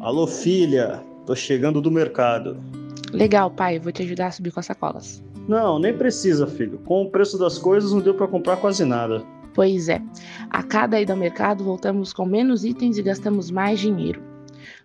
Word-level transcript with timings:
Alô, 0.00 0.26
filha, 0.26 1.04
tô 1.26 1.36
chegando 1.36 1.78
do 1.78 1.90
mercado. 1.90 2.58
Legal, 3.12 3.50
pai, 3.50 3.78
vou 3.78 3.92
te 3.92 4.02
ajudar 4.02 4.28
a 4.28 4.30
subir 4.30 4.50
com 4.50 4.58
as 4.58 4.64
sacolas. 4.64 5.22
Não, 5.46 5.78
nem 5.78 5.94
precisa, 5.94 6.46
filho. 6.46 6.78
Com 6.86 7.02
o 7.02 7.10
preço 7.10 7.38
das 7.38 7.58
coisas 7.58 7.92
não 7.92 8.00
deu 8.00 8.14
para 8.14 8.26
comprar 8.26 8.56
quase 8.56 8.82
nada. 8.82 9.22
Pois 9.52 9.90
é, 9.90 10.00
a 10.48 10.62
cada 10.62 10.98
ida 10.98 11.12
ao 11.12 11.18
mercado 11.18 11.62
voltamos 11.62 12.14
com 12.14 12.24
menos 12.24 12.64
itens 12.64 12.96
e 12.96 13.02
gastamos 13.02 13.50
mais 13.50 13.78
dinheiro. 13.78 14.22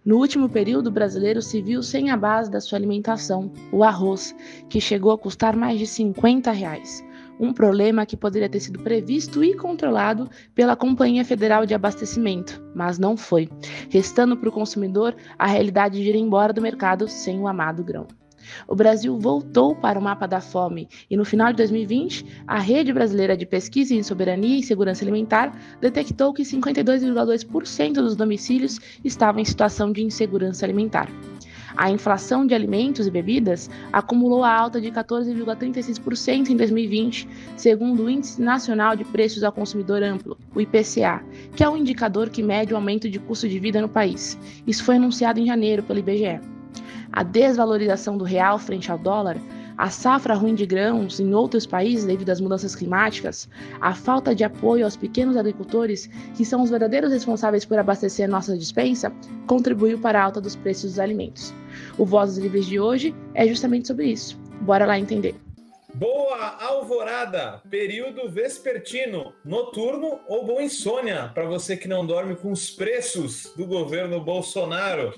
No 0.04 0.18
último 0.18 0.50
período, 0.50 0.88
o 0.88 0.92
brasileiro 0.92 1.42
se 1.42 1.62
viu 1.62 1.82
sem 1.82 2.10
a 2.10 2.18
base 2.18 2.52
da 2.52 2.60
sua 2.60 2.78
alimentação, 2.78 3.50
o 3.72 3.86
arroz, 3.86 4.36
que 4.70 4.82
chegou 4.82 5.14
a 5.14 5.18
custar 5.18 5.56
mais 5.56 5.80
de 5.80 5.88
50 5.88 6.52
reais. 6.52 7.02
Um 7.40 7.52
problema 7.52 8.06
que 8.06 8.16
poderia 8.16 8.48
ter 8.48 8.62
sido 8.62 8.80
previsto 8.80 9.44
e 9.44 9.56
controlado 9.56 10.30
pela 10.54 10.76
Companhia 10.76 11.26
Federal 11.26 11.66
de 11.66 11.74
Abastecimento, 11.74 12.64
mas 12.74 12.98
não 12.98 13.18
foi, 13.18 13.50
restando 13.90 14.38
para 14.38 14.48
o 14.48 14.52
consumidor 14.52 15.16
a 15.38 15.46
realidade 15.46 16.02
de 16.02 16.10
ir 16.10 16.16
embora 16.16 16.54
do 16.54 16.62
mercado 16.62 17.08
sem 17.08 17.40
o 17.40 17.48
amado 17.48 17.84
grão. 17.84 18.08
O 18.68 18.76
Brasil 18.76 19.18
voltou 19.18 19.76
para 19.76 20.00
o 20.00 20.02
mapa 20.02 20.28
da 20.28 20.40
fome 20.40 20.88
e 21.10 21.18
no 21.18 21.26
final 21.26 21.52
de 21.52 21.58
2020, 21.58 22.44
a 22.48 22.60
Rede 22.60 22.94
Brasileira 22.94 23.36
de 23.36 23.46
Pesquisa 23.46 23.94
em 23.94 24.04
Soberania 24.04 24.60
e 24.60 24.64
Segurança 24.64 25.04
Alimentar 25.04 25.78
detectou 25.82 26.34
que 26.34 26.44
52,2% 26.44 27.94
dos 27.94 28.16
domicílios 28.16 28.80
estavam 29.04 29.42
em 29.42 29.46
situação 29.46 29.92
de 29.92 30.04
insegurança 30.04 30.66
alimentar. 30.66 31.10
A 31.78 31.92
inflação 31.92 32.46
de 32.46 32.54
alimentos 32.54 33.06
e 33.06 33.12
bebidas 33.12 33.70
acumulou 33.92 34.44
a 34.44 34.54
alta 34.54 34.80
de 34.80 34.90
14,36% 34.92 36.50
em 36.50 36.56
2020, 36.56 37.28
segundo 37.58 38.04
o 38.04 38.10
Índice 38.10 38.42
Nacional 38.42 38.96
de 38.96 39.04
Preços 39.04 39.44
ao 39.44 39.52
Consumidor 39.52 40.02
Amplo, 40.02 40.38
o 40.54 40.62
IPCA, 40.62 41.22
que 41.56 41.64
é 41.64 41.70
um 41.70 41.78
indicador 41.78 42.30
que 42.30 42.42
mede 42.42 42.74
o 42.74 42.78
aumento 42.78 43.10
de 43.10 43.20
custo 43.20 43.48
de 43.48 43.60
vida 43.60 43.82
no 43.82 43.90
país. 43.90 44.38
Isso 44.66 44.84
foi 44.84 44.96
anunciado 44.96 45.40
em 45.40 45.46
janeiro 45.46 45.84
pelo 45.84 46.00
IBGE 46.00 46.40
a 47.16 47.24
desvalorização 47.24 48.18
do 48.18 48.26
real 48.26 48.60
frente 48.60 48.92
ao 48.92 48.98
dólar, 48.98 49.38
a 49.78 49.90
safra 49.90 50.36
ruim 50.36 50.54
de 50.54 50.66
grãos 50.66 51.20
em 51.20 51.34
outros 51.34 51.66
países 51.66 52.06
devido 52.06 52.30
às 52.30 52.42
mudanças 52.42 52.76
climáticas, 52.76 53.50
a 53.80 53.94
falta 53.94 54.36
de 54.36 54.44
apoio 54.44 54.84
aos 54.84 54.98
pequenos 54.98 55.38
agricultores, 55.38 56.10
que 56.36 56.46
são 56.46 56.62
os 56.62 56.70
verdadeiros 56.70 57.12
responsáveis 57.12 57.64
por 57.64 57.80
abastecer 57.80 58.30
nossa 58.30 58.58
dispensa, 58.58 59.14
contribuiu 59.48 59.98
para 59.98 60.20
a 60.20 60.24
alta 60.24 60.42
dos 60.42 60.56
preços 60.58 60.92
dos 60.92 61.00
alimentos. 61.00 61.54
O 61.98 62.06
Vozes 62.06 62.38
Livres 62.38 62.66
de 62.66 62.80
hoje 62.80 63.16
é 63.34 63.48
justamente 63.48 63.88
sobre 63.88 64.08
isso. 64.08 64.38
Bora 64.62 64.86
lá 64.86 65.00
entender. 65.00 65.36
Boa 65.94 66.62
alvorada, 66.62 67.62
período 67.70 68.30
vespertino, 68.30 69.34
noturno 69.46 70.20
ou 70.28 70.46
boa 70.46 70.62
insônia 70.62 71.32
para 71.34 71.46
você 71.46 71.78
que 71.78 71.88
não 71.88 72.06
dorme 72.06 72.36
com 72.36 72.52
os 72.52 72.70
preços 72.70 73.54
do 73.56 73.66
governo 73.66 74.20
Bolsonaro. 74.20 75.14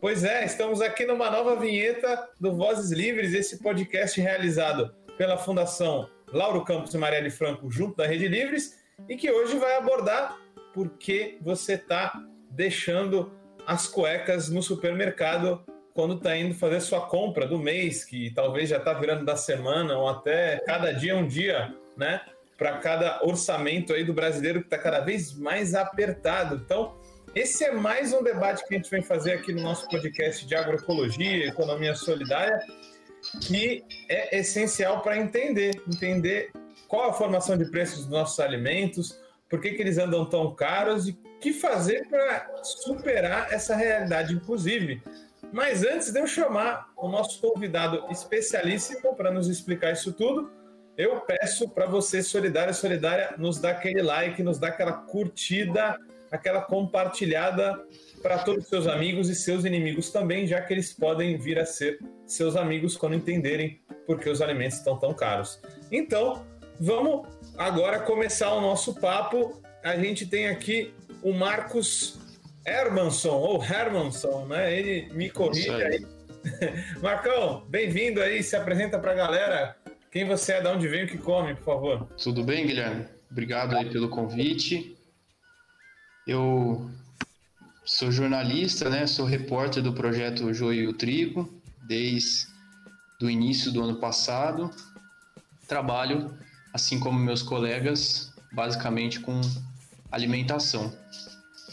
Pois 0.00 0.22
é, 0.22 0.44
estamos 0.44 0.80
aqui 0.80 1.04
numa 1.04 1.28
nova 1.32 1.56
vinheta 1.56 2.28
do 2.38 2.54
Vozes 2.54 2.92
Livres, 2.92 3.34
esse 3.34 3.60
podcast 3.60 4.20
realizado 4.20 4.94
pela 5.18 5.36
Fundação 5.36 6.08
Lauro 6.32 6.64
Campos 6.64 6.94
e 6.94 6.98
Marielle 6.98 7.30
Franco, 7.30 7.68
junto 7.68 7.96
da 7.96 8.06
Rede 8.06 8.28
Livres, 8.28 8.78
e 9.08 9.16
que 9.16 9.32
hoje 9.32 9.58
vai 9.58 9.76
abordar 9.76 10.38
por 10.72 10.90
que 10.90 11.38
você 11.42 11.74
está 11.74 12.12
deixando 12.50 13.32
as 13.66 13.88
cuecas 13.88 14.48
no 14.48 14.62
supermercado 14.62 15.64
quando 15.94 16.14
está 16.14 16.36
indo 16.36 16.54
fazer 16.54 16.80
sua 16.80 17.06
compra 17.06 17.46
do 17.46 17.58
mês, 17.58 18.04
que 18.04 18.32
talvez 18.34 18.68
já 18.68 18.78
está 18.78 18.92
virando 18.92 19.24
da 19.24 19.36
semana, 19.36 19.98
ou 19.98 20.08
até 20.08 20.58
cada 20.66 20.92
dia 20.92 21.16
um 21.16 21.26
dia, 21.26 21.74
né? 21.96 22.20
Para 22.56 22.78
cada 22.78 23.24
orçamento 23.24 23.92
aí 23.92 24.04
do 24.04 24.12
brasileiro 24.12 24.60
que 24.60 24.66
está 24.66 24.78
cada 24.78 25.00
vez 25.00 25.32
mais 25.32 25.74
apertado. 25.74 26.56
Então, 26.56 26.96
esse 27.34 27.64
é 27.64 27.72
mais 27.72 28.12
um 28.12 28.22
debate 28.22 28.66
que 28.66 28.74
a 28.74 28.76
gente 28.76 28.90
vem 28.90 29.02
fazer 29.02 29.32
aqui 29.32 29.52
no 29.52 29.62
nosso 29.62 29.88
podcast 29.88 30.46
de 30.46 30.54
agroecologia, 30.54 31.46
economia 31.46 31.94
solidária, 31.94 32.60
que 33.42 33.84
é 34.08 34.38
essencial 34.38 35.00
para 35.00 35.16
entender, 35.16 35.80
entender 35.86 36.50
qual 36.88 37.10
a 37.10 37.12
formação 37.12 37.56
de 37.56 37.70
preços 37.70 38.00
dos 38.00 38.08
nossos 38.08 38.40
alimentos, 38.40 39.18
por 39.48 39.60
que, 39.60 39.72
que 39.72 39.82
eles 39.82 39.98
andam 39.98 40.24
tão 40.24 40.54
caros 40.54 41.08
e 41.08 41.12
o 41.12 41.38
que 41.40 41.52
fazer 41.52 42.06
para 42.08 42.62
superar 42.62 43.52
essa 43.52 43.74
realidade, 43.76 44.34
inclusive. 44.34 45.02
Mas 45.52 45.84
antes 45.84 46.12
de 46.12 46.20
eu 46.20 46.26
chamar 46.26 46.92
o 46.96 47.08
nosso 47.08 47.40
convidado 47.40 48.04
especialíssimo 48.10 49.14
para 49.14 49.30
nos 49.30 49.48
explicar 49.48 49.92
isso 49.92 50.12
tudo, 50.12 50.50
eu 50.96 51.20
peço 51.20 51.68
para 51.68 51.86
você, 51.86 52.22
solidária, 52.22 52.72
solidária, 52.72 53.34
nos 53.38 53.58
dar 53.58 53.70
aquele 53.70 54.02
like, 54.02 54.42
nos 54.42 54.58
dar 54.58 54.68
aquela 54.68 54.92
curtida, 54.92 55.98
aquela 56.30 56.60
compartilhada 56.60 57.82
para 58.22 58.38
todos 58.38 58.64
os 58.64 58.68
seus 58.68 58.86
amigos 58.86 59.28
e 59.28 59.34
seus 59.34 59.64
inimigos 59.64 60.10
também, 60.10 60.46
já 60.46 60.60
que 60.60 60.72
eles 60.72 60.92
podem 60.92 61.38
vir 61.38 61.58
a 61.58 61.64
ser 61.64 61.98
seus 62.26 62.54
amigos 62.54 62.96
quando 62.96 63.14
entenderem 63.14 63.80
por 64.06 64.20
que 64.20 64.28
os 64.28 64.40
alimentos 64.40 64.78
estão 64.78 64.98
tão 64.98 65.14
caros. 65.14 65.60
Então, 65.90 66.44
vamos 66.78 67.26
agora 67.56 68.00
começar 68.00 68.52
o 68.52 68.60
nosso 68.60 68.94
papo. 68.94 69.60
A 69.82 69.96
gente 69.96 70.26
tem 70.26 70.48
aqui 70.48 70.94
o 71.22 71.32
Marcos 71.32 72.18
Hermanson, 72.66 73.36
ou 73.36 73.62
Hermanson, 73.62 74.46
né? 74.46 74.76
Ele 74.76 75.12
me 75.12 75.30
corrige 75.30 75.70
aí. 75.70 76.06
Marcão, 77.02 77.64
bem-vindo 77.68 78.20
aí, 78.20 78.42
se 78.42 78.56
apresenta 78.56 78.98
para 78.98 79.12
a 79.12 79.14
galera. 79.14 79.76
Quem 80.10 80.26
você 80.26 80.54
é, 80.54 80.60
de 80.60 80.68
onde 80.68 80.88
vem, 80.88 81.04
o 81.04 81.06
que 81.06 81.18
come, 81.18 81.54
por 81.54 81.64
favor. 81.64 82.08
Tudo 82.22 82.42
bem, 82.42 82.66
Guilherme? 82.66 83.06
Obrigado 83.30 83.76
aí 83.76 83.88
pelo 83.90 84.08
convite. 84.08 84.96
Eu 86.26 86.90
sou 87.84 88.10
jornalista, 88.10 88.90
né? 88.90 89.06
Sou 89.06 89.24
repórter 89.24 89.82
do 89.82 89.92
projeto 89.92 90.52
Joio 90.52 90.82
e 90.82 90.88
o 90.88 90.92
Trigo 90.92 91.48
desde 91.86 92.46
o 93.22 93.30
início 93.30 93.72
do 93.72 93.82
ano 93.82 93.96
passado. 93.96 94.70
Trabalho, 95.66 96.36
assim 96.74 96.98
como 96.98 97.18
meus 97.18 97.42
colegas, 97.42 98.32
basicamente 98.52 99.20
com 99.20 99.40
alimentação. 100.10 100.92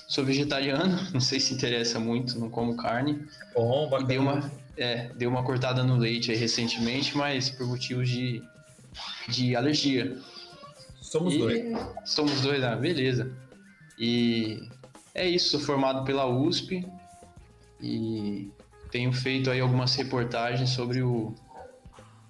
Sou 0.07 0.23
vegetariano, 0.23 0.97
não 1.13 1.19
sei 1.19 1.39
se 1.39 1.53
interessa 1.53 1.99
muito, 1.99 2.39
não 2.39 2.49
como 2.49 2.77
carne. 2.77 3.27
Bom, 3.53 3.89
bacana. 3.89 4.07
Dei 4.07 4.17
uma, 4.17 4.51
é, 4.77 5.09
dei 5.15 5.27
uma 5.27 5.43
cortada 5.43 5.83
no 5.83 5.97
leite 5.97 6.31
aí 6.31 6.37
recentemente, 6.37 7.15
mas 7.17 7.49
por 7.49 7.67
motivos 7.67 8.09
de, 8.09 8.41
de 9.27 9.55
alergia. 9.55 10.17
Somos 11.01 11.33
e... 11.33 11.37
dois. 11.37 11.63
Somos 12.05 12.41
dois, 12.41 12.63
ah, 12.63 12.75
beleza. 12.75 13.31
E 13.99 14.69
é 15.13 15.27
isso, 15.27 15.49
sou 15.49 15.59
formado 15.59 16.05
pela 16.05 16.25
USP 16.25 16.87
e 17.81 18.49
tenho 18.91 19.11
feito 19.11 19.49
aí 19.49 19.59
algumas 19.59 19.95
reportagens 19.95 20.69
sobre 20.69 21.01
o 21.01 21.33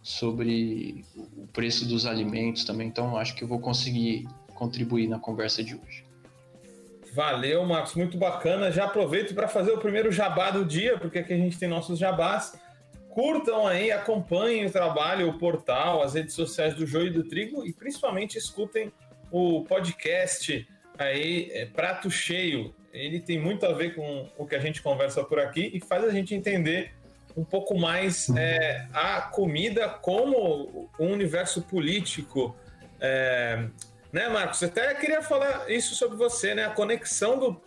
sobre 0.01 1.03
o 1.15 1.45
preço 1.47 1.85
dos 1.85 2.05
alimentos 2.05 2.63
também, 2.63 2.87
então 2.87 3.17
acho 3.17 3.35
que 3.35 3.43
eu 3.43 3.47
vou 3.47 3.59
conseguir 3.59 4.25
contribuir 4.55 5.05
na 5.05 5.19
conversa 5.19 5.61
de 5.61 5.75
hoje. 5.75 6.06
Valeu, 7.17 7.65
Marcos, 7.65 7.95
muito 7.95 8.15
bacana. 8.15 8.71
Já 8.71 8.85
aproveito 8.85 9.33
para 9.33 9.47
fazer 9.47 9.71
o 9.71 9.79
primeiro 9.79 10.11
jabá 10.11 10.51
do 10.51 10.63
dia, 10.63 10.99
porque 10.99 11.17
aqui 11.17 11.33
a 11.33 11.37
gente 11.37 11.57
tem 11.57 11.67
nossos 11.67 11.97
jabás. 11.97 12.53
Curtam 13.09 13.65
aí, 13.65 13.91
acompanhem 13.91 14.67
o 14.67 14.71
trabalho, 14.71 15.27
o 15.27 15.39
portal, 15.39 16.03
as 16.03 16.13
redes 16.13 16.35
sociais 16.35 16.75
do 16.75 16.85
Joio 16.85 17.07
e 17.07 17.09
do 17.09 17.23
Trigo 17.23 17.65
e 17.65 17.73
principalmente 17.73 18.37
escutem 18.37 18.93
o 19.31 19.63
podcast 19.63 20.67
aí 20.95 21.49
é, 21.53 21.65
prato 21.65 22.11
cheio. 22.11 22.75
Ele 22.93 23.19
tem 23.19 23.39
muito 23.39 23.65
a 23.65 23.73
ver 23.73 23.95
com 23.95 24.29
o 24.37 24.45
que 24.45 24.53
a 24.53 24.59
gente 24.59 24.83
conversa 24.83 25.23
por 25.23 25.39
aqui 25.39 25.71
e 25.73 25.79
faz 25.79 26.03
a 26.03 26.11
gente 26.11 26.35
entender 26.35 26.93
um 27.35 27.43
pouco 27.43 27.75
mais 27.75 28.29
é, 28.37 28.85
a 28.93 29.21
comida 29.21 29.89
como 29.89 30.87
um 30.99 31.13
universo 31.13 31.63
político. 31.63 32.55
É, 33.01 33.69
né, 34.11 34.27
Marcos? 34.29 34.63
Até 34.63 34.93
queria 34.95 35.21
falar 35.21 35.69
isso 35.69 35.95
sobre 35.95 36.17
você, 36.17 36.55
né? 36.55 36.65
A 36.65 36.69
conexão 36.69 37.37
do 37.37 37.61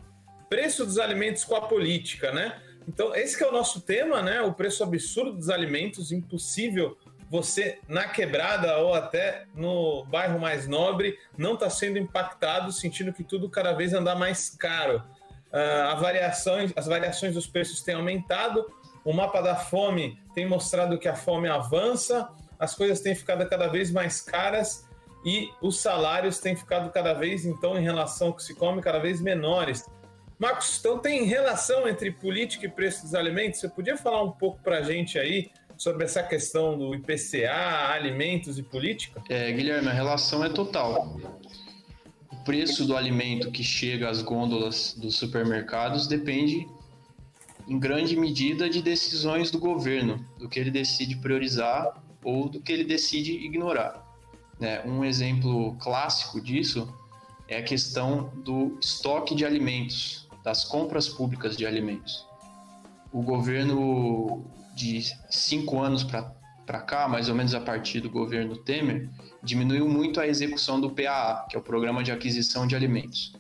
preço 0.49 0.85
dos 0.85 0.99
alimentos 0.99 1.45
com 1.45 1.55
a 1.55 1.63
política, 1.63 2.33
né? 2.33 2.61
Então, 2.89 3.15
esse 3.15 3.43
é 3.43 3.47
o 3.47 3.53
nosso 3.53 3.81
tema, 3.81 4.23
né? 4.23 4.41
O 4.41 4.53
preço 4.53 4.83
absurdo 4.83 5.33
dos 5.33 5.49
alimentos, 5.49 6.11
impossível 6.11 6.99
você 7.31 7.79
na 7.87 8.09
quebrada 8.09 8.77
ou 8.79 8.93
até 8.93 9.45
no 9.55 10.05
bairro 10.07 10.41
mais 10.41 10.67
nobre 10.67 11.17
não 11.39 11.55
está 11.55 11.71
sendo 11.71 11.97
impactado, 11.97 12.73
sentindo 12.73 13.13
que 13.13 13.23
tudo 13.23 13.49
cada 13.49 13.73
vez 13.73 13.95
anda 13.95 14.17
mais 14.17 14.51
caro. 14.51 15.01
Uh, 15.47 16.01
variações, 16.01 16.73
as 16.75 16.87
variações 16.87 17.35
dos 17.35 17.47
preços 17.47 17.83
têm 17.83 17.95
aumentado, 17.95 18.67
o 19.05 19.13
mapa 19.13 19.41
da 19.41 19.55
fome 19.55 20.19
tem 20.35 20.47
mostrado 20.47 20.99
que 20.99 21.09
a 21.09 21.15
fome 21.15 21.49
avança, 21.49 22.29
as 22.59 22.75
coisas 22.75 23.01
têm 23.01 23.15
ficado 23.15 23.49
cada 23.49 23.69
vez 23.69 23.93
mais 23.93 24.21
caras 24.21 24.89
e 25.25 25.51
os 25.61 25.81
salários 25.81 26.39
têm 26.39 26.57
ficado 26.57 26.91
cada 26.91 27.13
vez, 27.13 27.45
então, 27.45 27.79
em 27.79 27.83
relação 27.83 28.29
ao 28.29 28.35
que 28.35 28.43
se 28.43 28.55
come, 28.55 28.81
cada 28.81 28.99
vez 28.99 29.21
menores. 29.21 29.85
Marcos, 30.39 30.79
então 30.79 30.99
tem 30.99 31.25
relação 31.25 31.87
entre 31.87 32.11
política 32.11 32.65
e 32.65 32.69
preço 32.69 33.03
dos 33.03 33.15
alimentos? 33.15 33.61
Você 33.61 33.69
podia 33.69 33.97
falar 33.97 34.23
um 34.23 34.33
pouco 34.33 34.59
para 34.63 34.79
a 34.79 34.83
gente 34.83 35.19
aí 35.19 35.51
sobre 35.77 36.05
essa 36.05 36.23
questão 36.23 36.79
do 36.79 36.95
IPCA, 36.95 37.93
alimentos 37.93 38.59
e 38.59 38.63
política? 38.63 39.23
É, 39.29 39.53
Guilherme, 39.53 39.89
a 39.89 39.93
relação 39.93 40.43
é 40.43 40.49
total. 40.49 41.19
O 42.33 42.37
preço 42.45 42.87
do 42.87 42.97
alimento 42.97 43.51
que 43.51 43.63
chega 43.63 44.09
às 44.09 44.23
gôndolas 44.23 44.95
dos 44.95 45.17
supermercados 45.17 46.07
depende 46.07 46.67
em 47.69 47.79
grande 47.79 48.17
medida, 48.17 48.69
de 48.69 48.83
decisões 48.83 49.51
do 49.51 49.59
governo, 49.59 50.25
do 50.39 50.49
que 50.49 50.59
ele 50.59 50.73
decide 50.73 51.17
priorizar 51.17 52.03
ou 52.25 52.49
do 52.49 52.61
que 52.61 52.73
ele 52.73 52.83
decide 52.83 53.33
ignorar. 53.33 54.10
Né? 54.61 54.83
Um 54.85 55.03
exemplo 55.03 55.75
clássico 55.77 56.41
disso 56.41 56.93
é 57.49 57.57
a 57.57 57.63
questão 57.63 58.31
do 58.45 58.79
estoque 58.81 59.35
de 59.35 59.45
alimentos, 59.45 60.29
das 60.45 60.65
compras 60.65 61.09
públicas 61.09 61.57
de 61.57 61.67
alimentos. 61.67 62.27
O 63.11 63.23
governo 63.23 64.45
de 64.75 65.03
cinco 65.31 65.81
anos 65.81 66.05
para 66.05 66.81
cá, 66.83 67.09
mais 67.09 67.29
ou 67.29 67.35
menos 67.35 67.55
a 67.55 67.61
partir 67.61 68.01
do 68.01 68.11
governo 68.11 68.57
Temer, 68.57 69.09
diminuiu 69.43 69.89
muito 69.89 70.21
a 70.21 70.27
execução 70.27 70.81
do 70.81 70.91
PAA, 70.91 71.47
que 71.49 71.57
é 71.57 71.59
o 71.59 71.63
Programa 71.63 72.05
de 72.05 72.13
Aquisição 72.13 72.67
de 72.67 72.77
Alimentos. 72.77 73.33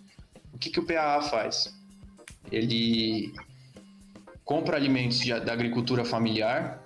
O 0.53 0.59
que, 0.59 0.71
que 0.71 0.81
o 0.81 0.87
PAA 0.87 1.23
faz? 1.23 1.79
Ele 2.51 3.33
compra 4.45 4.77
alimentos 4.77 5.21
de, 5.21 5.39
da 5.39 5.53
agricultura 5.53 6.05
familiar 6.05 6.83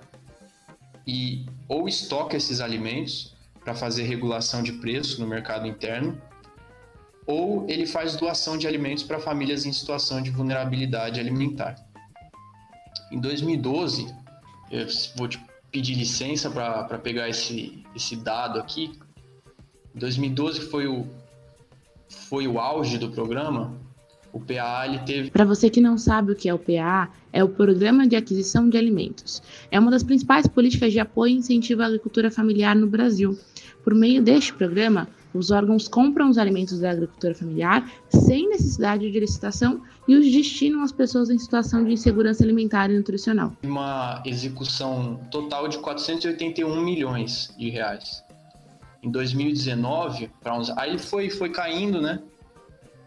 e 1.07 1.47
ou 1.67 1.89
estoca 1.89 2.37
esses 2.37 2.61
alimentos 2.61 3.34
para 3.65 3.75
fazer 3.75 4.03
regulação 4.05 4.63
de 4.63 4.73
preço 4.75 5.21
no 5.21 5.27
mercado 5.27 5.67
interno, 5.67 6.21
ou 7.27 7.67
ele 7.69 7.87
faz 7.87 8.15
doação 8.15 8.59
de 8.59 8.67
alimentos 8.67 9.03
para 9.03 9.19
famílias 9.19 9.65
em 9.65 9.73
situação 9.73 10.21
de 10.21 10.31
vulnerabilidade 10.31 11.19
alimentar. 11.19 11.77
Em 13.11 13.19
2012, 13.19 14.15
eu 14.71 14.87
vou 15.17 15.27
te 15.27 15.41
pedir 15.73 15.95
licença 15.95 16.51
para 16.51 16.99
pegar 16.99 17.29
esse, 17.29 17.83
esse 17.97 18.15
dado 18.17 18.59
aqui. 18.59 18.99
Em 19.95 19.99
2012 19.99 20.61
foi 20.69 20.87
o, 20.87 21.07
foi 22.09 22.47
o 22.47 22.61
auge 22.61 22.99
do 22.99 23.11
programa. 23.11 23.75
O 24.35 24.41
PAA 24.41 24.89
ele 24.89 24.99
teve. 24.99 25.31
Para 25.31 25.45
você 25.45 25.71
que 25.71 25.81
não 25.81 25.97
sabe 25.97 26.33
o 26.33 26.35
que 26.35 26.49
é 26.49 26.53
o 26.53 26.59
PAA, 26.59 27.09
é 27.33 27.45
o 27.45 27.49
Programa 27.49 28.05
de 28.05 28.17
Aquisição 28.17 28.69
de 28.69 28.77
Alimentos. 28.77 29.41
É 29.71 29.79
uma 29.79 29.93
das 29.93 30.03
principais 30.03 30.49
políticas 30.49 30.93
de 30.93 30.99
apoio 30.99 31.33
e 31.33 31.37
incentivo 31.37 31.83
à 31.83 31.87
agricultura 31.87 32.33
familiar 32.33 32.75
no 32.75 32.89
Brasil. 32.89 33.39
Por 33.85 33.95
meio 33.95 34.21
deste 34.21 34.53
programa, 34.53 35.07
os 35.33 35.53
órgãos 35.53 35.87
compram 35.87 36.29
os 36.29 36.37
alimentos 36.37 36.81
da 36.81 36.91
agricultura 36.91 37.33
familiar 37.33 37.89
sem 38.09 38.49
necessidade 38.49 39.09
de 39.09 39.21
licitação 39.21 39.83
e 40.09 40.17
os 40.17 40.25
destinam 40.31 40.83
às 40.83 40.91
pessoas 40.91 41.31
em 41.31 41.39
situação 41.39 41.85
de 41.85 41.93
insegurança 41.93 42.43
alimentar 42.43 42.91
e 42.91 42.97
nutricional. 42.97 43.53
Uma 43.63 44.21
execução 44.25 45.21
total 45.31 45.69
de 45.69 45.79
481 45.79 46.81
milhões 46.81 47.55
de 47.57 47.71
reais. 47.71 48.25
Em 49.01 49.11
2019, 49.11 50.29
para 50.43 50.59
uns... 50.59 50.71
aí 50.71 50.99
foi 50.99 51.31
foi 51.31 51.51
caindo, 51.51 52.01
né? 52.01 52.21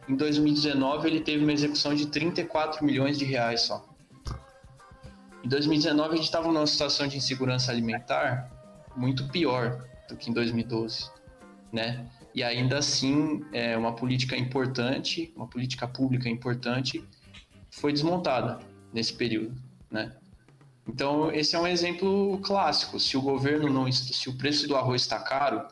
Em 0.08 0.16
2019 0.16 1.08
ele 1.08 1.20
teve 1.20 1.44
uma 1.44 1.54
execução 1.54 1.94
de 1.94 2.08
34 2.08 2.86
milhões 2.86 3.18
de 3.18 3.26
reais 3.26 3.62
só. 3.62 3.86
Em 5.44 5.48
2019 5.50 6.14
a 6.14 6.16
gente 6.16 6.26
estava 6.26 6.48
numa 6.48 6.68
situação 6.68 7.08
de 7.08 7.18
insegurança 7.18 7.72
alimentar 7.72 8.52
muito 8.96 9.28
pior 9.30 9.86
do 10.10 10.16
que 10.16 10.30
em 10.30 10.34
2012, 10.34 11.10
né? 11.72 12.08
e 12.38 12.44
ainda 12.44 12.78
assim 12.78 13.44
é, 13.52 13.76
uma 13.76 13.96
política 13.96 14.38
importante, 14.38 15.34
uma 15.36 15.48
política 15.48 15.88
pública 15.88 16.30
importante 16.30 17.04
foi 17.72 17.92
desmontada 17.92 18.60
nesse 18.94 19.12
período, 19.12 19.60
né? 19.90 20.16
Então 20.88 21.32
esse 21.32 21.56
é 21.56 21.60
um 21.60 21.66
exemplo 21.66 22.40
clássico. 22.44 23.00
Se 23.00 23.18
o 23.18 23.22
governo 23.24 23.74
não, 23.74 23.92
se 23.92 24.30
o 24.30 24.38
preço 24.38 24.68
do 24.68 24.76
arroz 24.76 25.02
está 25.02 25.20
caro, 25.20 25.68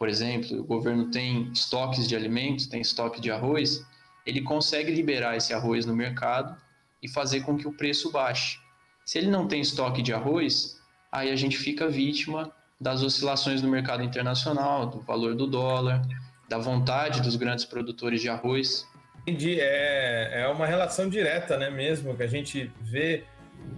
por 0.00 0.08
exemplo, 0.08 0.58
o 0.58 0.64
governo 0.64 1.10
tem 1.10 1.50
estoques 1.52 2.08
de 2.08 2.16
alimentos, 2.16 2.66
tem 2.66 2.80
estoque 2.80 3.20
de 3.20 3.30
arroz, 3.30 3.84
ele 4.24 4.40
consegue 4.40 4.90
liberar 4.90 5.36
esse 5.36 5.52
arroz 5.52 5.84
no 5.84 5.94
mercado 5.94 6.56
e 7.02 7.08
fazer 7.08 7.42
com 7.42 7.54
que 7.54 7.68
o 7.68 7.72
preço 7.74 8.10
baixe. 8.10 8.58
Se 9.04 9.18
ele 9.18 9.26
não 9.26 9.46
tem 9.46 9.60
estoque 9.60 10.00
de 10.00 10.14
arroz, 10.14 10.80
aí 11.12 11.30
a 11.30 11.36
gente 11.36 11.58
fica 11.58 11.86
vítima 11.86 12.50
das 12.80 13.02
oscilações 13.02 13.60
no 13.60 13.68
mercado 13.68 14.02
internacional, 14.02 14.86
do 14.86 15.00
valor 15.02 15.34
do 15.34 15.46
dólar, 15.46 16.00
da 16.48 16.56
vontade 16.56 17.20
dos 17.20 17.36
grandes 17.36 17.66
produtores 17.66 18.22
de 18.22 18.30
arroz. 18.30 18.86
Entendi, 19.26 19.60
é, 19.60 20.44
é 20.44 20.48
uma 20.48 20.64
relação 20.64 21.10
direta, 21.10 21.58
né, 21.58 21.68
mesmo, 21.68 22.16
que 22.16 22.22
a 22.22 22.26
gente 22.26 22.72
vê 22.80 23.24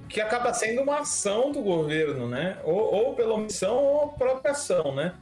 que 0.09 0.21
acaba 0.21 0.55
sendo 0.55 0.83
uma 0.83 1.01
ação 1.01 1.51
do 1.51 1.61
governo, 1.63 2.29
né, 2.29 2.59
ou, 2.63 2.79
ou 2.79 3.15
pela 3.17 3.35
omissão 3.35 3.75
ou 3.75 4.11
própria 4.11 4.53
ação, 4.53 4.95
né. 4.95 5.17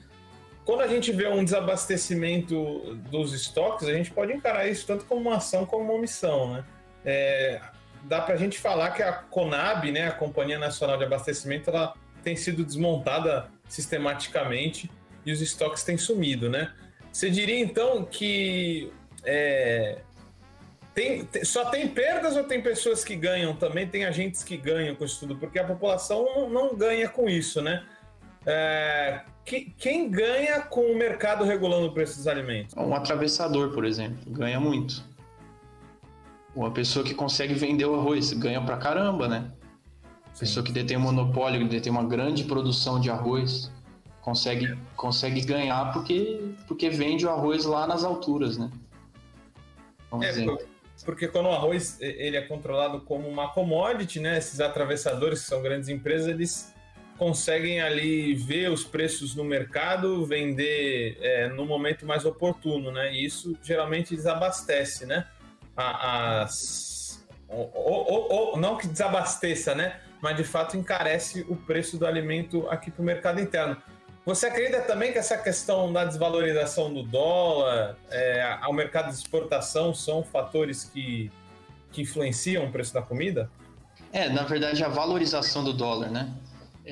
Quando 0.65 0.83
a 0.83 0.87
gente 0.87 1.11
vê 1.11 1.27
um 1.29 1.43
desabastecimento 1.43 2.95
dos 3.11 3.33
estoques, 3.33 3.89
a 3.89 3.93
gente 3.93 4.11
pode 4.11 4.33
encarar 4.33 4.69
isso 4.69 4.87
tanto 4.87 5.05
como 5.05 5.23
uma 5.23 5.37
ação 5.37 5.67
como 5.67 5.85
uma 5.85 5.95
omissão, 5.95 6.55
né. 6.55 6.65
É, 7.05 7.61
dá 8.05 8.21
para 8.21 8.35
a 8.35 8.37
gente 8.37 8.59
falar 8.59 8.91
que 8.91 9.03
a 9.03 9.13
Conab, 9.13 9.91
né, 9.91 10.09
a 10.09 10.13
Companhia 10.13 10.59
Nacional 10.59 10.97
de 10.97 11.05
Abastecimento, 11.05 11.71
ela 11.71 11.95
tem 12.23 12.37
sido 12.37 12.65
desmontada 12.65 13.49
sistematicamente 13.69 14.91
e 15.25 15.33
os 15.33 15.41
estoques 15.41 15.83
têm 15.83 15.97
sumido, 15.97 16.51
né? 16.51 16.73
Você 17.13 17.31
diria 17.31 17.59
então 17.59 18.05
que 18.05 18.93
é, 19.25 19.99
tem, 20.95 21.29
só 21.45 21.67
tem 21.67 21.89
perdas 21.89 22.37
ou 22.37 22.45
tem 22.45 22.61
pessoas 22.61 23.05
que 23.05 23.17
ganham 23.17 23.55
também? 23.55 23.87
Tem 23.87 24.05
agentes 24.05 24.43
que 24.43 24.57
ganham 24.57 24.95
com 24.95 25.05
isso 25.05 25.21
tudo? 25.21 25.37
Porque 25.37 25.59
a 25.59 25.65
população 25.65 26.25
não, 26.25 26.51
não 26.51 26.77
ganha 26.77 27.09
com 27.09 27.29
isso, 27.29 27.61
né? 27.63 27.85
É, 28.47 29.21
que, 29.45 29.73
quem 29.79 30.11
ganha 30.11 30.61
com 30.63 30.93
o 30.93 30.97
mercado 30.97 31.45
regulando 31.45 31.87
o 31.87 31.93
preço 31.93 32.17
dos 32.17 32.27
alimentos? 32.27 32.75
Um 32.77 32.95
atravessador, 32.95 33.73
por 33.73 33.85
exemplo, 33.85 34.19
ganha 34.31 34.61
muito. 34.61 35.03
Uma 36.55 36.71
pessoa 36.71 37.05
que 37.05 37.15
consegue 37.15 37.55
vender 37.55 37.85
o 37.85 37.95
arroz 37.95 38.33
ganha 38.33 38.61
pra 38.61 38.77
caramba, 38.77 39.29
né? 39.29 39.51
Pessoa 40.39 40.65
que 40.65 40.73
detém 40.73 40.97
um 40.97 41.01
monopólio, 41.01 41.61
que 41.61 41.69
detém 41.69 41.93
uma 41.93 42.05
grande 42.05 42.45
produção 42.45 43.01
de 43.01 43.11
arroz, 43.11 43.71
consegue, 44.21 44.77
consegue 44.97 45.41
ganhar 45.43 45.93
porque, 45.93 46.55
porque 46.67 46.89
vende 46.89 47.27
o 47.27 47.31
arroz 47.31 47.65
lá 47.65 47.87
nas 47.87 48.05
alturas, 48.05 48.57
né? 48.57 48.71
Vamos 50.11 50.27
é, 50.27 50.31
dizer. 50.31 50.69
Porque 51.05 51.29
quando 51.29 51.47
o 51.47 51.53
arroz 51.53 51.99
ele 52.01 52.37
é 52.37 52.43
controlado 52.43 53.01
como 53.01 53.29
uma 53.29 53.49
commodity, 53.49 54.21
né? 54.21 54.39
Esses 54.39 54.61
atravessadores 54.61 55.43
que 55.43 55.47
são 55.47 55.63
grandes 55.63 55.89
empresas, 55.89 56.29
eles 56.29 56.75
conseguem 57.21 57.83
ali 57.83 58.35
ver 58.35 58.71
os 58.71 58.83
preços 58.83 59.35
no 59.35 59.45
mercado, 59.45 60.25
vender 60.25 61.19
é, 61.21 61.49
no 61.49 61.67
momento 61.67 62.07
mais 62.07 62.25
oportuno, 62.25 62.91
né? 62.91 63.13
E 63.13 63.27
isso 63.27 63.55
geralmente 63.63 64.17
desabastece, 64.17 65.05
né? 65.05 65.27
As, 65.77 67.23
ou, 67.47 68.57
não 68.59 68.79
que 68.79 68.89
desabasteça, 68.89 69.75
né? 69.75 70.01
mas 70.21 70.37
de 70.37 70.45
fato 70.45 70.77
encarece 70.77 71.45
o 71.49 71.57
preço 71.57 71.97
do 71.97 72.07
alimento 72.07 72.69
aqui 72.69 72.91
para 72.91 73.03
o 73.03 73.05
mercado 73.05 73.41
interno. 73.41 73.77
Você 74.25 74.47
acredita 74.47 74.83
também 74.83 75.13
que 75.13 75.19
essa 75.19 75.37
questão 75.37 75.93
da 75.93 76.05
desvalorização 76.05 76.93
do 76.93 77.03
dólar 77.03 77.97
é, 78.11 78.59
ao 78.61 78.73
mercado 78.73 79.09
de 79.09 79.15
exportação 79.15 79.95
são 79.95 80.23
fatores 80.23 80.85
que, 80.85 81.33
que 81.91 82.03
influenciam 82.03 82.67
o 82.67 82.71
preço 82.71 82.93
da 82.93 83.01
comida? 83.01 83.51
É, 84.13 84.29
na 84.29 84.43
verdade, 84.43 84.85
a 84.85 84.89
valorização 84.89 85.65
do 85.65 85.73
dólar, 85.73 86.11
né? 86.11 86.31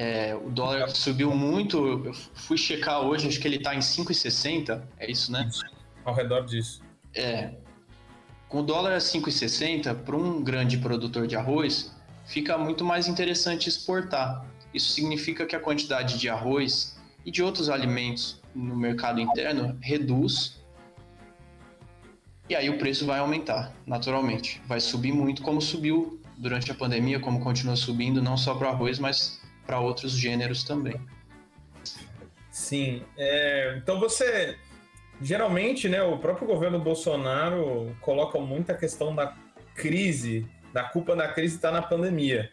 É, 0.00 0.33
o 0.33 0.49
dólar 0.49 0.90
subiu 0.90 1.35
muito, 1.35 2.05
eu 2.07 2.14
fui 2.14 2.57
checar 2.57 3.00
hoje, 3.00 3.26
acho 3.26 3.40
que 3.40 3.49
ele 3.49 3.57
está 3.57 3.75
em 3.75 3.81
5,60, 3.81 4.81
é 4.97 5.11
isso, 5.11 5.33
né? 5.33 5.50
Ao 6.05 6.14
redor 6.14 6.43
disso. 6.43 6.81
É. 7.12 7.50
Com 8.49 8.61
o 8.61 8.62
dólar 8.62 8.93
a 8.93 8.99
5,60, 8.99 9.93
para 10.05 10.17
um 10.17 10.40
grande 10.40 10.78
produtor 10.78 11.26
de 11.26 11.35
arroz, 11.35 11.93
fica 12.26 12.57
muito 12.57 12.85
mais 12.85 13.09
interessante 13.09 13.69
exportar. 13.69 14.47
Isso 14.73 14.93
significa 14.93 15.45
que 15.45 15.57
a 15.57 15.61
quantidade 15.61 16.17
de 16.17 16.28
arroz 16.28 16.97
e 17.26 17.33
de 17.33 17.43
outros 17.43 17.69
alimentos 17.69 18.40
no 18.55 18.76
mercado 18.76 19.21
interno 19.21 19.76
reduz 19.81 20.61
e 22.49 22.55
aí 22.55 22.71
o 22.71 22.78
preço 22.78 23.05
vai 23.05 23.19
aumentar, 23.19 23.75
naturalmente. 23.85 24.62
Vai 24.64 24.78
subir 24.78 25.12
muito, 25.12 25.43
como 25.43 25.61
subiu 25.61 26.23
durante 26.37 26.71
a 26.71 26.75
pandemia, 26.75 27.19
como 27.19 27.40
continua 27.40 27.75
subindo, 27.75 28.23
não 28.23 28.37
só 28.37 28.55
para 28.55 28.71
arroz, 28.71 29.00
mas 29.00 29.38
para 29.69 29.79
outros 29.79 30.13
gêneros 30.13 30.65
também. 30.65 30.99
Sim. 32.51 33.05
É, 33.17 33.75
então 33.77 34.01
você. 34.01 34.57
Geralmente, 35.21 35.89
né, 35.89 36.01
o 36.01 36.17
próprio 36.17 36.47
governo 36.47 36.79
Bolsonaro 36.79 37.95
coloca 38.01 38.39
muita 38.39 38.73
questão 38.73 39.15
da 39.15 39.37
crise 39.75 40.49
da 40.73 40.85
culpa 40.85 41.17
da 41.17 41.29
crise 41.29 41.57
está 41.57 41.71
na 41.71 41.83
pandemia. 41.83 42.51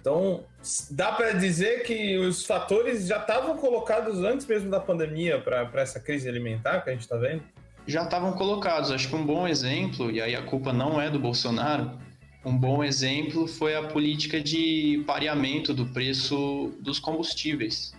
Então, 0.00 0.44
dá 0.90 1.12
para 1.12 1.32
dizer 1.32 1.82
que 1.82 2.16
os 2.18 2.44
fatores 2.46 3.06
já 3.06 3.18
estavam 3.18 3.56
colocados 3.56 4.18
antes 4.24 4.46
mesmo 4.46 4.70
da 4.70 4.80
pandemia 4.80 5.40
para 5.40 5.70
essa 5.74 6.00
crise 6.00 6.28
alimentar 6.28 6.80
que 6.80 6.90
a 6.90 6.92
gente 6.92 7.02
está 7.02 7.16
vendo? 7.16 7.42
Já 7.86 8.04
estavam 8.04 8.32
colocados. 8.32 8.90
Acho 8.90 9.08
que 9.08 9.16
um 9.16 9.26
bom 9.26 9.46
exemplo, 9.46 10.10
e 10.10 10.20
aí 10.20 10.34
a 10.34 10.42
culpa 10.42 10.72
não 10.72 11.00
é 11.00 11.10
do 11.10 11.18
Bolsonaro, 11.18 11.98
um 12.44 12.56
bom 12.56 12.84
exemplo 12.84 13.46
foi 13.46 13.74
a 13.74 13.82
política 13.82 14.40
de 14.40 15.02
pareamento 15.06 15.74
do 15.74 15.86
preço 15.86 16.72
dos 16.80 16.98
combustíveis. 16.98 17.94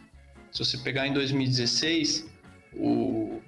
Se 0.51 0.59
você 0.63 0.77
pegar 0.77 1.07
em 1.07 1.13
2016, 1.13 2.27
o, 2.73 3.41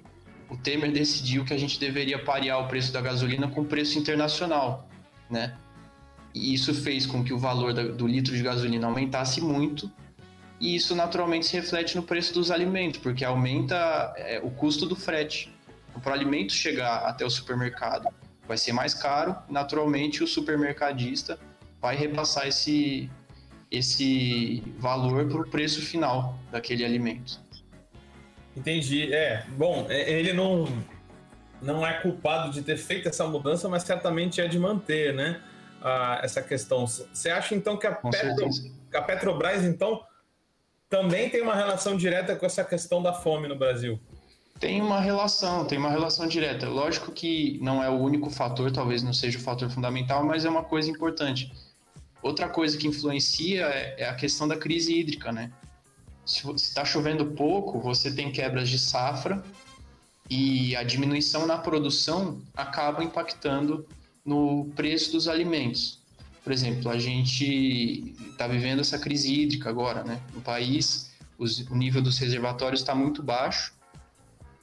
o 0.48 0.56
Temer 0.58 0.92
decidiu 0.92 1.44
que 1.44 1.54
a 1.54 1.58
gente 1.58 1.80
deveria 1.80 2.22
parear 2.22 2.60
o 2.60 2.68
preço 2.68 2.92
da 2.92 3.00
gasolina 3.00 3.48
com 3.48 3.62
o 3.62 3.64
preço 3.64 3.98
internacional, 3.98 4.88
né? 5.30 5.56
E 6.34 6.54
isso 6.54 6.72
fez 6.74 7.04
com 7.04 7.24
que 7.24 7.32
o 7.32 7.38
valor 7.38 7.72
do 7.72 8.06
litro 8.06 8.34
de 8.34 8.42
gasolina 8.42 8.86
aumentasse 8.86 9.40
muito, 9.40 9.90
e 10.60 10.76
isso 10.76 10.94
naturalmente 10.94 11.46
se 11.46 11.54
reflete 11.54 11.96
no 11.96 12.02
preço 12.02 12.32
dos 12.32 12.50
alimentos, 12.50 13.00
porque 13.00 13.24
aumenta 13.24 14.14
é, 14.16 14.40
o 14.42 14.50
custo 14.50 14.86
do 14.86 14.94
frete. 14.94 15.52
Então, 15.90 16.00
para 16.00 16.12
o 16.12 16.14
alimento 16.14 16.52
chegar 16.52 16.98
até 16.98 17.24
o 17.24 17.30
supermercado 17.30 18.08
vai 18.52 18.58
ser 18.58 18.72
mais 18.72 18.92
caro, 18.92 19.34
naturalmente 19.48 20.22
o 20.22 20.26
supermercadista 20.26 21.38
vai 21.80 21.96
repassar 21.96 22.46
esse, 22.46 23.10
esse 23.70 24.62
valor 24.78 25.26
para 25.26 25.40
o 25.40 25.48
preço 25.48 25.80
final 25.80 26.38
daquele 26.50 26.84
alimento. 26.84 27.40
Entendi. 28.54 29.10
É, 29.10 29.46
bom, 29.56 29.86
é, 29.88 30.12
ele 30.12 30.34
não, 30.34 30.68
não 31.62 31.86
é 31.86 31.94
culpado 32.02 32.52
de 32.52 32.60
ter 32.60 32.76
feito 32.76 33.08
essa 33.08 33.26
mudança, 33.26 33.70
mas 33.70 33.84
certamente 33.84 34.38
é 34.38 34.46
de 34.46 34.58
manter, 34.58 35.14
né? 35.14 35.40
Ah, 35.80 36.20
essa 36.22 36.42
questão. 36.42 36.86
Você 36.86 37.30
acha 37.30 37.54
então 37.54 37.78
que 37.78 37.86
a, 37.86 37.92
Petro, 37.92 38.48
a 38.92 39.00
Petrobras 39.00 39.64
então 39.64 40.04
também 40.90 41.30
tem 41.30 41.40
uma 41.40 41.54
relação 41.54 41.96
direta 41.96 42.36
com 42.36 42.44
essa 42.44 42.62
questão 42.62 43.02
da 43.02 43.14
fome 43.14 43.48
no 43.48 43.56
Brasil? 43.56 43.98
Tem 44.62 44.80
uma 44.80 45.00
relação, 45.00 45.64
tem 45.64 45.76
uma 45.76 45.90
relação 45.90 46.24
direta. 46.28 46.68
Lógico 46.68 47.10
que 47.10 47.58
não 47.60 47.82
é 47.82 47.90
o 47.90 47.98
único 47.98 48.30
fator, 48.30 48.70
talvez 48.70 49.02
não 49.02 49.12
seja 49.12 49.36
o 49.36 49.40
fator 49.40 49.68
fundamental, 49.68 50.24
mas 50.24 50.44
é 50.44 50.48
uma 50.48 50.62
coisa 50.62 50.88
importante. 50.88 51.52
Outra 52.22 52.48
coisa 52.48 52.78
que 52.78 52.86
influencia 52.86 53.66
é, 53.66 54.02
é 54.02 54.08
a 54.08 54.14
questão 54.14 54.46
da 54.46 54.56
crise 54.56 54.96
hídrica, 54.96 55.32
né? 55.32 55.50
Se 56.24 56.48
está 56.52 56.84
chovendo 56.84 57.32
pouco, 57.32 57.80
você 57.80 58.14
tem 58.14 58.30
quebras 58.30 58.68
de 58.68 58.78
safra 58.78 59.42
e 60.30 60.76
a 60.76 60.84
diminuição 60.84 61.44
na 61.44 61.58
produção 61.58 62.40
acaba 62.56 63.02
impactando 63.02 63.84
no 64.24 64.66
preço 64.76 65.10
dos 65.10 65.26
alimentos. 65.26 65.98
Por 66.44 66.52
exemplo, 66.52 66.88
a 66.88 67.00
gente 67.00 68.14
está 68.30 68.46
vivendo 68.46 68.78
essa 68.78 68.96
crise 68.96 69.34
hídrica 69.34 69.68
agora, 69.68 70.04
né? 70.04 70.22
No 70.32 70.40
país, 70.40 71.10
os, 71.36 71.68
o 71.68 71.74
nível 71.74 72.00
dos 72.00 72.16
reservatórios 72.16 72.80
está 72.80 72.94
muito 72.94 73.24
baixo, 73.24 73.72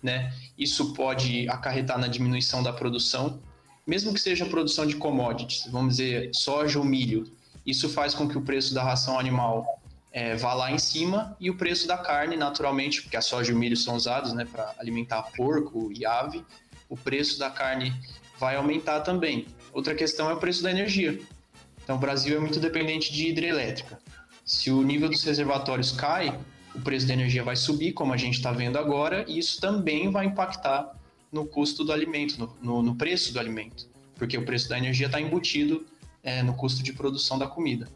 né? 0.02 0.34
Isso 0.58 0.94
pode 0.94 1.48
acarretar 1.50 1.98
na 1.98 2.08
diminuição 2.08 2.64
da 2.64 2.72
produção, 2.72 3.40
mesmo 3.86 4.14
que 4.14 4.20
seja 4.20 4.46
produção 4.46 4.86
de 4.86 4.96
commodities, 4.96 5.66
vamos 5.72 5.98
dizer, 5.98 6.32
soja 6.34 6.80
ou 6.80 6.86
milho. 6.86 7.32
Isso 7.66 7.90
faz 7.90 8.14
com 8.14 8.28
que 8.28 8.38
o 8.38 8.42
preço 8.42 8.74
da 8.74 8.84
ração 8.84 9.20
animal 9.20 9.80
é, 10.12 10.36
vá 10.36 10.54
lá 10.54 10.72
em 10.72 10.78
cima 10.78 11.36
e 11.40 11.50
o 11.50 11.56
preço 11.56 11.88
da 11.88 11.98
carne, 11.98 12.36
naturalmente, 12.36 13.02
porque 13.02 13.18
a 13.18 13.22
soja 13.22 13.52
e 13.52 13.56
o 13.56 13.58
milho 13.58 13.78
são 13.78 13.96
usados 13.96 14.34
né, 14.34 14.46
para 14.46 14.74
alimentar 14.80 15.24
porco 15.36 15.92
e 15.94 16.06
ave, 16.06 16.44
o 16.88 16.98
preço 16.98 17.38
da 17.38 17.50
carne 17.50 17.94
vai 18.40 18.56
aumentar 18.56 19.02
também. 19.02 19.46
Outra 19.72 19.94
questão 19.94 20.30
é 20.30 20.34
o 20.34 20.38
preço 20.38 20.64
da 20.64 20.72
energia. 20.72 21.20
Então, 21.84 21.96
o 21.96 22.00
Brasil 22.00 22.38
é 22.38 22.40
muito 22.40 22.60
dependente 22.60 23.12
de 23.12 23.28
hidrelétrica. 23.28 24.00
Se 24.46 24.72
o 24.72 24.82
nível 24.82 25.10
dos 25.10 25.24
reservatórios 25.24 25.92
cai, 25.92 26.38
o 26.76 26.82
preço 26.82 27.08
da 27.08 27.14
energia 27.14 27.44
vai 27.44 27.56
subir, 27.56 27.94
como 27.94 28.14
a 28.14 28.18
gente 28.18 28.36
está 28.36 28.52
vendo 28.52 28.78
agora, 28.78 29.26
e 29.28 29.38
isso 29.38 29.60
também 29.60 30.12
vai 30.12 30.26
impactar 30.26 30.96
no 31.32 31.46
custo 31.46 31.84
do 31.84 31.92
alimento, 31.92 32.40
no, 32.40 32.58
no, 32.62 32.82
no 32.82 32.96
preço 32.96 33.34
do 33.34 33.40
alimento, 33.40 33.88
porque 34.16 34.38
o 34.38 34.46
preço 34.46 34.70
da 34.70 34.78
energia 34.78 35.08
está 35.08 35.20
embutido 35.20 35.86
é, 36.24 36.42
no 36.44 36.54
custo 36.54 36.84
de 36.84 36.94
produção 36.94 37.38
da 37.38 37.48
comida. 37.48 37.88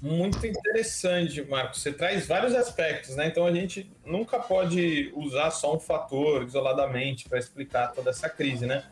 Muito 0.00 0.46
interessante, 0.46 1.42
Marcos. 1.42 1.80
Você 1.80 1.92
traz 1.92 2.26
vários 2.26 2.54
aspectos, 2.54 3.16
né? 3.16 3.28
Então 3.28 3.46
a 3.46 3.52
gente 3.52 3.90
nunca 4.04 4.38
pode 4.38 5.10
usar 5.14 5.50
só 5.50 5.74
um 5.74 5.80
fator 5.80 6.44
isoladamente 6.44 7.28
para 7.28 7.38
explicar 7.38 7.88
toda 7.88 8.10
essa 8.10 8.28
crise, 8.28 8.66
né? 8.66 8.84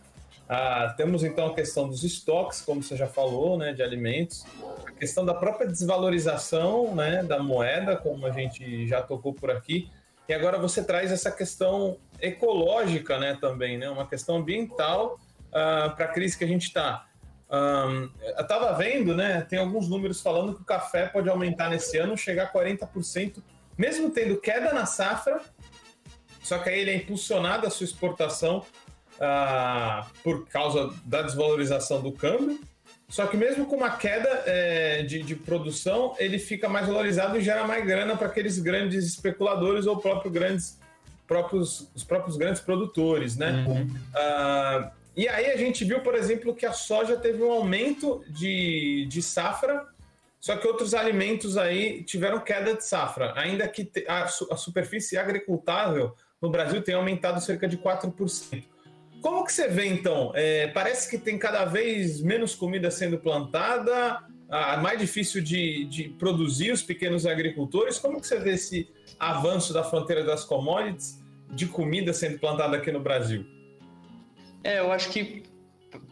Ah, 0.49 0.93
temos 0.97 1.25
então 1.25 1.47
a 1.47 1.55
questão 1.55 1.89
dos 1.89 2.05
estoques, 2.05 2.61
como 2.61 2.83
você 2.83 2.97
já 2.97 3.07
falou, 3.07 3.57
né, 3.57 3.73
de 3.73 3.83
alimentos, 3.83 4.45
a 4.87 4.93
questão 4.93 5.25
da 5.25 5.33
própria 5.33 5.67
desvalorização, 5.67 6.95
né, 6.95 7.23
da 7.23 7.43
moeda, 7.43 7.97
como 7.97 8.27
a 8.27 8.31
gente 8.31 8.87
já 8.87 9.03
tocou 9.03 9.33
por 9.33 9.51
aqui, 9.51 9.91
e 10.29 10.35
agora 10.35 10.59
você 10.59 10.85
traz 10.85 11.11
essa 11.11 11.31
questão 11.31 11.97
ecológica, 12.21 13.19
né, 13.19 13.39
também, 13.41 13.79
né, 13.79 13.89
uma 13.89 14.07
questão 14.07 14.37
ambiental 14.37 15.19
ah, 15.53 15.93
para 15.97 16.07
a 16.07 16.09
crise 16.09 16.37
que 16.37 16.45
a 16.45 16.49
gente 16.49 16.65
está. 16.65 17.07
Um, 17.51 18.11
eu 18.21 18.41
estava 18.41 18.73
vendo, 18.73 19.15
né? 19.15 19.43
Tem 19.43 19.59
alguns 19.59 19.89
números 19.89 20.21
falando 20.21 20.55
que 20.55 20.63
o 20.63 20.65
café 20.65 21.07
pode 21.07 21.29
aumentar 21.29 21.69
nesse 21.71 21.97
ano, 21.99 22.17
chegar 22.17 22.45
a 22.45 22.53
40%, 22.53 23.43
mesmo 23.79 24.11
tendo 24.11 24.41
queda 24.41 24.73
na 24.73 24.87
safra, 24.87 25.41
só 26.43 26.59
que 26.59 26.69
aí 26.69 26.81
ele 26.81 26.91
é 26.91 26.97
impulsionado 26.97 27.67
a 27.67 27.71
sua 27.71 27.85
exportação 27.85 28.65
uh, 29.17 30.07
por 30.23 30.47
causa 30.49 30.93
da 31.05 31.23
desvalorização 31.23 32.01
do 32.03 32.13
câmbio. 32.13 32.59
Só 33.09 33.27
que 33.27 33.37
mesmo 33.37 33.67
com 33.67 33.77
uma 33.77 33.91
queda 33.91 34.29
é, 34.47 35.03
de, 35.03 35.23
de, 35.23 35.37
produção, 35.37 36.17
ele 36.19 36.39
fica 36.39 36.69
mais 36.69 36.87
valorizado 36.87 37.37
e 37.39 37.41
gera 37.43 37.67
mais 37.67 37.85
grana 37.85 38.17
para 38.17 38.27
aqueles 38.27 38.59
grandes 38.59 39.05
especuladores 39.07 39.87
ou 39.87 39.99
próprio 39.99 40.31
grandes, 40.31 40.81
próprios, 41.27 41.89
os 41.95 42.03
próprios 42.03 42.37
grandes 42.37 42.61
produtores, 42.61 43.37
né? 43.37 43.65
Uhum. 43.69 43.83
Uh, 43.85 44.91
e 45.17 45.29
aí 45.29 45.53
a 45.53 45.57
gente 45.57 45.85
viu, 45.85 46.01
por 46.01 46.15
exemplo, 46.15 46.55
que 46.55 46.67
a 46.67 46.73
soja 46.73 47.17
teve 47.17 47.43
um 47.43 47.53
aumento 47.53 48.25
de, 48.27 49.07
de 49.09 49.23
safra, 49.23 49.87
só 50.41 50.57
que 50.57 50.67
outros 50.67 50.93
alimentos 50.93 51.57
aí 51.57 52.03
tiveram 52.03 52.41
queda 52.41 52.75
de 52.75 52.85
safra, 52.85 53.33
ainda 53.37 53.69
que 53.69 53.91
a, 54.09 54.25
a 54.25 54.57
superfície 54.57 55.17
agricultável 55.17 56.15
no 56.43 56.51
Brasil 56.51 56.83
tenha 56.83 56.99
aumentado 56.99 57.41
cerca 57.41 57.69
de 57.69 57.79
4%. 57.79 58.65
Como 59.25 59.43
que 59.43 59.55
você 59.55 59.69
vê, 59.69 59.87
então? 59.87 60.33
É, 60.35 60.67
parece 60.67 61.09
que 61.09 61.17
tem 61.17 61.39
cada 61.39 61.65
vez 61.65 62.21
menos 62.21 62.55
comida 62.55 62.91
sendo 62.91 63.17
plantada, 63.19 64.23
a, 64.51 64.77
mais 64.77 64.99
difícil 64.99 65.43
de, 65.43 65.87
de 65.87 66.11
produzir 66.11 66.73
os 66.73 66.83
pequenos 66.83 67.25
agricultores. 67.25 67.99
Como 67.99 68.21
que 68.21 68.27
você 68.27 68.39
vê 68.39 68.51
esse 68.51 68.87
avanço 69.19 69.73
da 69.73 69.83
fronteira 69.83 70.23
das 70.23 70.45
commodities 70.45 71.25
de 71.53 71.65
comida 71.65 72.13
sendo 72.13 72.39
plantada 72.39 72.77
aqui 72.77 72.93
no 72.93 73.01
Brasil? 73.01 73.47
É, 74.63 74.81
eu 74.81 74.93
acho 74.93 75.09
que 75.09 75.45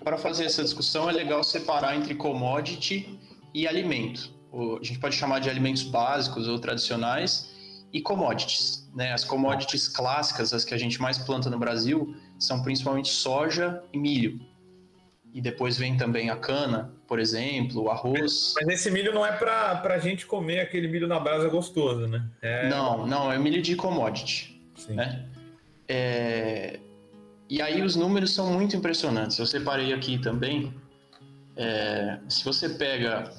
para 0.03 0.17
fazer 0.17 0.47
essa 0.47 0.63
discussão 0.63 1.11
é 1.11 1.13
legal 1.13 1.45
separar 1.45 1.95
entre 1.95 2.15
commodity 2.15 3.21
e 3.53 3.69
alimento. 3.69 4.33
A 4.81 4.83
gente 4.83 4.99
pode 4.99 5.17
chamar 5.17 5.39
de 5.41 5.51
alimentos 5.51 5.83
básicos 5.83 6.49
ou 6.49 6.59
tradicionais 6.59 7.53
e 7.93 8.01
commodities. 8.01 8.91
Né? 8.95 9.13
As 9.13 9.23
commodities 9.23 9.87
clássicas, 9.87 10.55
as 10.55 10.65
que 10.65 10.73
a 10.73 10.79
gente 10.79 11.01
mais 11.01 11.19
planta 11.19 11.51
no 11.51 11.59
Brasil, 11.59 12.17
são 12.43 12.63
principalmente 12.63 13.09
soja 13.09 13.83
e 13.93 13.99
milho. 13.99 14.41
E 15.33 15.41
depois 15.41 15.79
vem 15.79 15.97
também 15.97 16.29
a 16.29 16.37
cana, 16.37 16.93
por 17.07 17.19
exemplo, 17.19 17.85
o 17.85 17.91
arroz. 17.91 18.55
Mas 18.57 18.69
esse 18.69 18.91
milho 18.91 19.15
não 19.15 19.25
é 19.25 19.33
para 19.33 19.81
a 19.83 19.99
gente 19.99 20.27
comer 20.27 20.61
aquele 20.61 20.89
milho 20.89 21.09
na 21.09 21.19
brasa 21.19 21.49
gostoso, 21.49 22.07
né? 22.07 22.23
É... 22.43 22.69
Não, 22.69 23.07
não, 23.07 23.33
é 23.33 23.39
milho 23.39 23.63
de 23.63 23.75
commodity. 23.75 24.61
Sim. 24.77 24.95
Né? 24.95 25.25
É... 25.89 26.79
E 27.49 27.63
aí 27.63 27.83
os 27.83 27.97
números 27.97 28.35
são 28.35 28.53
muito 28.53 28.77
impressionantes. 28.77 29.39
Eu 29.39 29.47
separei 29.47 29.93
aqui 29.93 30.19
também. 30.19 30.75
É, 31.55 32.19
se 32.27 32.43
você 32.45 32.67
pega 32.67 33.31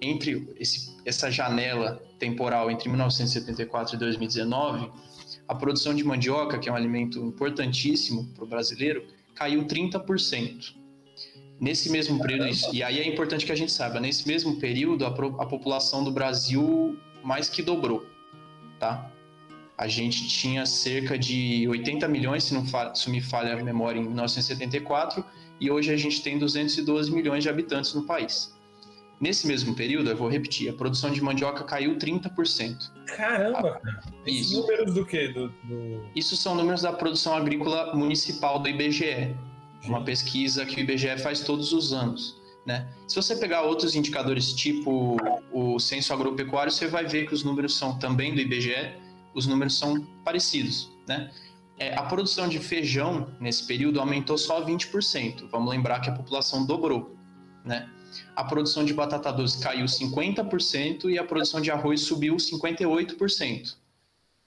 entre 0.00 0.52
esse, 0.58 0.96
essa 1.04 1.30
janela 1.30 2.02
temporal 2.18 2.70
entre 2.70 2.88
1974 2.88 3.94
e 3.94 3.98
2019, 3.98 4.90
a 5.50 5.54
produção 5.54 5.92
de 5.92 6.04
mandioca, 6.04 6.60
que 6.60 6.68
é 6.68 6.72
um 6.72 6.76
alimento 6.76 7.18
importantíssimo 7.18 8.24
para 8.34 8.44
o 8.44 8.46
brasileiro, 8.46 9.04
caiu 9.34 9.64
30%. 9.64 10.74
Nesse 11.60 11.90
mesmo 11.90 12.22
período, 12.22 12.48
e 12.72 12.84
aí 12.84 13.00
é 13.00 13.06
importante 13.06 13.44
que 13.44 13.50
a 13.50 13.56
gente 13.56 13.72
saiba, 13.72 13.98
nesse 13.98 14.28
mesmo 14.28 14.60
período 14.60 15.04
a, 15.04 15.08
a 15.08 15.46
população 15.46 16.04
do 16.04 16.12
Brasil 16.12 16.96
mais 17.24 17.48
que 17.48 17.62
dobrou, 17.62 18.06
tá? 18.78 19.10
a 19.76 19.88
gente 19.88 20.28
tinha 20.28 20.64
cerca 20.66 21.18
de 21.18 21.66
80 21.66 22.06
milhões, 22.06 22.44
se 22.44 22.54
não 22.54 22.64
se 22.94 23.10
me 23.10 23.20
falha 23.20 23.54
a 23.54 23.64
memória, 23.64 23.98
em 23.98 24.04
1974, 24.04 25.24
e 25.58 25.68
hoje 25.68 25.92
a 25.92 25.96
gente 25.96 26.22
tem 26.22 26.38
212 26.38 27.10
milhões 27.10 27.42
de 27.42 27.48
habitantes 27.48 27.92
no 27.92 28.04
país. 28.04 28.54
Nesse 29.20 29.46
mesmo 29.46 29.74
período, 29.74 30.08
eu 30.08 30.16
vou 30.16 30.28
repetir, 30.28 30.70
a 30.70 30.72
produção 30.72 31.10
de 31.10 31.20
mandioca 31.20 31.62
caiu 31.62 31.96
30%. 31.96 32.90
Caramba! 33.14 33.78
Ah, 33.84 34.02
isso. 34.26 34.58
números 34.58 34.94
do 34.94 35.04
quê? 35.04 35.28
Do, 35.28 35.48
do... 35.64 36.06
Isso 36.16 36.36
são 36.38 36.54
números 36.54 36.80
da 36.80 36.92
produção 36.92 37.34
agrícola 37.34 37.94
municipal 37.94 38.58
do 38.58 38.66
IBGE, 38.66 39.36
uma 39.84 40.02
pesquisa 40.02 40.64
que 40.64 40.76
o 40.76 40.80
IBGE 40.80 41.18
faz 41.18 41.40
todos 41.40 41.72
os 41.74 41.92
anos. 41.92 42.40
Né? 42.64 42.88
Se 43.06 43.16
você 43.16 43.36
pegar 43.36 43.62
outros 43.62 43.94
indicadores, 43.94 44.54
tipo 44.54 45.18
o 45.52 45.78
censo 45.78 46.14
agropecuário, 46.14 46.72
você 46.72 46.86
vai 46.86 47.04
ver 47.04 47.26
que 47.26 47.34
os 47.34 47.44
números 47.44 47.76
são 47.76 47.98
também 47.98 48.34
do 48.34 48.40
IBGE, 48.40 48.94
os 49.34 49.46
números 49.46 49.78
são 49.78 50.02
parecidos, 50.24 50.90
né? 51.06 51.30
É, 51.78 51.94
a 51.94 52.02
produção 52.02 52.46
de 52.46 52.58
feijão 52.58 53.34
nesse 53.40 53.66
período 53.66 54.00
aumentou 54.00 54.36
só 54.36 54.62
20%. 54.62 55.48
Vamos 55.50 55.70
lembrar 55.70 56.00
que 56.00 56.10
a 56.10 56.12
população 56.12 56.66
dobrou, 56.66 57.16
né? 57.64 57.88
A 58.34 58.44
produção 58.44 58.84
de 58.84 58.92
batata 58.94 59.32
doce 59.32 59.60
caiu 59.62 59.84
50% 59.86 61.10
e 61.10 61.18
a 61.18 61.24
produção 61.24 61.60
de 61.60 61.70
arroz 61.70 62.02
subiu 62.02 62.36
58%, 62.36 63.76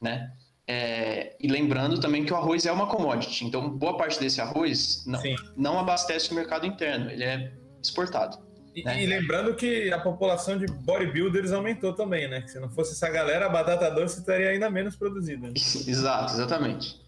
né? 0.01 0.31
É, 0.65 1.35
e 1.41 1.47
lembrando 1.47 1.99
também 1.99 2.23
que 2.23 2.31
o 2.31 2.35
arroz 2.37 2.65
é 2.65 2.71
uma 2.71 2.87
commodity, 2.87 3.43
então 3.45 3.69
boa 3.69 3.97
parte 3.97 4.17
desse 4.17 4.39
arroz 4.39 5.03
não, 5.05 5.21
não 5.57 5.79
abastece 5.79 6.31
o 6.31 6.35
mercado 6.35 6.65
interno, 6.65 7.09
ele 7.11 7.23
é 7.25 7.51
exportado. 7.81 8.37
E, 8.73 8.81
né? 8.83 9.03
e 9.03 9.05
lembrando 9.05 9.53
que 9.55 9.91
a 9.91 9.99
população 9.99 10.57
de 10.57 10.65
bodybuilders 10.65 11.51
aumentou 11.51 11.93
também, 11.93 12.27
né? 12.29 12.41
Que 12.41 12.49
se 12.49 12.59
não 12.59 12.69
fosse 12.71 12.93
essa 12.93 13.09
galera, 13.09 13.45
a 13.45 13.49
batata 13.49 13.91
doce 13.91 14.19
estaria 14.19 14.49
ainda 14.49 14.69
menos 14.69 14.95
produzida. 14.95 15.47
né? 15.47 15.53
Exato, 15.85 16.33
exatamente. 16.33 16.99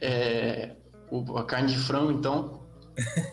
É, 0.00 0.70
o- 1.10 1.36
a 1.36 1.44
carne 1.44 1.68
de 1.72 1.78
frango, 1.78 2.12
então. 2.12 2.62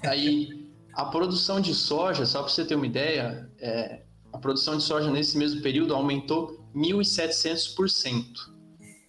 Aí, 0.03 0.56
a 0.97 1.05
produção 1.05 1.61
de 1.61 1.75
soja, 1.75 2.25
só 2.25 2.41
para 2.41 2.51
você 2.51 2.65
ter 2.65 2.73
uma 2.73 2.87
ideia, 2.87 3.47
é, 3.59 4.01
a 4.33 4.37
produção 4.39 4.75
de 4.75 4.81
soja 4.81 5.11
nesse 5.11 5.37
mesmo 5.37 5.61
período 5.61 5.93
aumentou 5.93 6.67
1.700%. 6.75 8.25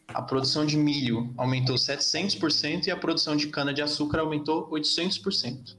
A 0.09 0.21
produção 0.21 0.66
de 0.66 0.76
milho 0.76 1.33
aumentou 1.38 1.76
700% 1.76 2.88
e 2.88 2.90
a 2.90 2.97
produção 2.97 3.35
de 3.37 3.47
cana-de-açúcar 3.47 4.21
aumentou 4.21 4.68
800%. 4.68 5.78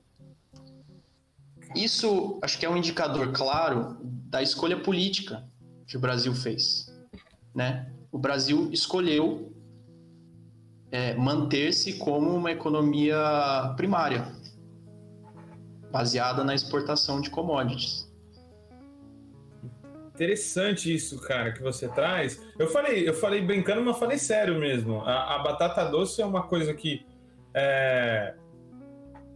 Isso 1.75 2.39
acho 2.42 2.58
que 2.58 2.66
é 2.66 2.70
um 2.70 2.75
indicador 2.75 3.32
claro 3.32 3.96
da 4.01 4.42
escolha 4.42 4.80
política 4.80 5.48
que 5.86 5.96
o 5.96 6.00
Brasil 6.00 6.34
fez. 6.34 6.92
Né? 7.54 7.88
O 8.12 8.18
Brasil 8.18 8.68
escolheu 8.72 9.54
é, 10.92 11.13
manter-se 11.13 11.94
como 12.00 12.36
uma 12.36 12.51
economia 12.51 13.75
primária, 13.78 14.38
baseada 15.91 16.43
na 16.43 16.53
exportação 16.53 17.22
de 17.22 17.29
commodities. 17.29 18.10
Interessante 20.13 20.93
isso, 20.93 21.19
cara, 21.22 21.53
que 21.53 21.62
você 21.62 21.88
traz. 21.88 22.41
Eu 22.58 22.67
falei, 22.67 23.08
eu 23.08 23.13
falei 23.13 23.41
brincando, 23.41 23.81
mas 23.81 23.98
falei 23.98 24.17
sério 24.17 24.60
mesmo. 24.60 25.01
A, 25.01 25.36
a 25.36 25.39
batata 25.39 25.86
doce 25.86 26.22
é 26.22 26.25
uma 26.25 26.43
coisa 26.43 26.74
que 26.74 27.05
é, 27.53 28.34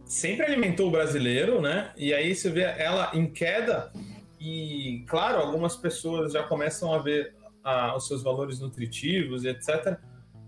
sempre 0.04 0.44
alimentou 0.44 0.88
o 0.88 0.90
brasileiro, 0.90 1.60
né? 1.60 1.90
E 1.96 2.12
aí 2.12 2.34
você 2.34 2.50
vê 2.50 2.62
ela 2.62 3.10
em 3.14 3.26
queda 3.26 3.90
e, 4.38 5.04
claro, 5.08 5.38
algumas 5.38 5.74
pessoas 5.74 6.32
já 6.32 6.42
começam 6.42 6.92
a 6.92 6.98
ver 6.98 7.34
ah, 7.62 7.96
os 7.96 8.06
seus 8.06 8.22
valores 8.22 8.60
nutritivos 8.60 9.46
etc. 9.46 9.98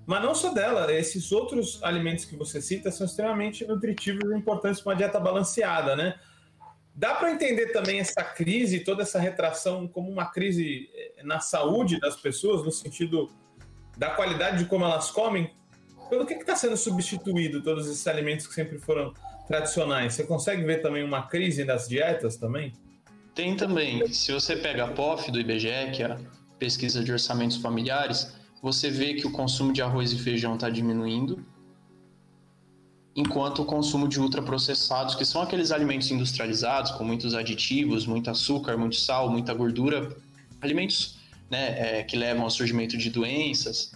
Mas 0.07 0.23
não 0.23 0.35
só 0.35 0.55
dela, 0.55 0.93
esses 0.93 1.33
outros 1.33 1.83
alimentos 1.83 2.25
que 2.25 2.37
você 2.37 2.63
cita 2.63 2.93
são 2.93 3.07
extremamente 3.07 3.67
nutritivos 3.67 4.31
e 4.31 4.37
importantes 4.37 4.81
para 4.81 4.93
uma 4.93 4.97
dieta 4.97 5.19
balanceada, 5.19 5.97
né? 5.97 6.15
Dá 6.95 7.15
para 7.15 7.33
entender 7.33 7.73
também 7.73 7.99
essa 7.99 8.23
crise, 8.23 8.81
toda 8.81 9.03
essa 9.03 9.19
retração, 9.19 9.87
como 9.89 10.11
uma 10.11 10.27
crise 10.27 10.89
eh, 10.95 11.23
na 11.25 11.41
saúde 11.41 11.99
das 12.01 12.17
pessoas, 12.17 12.65
no 12.65 12.71
sentido 12.71 13.29
da 13.99 14.11
qualidade 14.11 14.59
de 14.59 14.65
como 14.67 14.85
elas 14.85 15.11
comem? 15.11 15.51
Pelo 16.09 16.25
que 16.25 16.35
está 16.35 16.55
sendo 16.55 16.77
substituído 16.77 17.61
todos 17.61 17.87
esses 17.87 18.07
alimentos 18.07 18.47
que 18.47 18.55
sempre 18.55 18.79
foram 18.79 19.13
tradicionais? 19.47 20.15
Você 20.15 20.25
consegue 20.25 20.65
ver 20.65 20.81
também 20.81 21.03
uma 21.03 21.27
crise 21.27 21.65
nas 21.65 21.89
dietas 21.89 22.37
também? 22.37 22.73
Tem 23.35 23.57
também, 23.57 24.07
se 24.09 24.33
você 24.33 24.57
pega 24.57 24.85
a 24.85 24.89
POF 24.89 25.31
do 25.31 25.39
IBGE, 25.39 25.91
que 25.93 26.03
é 26.03 26.07
a 26.07 26.19
pesquisa 26.59 27.05
de 27.05 27.13
orçamentos 27.13 27.59
familiares, 27.59 28.33
você 28.67 28.91
vê 28.91 29.15
que 29.15 29.25
o 29.25 29.31
consumo 29.31 29.73
de 29.73 29.81
arroz 29.81 30.13
e 30.13 30.19
feijão 30.19 30.57
está 30.57 30.69
diminuindo, 30.69 31.39
enquanto 33.15 33.63
o 33.63 33.65
consumo 33.65 34.09
de 34.09 34.19
ultraprocessados, 34.19 35.15
que 35.15 35.25
são 35.25 35.41
aqueles 35.41 35.71
alimentos 35.71 36.11
industrializados, 36.11 36.91
com 36.91 37.05
muitos 37.05 37.33
aditivos, 37.33 38.07
muito 38.07 38.29
açúcar, 38.29 38.77
muito 38.77 38.97
sal, 38.97 39.31
muita 39.31 39.55
gordura, 39.55 40.17
alimentos 40.61 41.17
né, 41.49 41.99
é, 41.99 42.03
que 42.03 42.17
levam 42.17 42.43
ao 42.43 42.51
surgimento 42.51 42.99
de 42.99 43.09
doenças, 43.09 43.93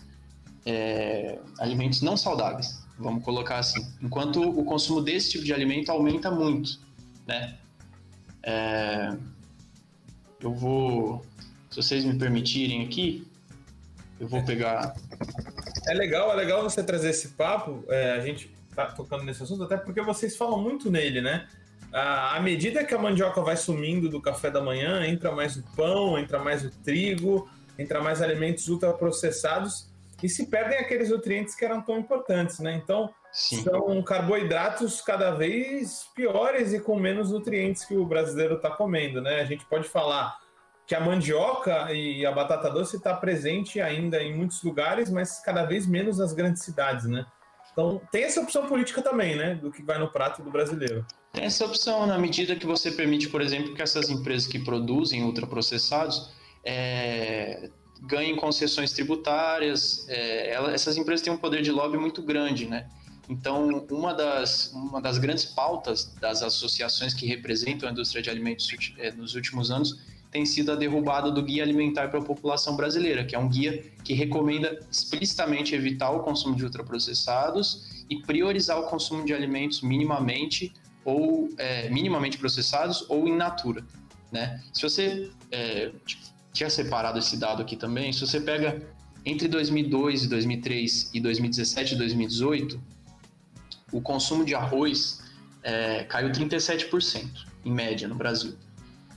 é, 0.65 1.41
alimentos 1.59 2.01
não 2.01 2.17
saudáveis, 2.17 2.81
vamos 2.97 3.25
colocar 3.25 3.59
assim. 3.59 3.85
Enquanto 4.01 4.41
o 4.41 4.65
consumo 4.65 5.01
desse 5.03 5.33
tipo 5.33 5.45
de 5.45 5.53
alimento 5.53 5.91
aumenta 5.91 6.31
muito, 6.31 6.79
né? 7.27 7.59
É, 8.45 9.17
eu 10.41 10.55
vou, 10.55 11.27
se 11.69 11.83
vocês 11.83 12.05
me 12.05 12.17
permitirem 12.17 12.85
aqui, 12.85 13.29
eu 14.21 14.29
vou 14.29 14.45
pegar. 14.45 14.95
É 15.89 15.95
legal, 15.95 16.31
é 16.31 16.35
legal 16.35 16.63
você 16.63 16.85
trazer 16.85 17.11
esse 17.11 17.29
papo. 17.31 17.83
É, 17.89 18.13
a 18.13 18.21
gente 18.21 18.55
tá 18.77 18.87
tocando 18.87 19.25
nesse 19.25 19.43
assunto, 19.43 19.65
até 19.65 19.79
porque 19.79 20.03
vocês 20.03 20.37
falam 20.37 20.61
muito 20.61 20.91
nele, 20.91 21.23
né? 21.23 21.49
À 21.93 22.39
medida 22.41 22.85
que 22.85 22.95
a 22.95 22.99
mandioca 22.99 23.41
vai 23.41 23.57
sumindo 23.57 24.09
do 24.09 24.21
café 24.21 24.49
da 24.49 24.61
manhã, 24.61 25.05
entra 25.05 25.33
mais 25.33 25.57
o 25.57 25.65
pão, 25.75 26.17
entra 26.17 26.39
mais 26.39 26.65
o 26.65 26.71
trigo, 26.71 27.51
entra 27.77 28.01
mais 28.01 28.23
alimentos 28.23 28.69
ultraprocessados 28.69 29.91
e 30.23 30.29
se 30.29 30.47
perdem 30.47 30.79
aqueles 30.79 31.11
nutrientes 31.11 31.55
que 31.57 31.65
eram 31.65 31.81
tão 31.83 31.99
importantes, 31.99 32.61
né? 32.61 32.75
Então, 32.75 33.13
Sim. 33.33 33.65
são 33.65 34.01
carboidratos 34.03 35.01
cada 35.01 35.33
vez 35.33 36.07
piores 36.15 36.73
e 36.73 36.79
com 36.79 36.97
menos 36.97 37.33
nutrientes 37.33 37.85
que 37.85 37.97
o 37.97 38.05
brasileiro 38.05 38.55
está 38.55 38.71
comendo, 38.71 39.21
né? 39.21 39.41
A 39.41 39.45
gente 39.45 39.65
pode 39.67 39.89
falar 39.89 40.39
que 40.91 40.95
a 40.97 41.01
mandioca 41.01 41.93
e 41.93 42.27
a 42.27 42.33
batata 42.33 42.69
doce 42.69 42.97
está 42.97 43.15
presente 43.15 43.81
ainda 43.81 44.21
em 44.21 44.37
muitos 44.37 44.61
lugares, 44.65 45.09
mas 45.09 45.39
cada 45.39 45.63
vez 45.65 45.87
menos 45.87 46.19
nas 46.19 46.33
grandes 46.33 46.65
cidades, 46.65 47.05
né? 47.05 47.25
Então 47.71 48.01
tem 48.11 48.25
essa 48.25 48.41
opção 48.41 48.67
política 48.67 49.01
também, 49.01 49.37
né? 49.37 49.55
Do 49.55 49.71
que 49.71 49.85
vai 49.85 49.99
no 50.01 50.11
prato 50.11 50.43
do 50.43 50.51
brasileiro. 50.51 51.07
Tem 51.33 51.45
essa 51.45 51.65
opção 51.65 52.09
na 52.09 52.19
medida 52.19 52.57
que 52.57 52.67
você 52.67 52.91
permite, 52.91 53.29
por 53.29 53.41
exemplo, 53.41 53.73
que 53.73 53.81
essas 53.81 54.11
empresas 54.11 54.49
que 54.49 54.59
produzem 54.59 55.23
ultraprocessados 55.23 56.33
é, 56.65 57.71
ganhem 58.03 58.35
concessões 58.35 58.93
tributárias. 58.93 60.09
é, 60.09 60.53
ela- 60.53 60.73
essas 60.73 60.97
empresas 60.97 61.23
têm 61.23 61.33
um 61.33 61.39
poder 61.39 61.63
de 61.63 61.71
lobby 61.71 61.99
muito 61.99 62.21
grande, 62.21 62.67
né? 62.67 62.89
Então, 63.29 63.69
uma 63.93 64.13
das, 64.13 64.73
uma 64.73 65.01
das 65.01 65.19
grandes 65.19 65.45
pautas 65.45 66.13
das 66.21 66.43
associações 66.43 67.15
que 67.15 67.27
representam 67.27 67.89
a 67.89 67.93
indústria 67.93 68.21
de 68.21 68.29
alimentos 68.29 68.69
é, 68.99 69.13
nos 69.13 69.37
últimos 69.37 69.71
anos 69.71 70.11
tem 70.31 70.47
sido 70.47 70.71
a 70.73 70.77
derrubada 70.77 71.31
do 71.31 71.43
Guia 71.43 71.63
Alimentar 71.63 72.09
para 72.09 72.21
a 72.21 72.23
População 72.23 72.77
Brasileira, 72.77 73.25
que 73.25 73.35
é 73.35 73.39
um 73.39 73.49
guia 73.49 73.85
que 74.05 74.15
recomenda 74.15 74.79
explicitamente 74.91 75.75
evitar 75.75 76.11
o 76.11 76.21
consumo 76.21 76.55
de 76.55 76.65
ultraprocessados 76.65 78.05
e 78.09 78.21
priorizar 78.23 78.79
o 78.79 78.85
consumo 78.85 79.25
de 79.25 79.35
alimentos 79.35 79.83
minimamente 79.83 80.73
ou 81.05 81.49
é, 81.59 81.89
minimamente 81.91 82.39
processados 82.39 83.05
ou 83.09 83.27
in 83.27 83.37
natura, 83.37 83.85
né? 84.31 84.63
Se 84.73 84.83
você 84.83 85.31
é, 85.51 85.91
tinha 86.53 86.71
separado 86.71 87.19
esse 87.19 87.37
dado 87.37 87.63
aqui 87.63 87.75
também, 87.75 88.13
se 88.13 88.21
você 88.21 88.41
pega 88.41 88.81
entre 89.25 89.49
2002 89.49 90.25
e 90.25 90.29
2003 90.29 91.11
e 91.15 91.21
2017 91.21 91.95
e 91.95 91.99
2018, 91.99 92.81
o 93.93 94.01
consumo 94.01 94.45
de 94.45 94.55
arroz 94.55 95.23
é, 95.63 96.05
caiu 96.05 96.31
37% 96.31 97.47
em 97.65 97.73
média 97.73 98.07
no 98.07 98.15
Brasil. 98.15 98.55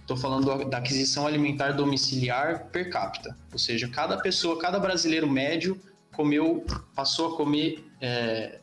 Estou 0.04 0.18
falando 0.18 0.66
da 0.70 0.78
aquisição 0.80 1.26
alimentar 1.26 1.72
domiciliar 1.72 2.66
per 2.66 2.90
capita, 2.90 3.38
ou 3.54 3.58
seja, 3.58 3.88
cada 3.88 4.18
pessoa, 4.18 4.60
cada 4.60 4.78
brasileiro 4.78 5.30
médio 5.30 5.80
comeu, 6.12 6.66
passou 6.94 7.34
a 7.34 7.38
comer 7.38 7.90
é, 8.02 8.60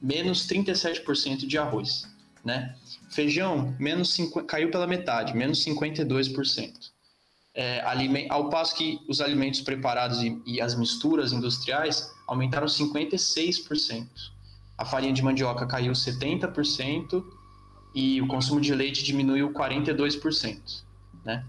menos 0.00 0.46
37% 0.48 1.46
de 1.46 1.58
arroz, 1.58 2.08
né? 2.42 2.74
Feijão 3.10 3.76
menos 3.78 4.14
cinqu- 4.14 4.42
caiu 4.44 4.70
pela 4.70 4.86
metade, 4.86 5.36
menos 5.36 5.62
52%. 5.62 6.90
É, 7.54 7.82
alime- 7.82 8.26
ao 8.30 8.48
passo 8.48 8.74
que 8.74 8.98
os 9.06 9.20
alimentos 9.20 9.60
preparados 9.60 10.22
e, 10.22 10.40
e 10.46 10.58
as 10.58 10.74
misturas 10.74 11.34
industriais 11.34 12.10
aumentaram 12.26 12.66
56%. 12.66 14.06
A 14.78 14.86
farinha 14.86 15.12
de 15.12 15.22
mandioca 15.22 15.66
caiu 15.66 15.92
70% 15.92 17.22
e 17.94 18.20
o 18.22 18.26
consumo 18.26 18.60
de 18.60 18.74
leite 18.74 19.02
diminuiu 19.04 19.52
42%, 19.52 20.82
né? 21.24 21.44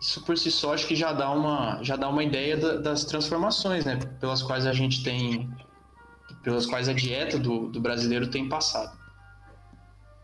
Isso 0.00 0.22
por 0.22 0.36
si 0.36 0.50
só 0.50 0.74
acho 0.74 0.86
que 0.86 0.94
já 0.94 1.12
dá 1.12 1.30
uma, 1.30 1.82
já 1.82 1.96
dá 1.96 2.08
uma 2.08 2.22
ideia 2.22 2.56
da- 2.56 2.76
das 2.76 3.04
transformações, 3.04 3.84
né? 3.84 3.96
Pelas 4.20 4.42
quais 4.42 4.66
a 4.66 4.72
gente 4.72 5.02
tem, 5.02 5.50
pelas 6.42 6.66
quais 6.66 6.88
a 6.88 6.92
dieta 6.92 7.38
do, 7.38 7.68
do 7.68 7.80
brasileiro 7.80 8.28
tem 8.30 8.48
passado. 8.48 8.98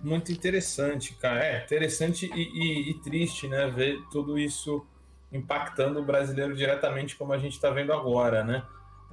Muito 0.01 0.33
interessante, 0.33 1.15
cara. 1.15 1.43
É 1.45 1.65
interessante 1.65 2.31
e, 2.35 2.41
e- 2.41 2.91
e 2.91 2.95
triste, 3.01 3.49
né? 3.49 3.69
Ver 3.71 3.99
tudo 4.11 4.39
isso 4.39 4.85
impactando 5.33 6.01
o 6.01 6.05
brasileiro 6.05 6.55
diretamente, 6.57 7.17
como 7.17 7.33
a 7.33 7.39
gente 7.39 7.53
está 7.53 7.71
vendo 7.71 7.93
agora, 7.93 8.43
né? 8.45 8.63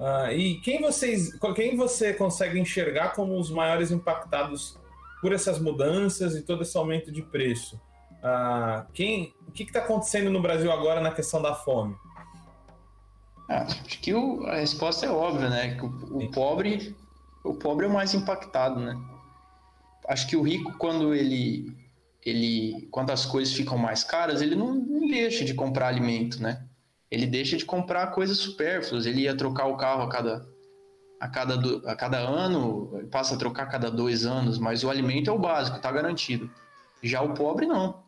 Ah, 0.00 0.32
e 0.32 0.56
quem 0.60 0.80
vocês, 0.80 1.36
quem 1.54 1.76
você 1.76 2.12
consegue 2.12 2.58
enxergar 2.58 3.10
como 3.14 3.38
os 3.38 3.50
maiores 3.50 3.90
impactados 3.90 4.78
por 5.20 5.32
essas 5.32 5.58
mudanças 5.58 6.34
e 6.36 6.42
todo 6.42 6.62
esse 6.62 6.76
aumento 6.76 7.10
de 7.10 7.22
preço? 7.22 7.80
Ah, 8.22 8.86
quem, 8.92 9.32
o 9.46 9.52
que 9.52 9.62
está 9.62 9.80
acontecendo 9.80 10.30
no 10.30 10.40
Brasil 10.42 10.70
agora 10.72 11.00
na 11.00 11.12
questão 11.12 11.40
da 11.40 11.54
fome? 11.54 11.94
Ah, 13.48 13.62
acho 13.62 14.00
que 14.00 14.12
o- 14.12 14.44
a 14.46 14.56
resposta 14.56 15.06
é 15.06 15.10
óbvia, 15.10 15.48
né? 15.48 15.74
Que 15.76 15.84
o, 15.84 15.88
o 16.18 16.30
pobre, 16.30 16.96
o 17.44 17.54
pobre 17.54 17.86
é 17.86 17.88
o 17.88 17.92
mais 17.92 18.12
impactado, 18.14 18.80
né? 18.80 18.94
Acho 20.08 20.26
que 20.26 20.36
o 20.36 20.42
rico, 20.42 20.76
quando 20.78 21.14
ele, 21.14 21.76
ele, 22.24 22.88
quando 22.90 23.10
as 23.10 23.24
coisas 23.26 23.54
ficam 23.54 23.76
mais 23.78 24.02
caras, 24.04 24.40
ele 24.42 24.54
não, 24.54 24.74
não 24.74 25.06
deixa 25.08 25.44
de 25.44 25.54
comprar 25.54 25.88
alimento, 25.88 26.42
né? 26.42 26.66
Ele 27.10 27.26
deixa 27.26 27.56
de 27.56 27.64
comprar 27.64 28.08
coisas 28.08 28.36
supérfluas. 28.38 29.06
Ele 29.06 29.22
ia 29.22 29.36
trocar 29.36 29.66
o 29.66 29.76
carro 29.76 30.02
a 30.02 30.08
cada, 30.08 30.46
a 31.20 31.28
cada, 31.28 31.56
do- 31.56 31.82
a 31.88 31.96
cada 31.96 32.18
ano, 32.18 33.06
passa 33.10 33.34
a 33.34 33.38
trocar 33.38 33.64
a 33.64 33.66
cada 33.66 33.90
dois 33.90 34.24
anos, 34.24 34.58
mas 34.58 34.84
o 34.84 34.90
alimento 34.90 35.28
é 35.30 35.32
o 35.32 35.38
básico, 35.38 35.76
está 35.76 35.90
garantido. 35.90 36.50
Já 37.02 37.22
o 37.22 37.34
pobre 37.34 37.66
não. 37.66 38.02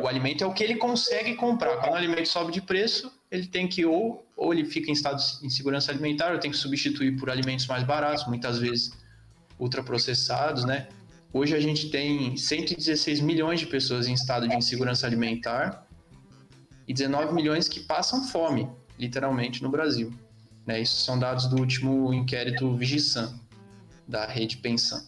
O 0.00 0.08
alimento 0.08 0.42
é 0.42 0.46
o 0.46 0.52
que 0.52 0.62
ele 0.64 0.76
consegue 0.76 1.34
comprar. 1.36 1.76
Quando 1.76 1.92
o 1.92 1.96
alimento 1.96 2.26
sobe 2.28 2.52
de 2.52 2.60
preço, 2.60 3.12
ele 3.30 3.46
tem 3.46 3.68
que 3.68 3.84
ou, 3.84 4.26
ou 4.36 4.52
ele 4.52 4.64
fica 4.64 4.90
em 4.90 4.92
estado 4.92 5.18
de 5.18 5.46
insegurança 5.46 5.92
alimentar, 5.92 6.32
ou 6.32 6.38
tem 6.38 6.50
que 6.50 6.56
substituir 6.56 7.16
por 7.16 7.30
alimentos 7.30 7.66
mais 7.66 7.84
baratos, 7.84 8.26
muitas 8.26 8.58
vezes 8.58 8.90
ultraprocessados, 9.58 10.64
né? 10.64 10.88
Hoje 11.32 11.54
a 11.54 11.60
gente 11.60 11.90
tem 11.90 12.36
116 12.36 13.20
milhões 13.20 13.60
de 13.60 13.66
pessoas 13.66 14.06
em 14.06 14.12
estado 14.14 14.48
de 14.48 14.54
insegurança 14.56 15.06
alimentar 15.06 15.86
e 16.86 16.92
19 16.94 17.32
milhões 17.32 17.68
que 17.68 17.80
passam 17.80 18.24
fome, 18.28 18.68
literalmente, 18.98 19.62
no 19.62 19.68
Brasil. 19.68 20.12
Né? 20.66 20.80
Isso 20.80 21.02
são 21.02 21.18
dados 21.18 21.46
do 21.46 21.58
último 21.58 22.12
inquérito 22.12 22.74
Vigisan, 22.76 23.38
da 24.06 24.26
rede 24.26 24.56
Pensan. 24.58 25.02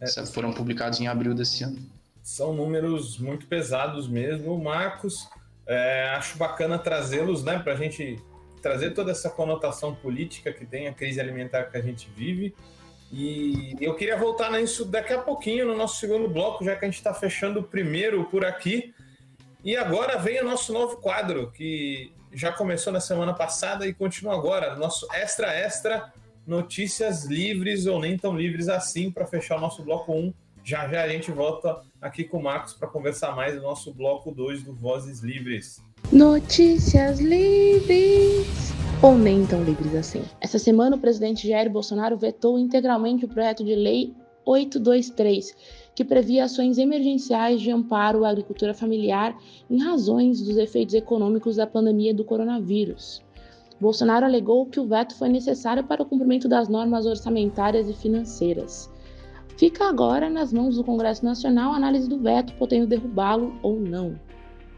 É, 0.00 0.26
foram 0.26 0.52
publicados 0.52 1.00
em 1.00 1.08
abril 1.08 1.34
desse 1.34 1.62
ano. 1.62 1.78
São 2.22 2.54
números 2.54 3.18
muito 3.18 3.46
pesados 3.46 4.08
mesmo. 4.08 4.58
Marcos, 4.62 5.28
é, 5.66 6.08
acho 6.10 6.38
bacana 6.38 6.78
trazê-los 6.78 7.44
né, 7.44 7.58
para 7.58 7.74
a 7.74 7.76
gente 7.76 8.18
trazer 8.62 8.90
toda 8.92 9.10
essa 9.10 9.28
conotação 9.28 9.94
política 9.94 10.52
que 10.52 10.64
tem 10.64 10.86
a 10.86 10.92
crise 10.92 11.20
alimentar 11.20 11.64
que 11.64 11.76
a 11.76 11.82
gente 11.82 12.08
vive. 12.14 12.54
E 13.12 13.74
eu 13.80 13.94
queria 13.96 14.16
voltar 14.16 14.50
nisso 14.52 14.84
daqui 14.84 15.12
a 15.12 15.18
pouquinho, 15.18 15.66
no 15.66 15.76
nosso 15.76 15.98
segundo 15.98 16.28
bloco, 16.28 16.64
já 16.64 16.76
que 16.76 16.84
a 16.84 16.88
gente 16.88 16.98
está 16.98 17.12
fechando 17.12 17.60
o 17.60 17.62
primeiro 17.64 18.24
por 18.26 18.44
aqui. 18.44 18.94
E 19.64 19.76
agora 19.76 20.16
vem 20.16 20.40
o 20.40 20.44
nosso 20.44 20.72
novo 20.72 20.98
quadro, 20.98 21.50
que 21.50 22.12
já 22.32 22.52
começou 22.52 22.92
na 22.92 23.00
semana 23.00 23.34
passada 23.34 23.86
e 23.86 23.94
continua 23.94 24.34
agora. 24.34 24.76
Nosso 24.76 25.06
Extra 25.12 25.52
Extra, 25.52 26.12
notícias 26.46 27.24
livres 27.24 27.86
ou 27.86 28.00
nem 28.00 28.16
tão 28.16 28.36
livres 28.36 28.68
assim, 28.68 29.10
para 29.10 29.26
fechar 29.26 29.56
o 29.56 29.60
nosso 29.60 29.82
bloco 29.82 30.12
1. 30.12 30.32
Já 30.62 30.88
já 30.88 31.02
a 31.02 31.08
gente 31.08 31.30
volta 31.30 31.80
aqui 32.00 32.24
com 32.24 32.38
o 32.38 32.42
Marcos 32.42 32.74
para 32.74 32.88
conversar 32.88 33.34
mais 33.34 33.54
do 33.54 33.62
nosso 33.62 33.92
bloco 33.92 34.30
2 34.30 34.62
do 34.62 34.74
Vozes 34.74 35.20
Livres. 35.20 35.82
Notícias 36.12 37.18
livres 37.18 38.72
ou 39.02 39.16
nem 39.16 39.46
tão 39.46 39.62
livres 39.62 39.94
assim. 39.94 40.22
Essa 40.40 40.58
semana 40.58 40.96
o 40.96 41.00
presidente 41.00 41.48
Jair 41.48 41.70
Bolsonaro 41.70 42.16
vetou 42.16 42.58
integralmente 42.58 43.24
o 43.24 43.28
projeto 43.28 43.64
de 43.64 43.74
lei 43.74 44.14
823, 44.44 45.54
que 46.00 46.04
previa 46.04 46.44
ações 46.44 46.78
emergenciais 46.78 47.60
de 47.60 47.70
amparo 47.70 48.24
à 48.24 48.30
agricultura 48.30 48.72
familiar 48.72 49.36
em 49.68 49.82
razões 49.82 50.40
dos 50.40 50.56
efeitos 50.56 50.94
econômicos 50.94 51.56
da 51.56 51.66
pandemia 51.66 52.14
do 52.14 52.24
coronavírus. 52.24 53.22
Bolsonaro 53.78 54.24
alegou 54.24 54.64
que 54.64 54.80
o 54.80 54.86
veto 54.86 55.14
foi 55.14 55.28
necessário 55.28 55.84
para 55.84 56.02
o 56.02 56.06
cumprimento 56.06 56.48
das 56.48 56.70
normas 56.70 57.04
orçamentárias 57.04 57.86
e 57.86 57.92
financeiras. 57.92 58.90
Fica 59.58 59.90
agora 59.90 60.30
nas 60.30 60.54
mãos 60.54 60.76
do 60.76 60.84
Congresso 60.84 61.22
Nacional 61.22 61.74
a 61.74 61.76
análise 61.76 62.08
do 62.08 62.18
veto, 62.18 62.54
podendo 62.54 62.86
derrubá-lo 62.86 63.52
ou 63.62 63.78
não. 63.78 64.18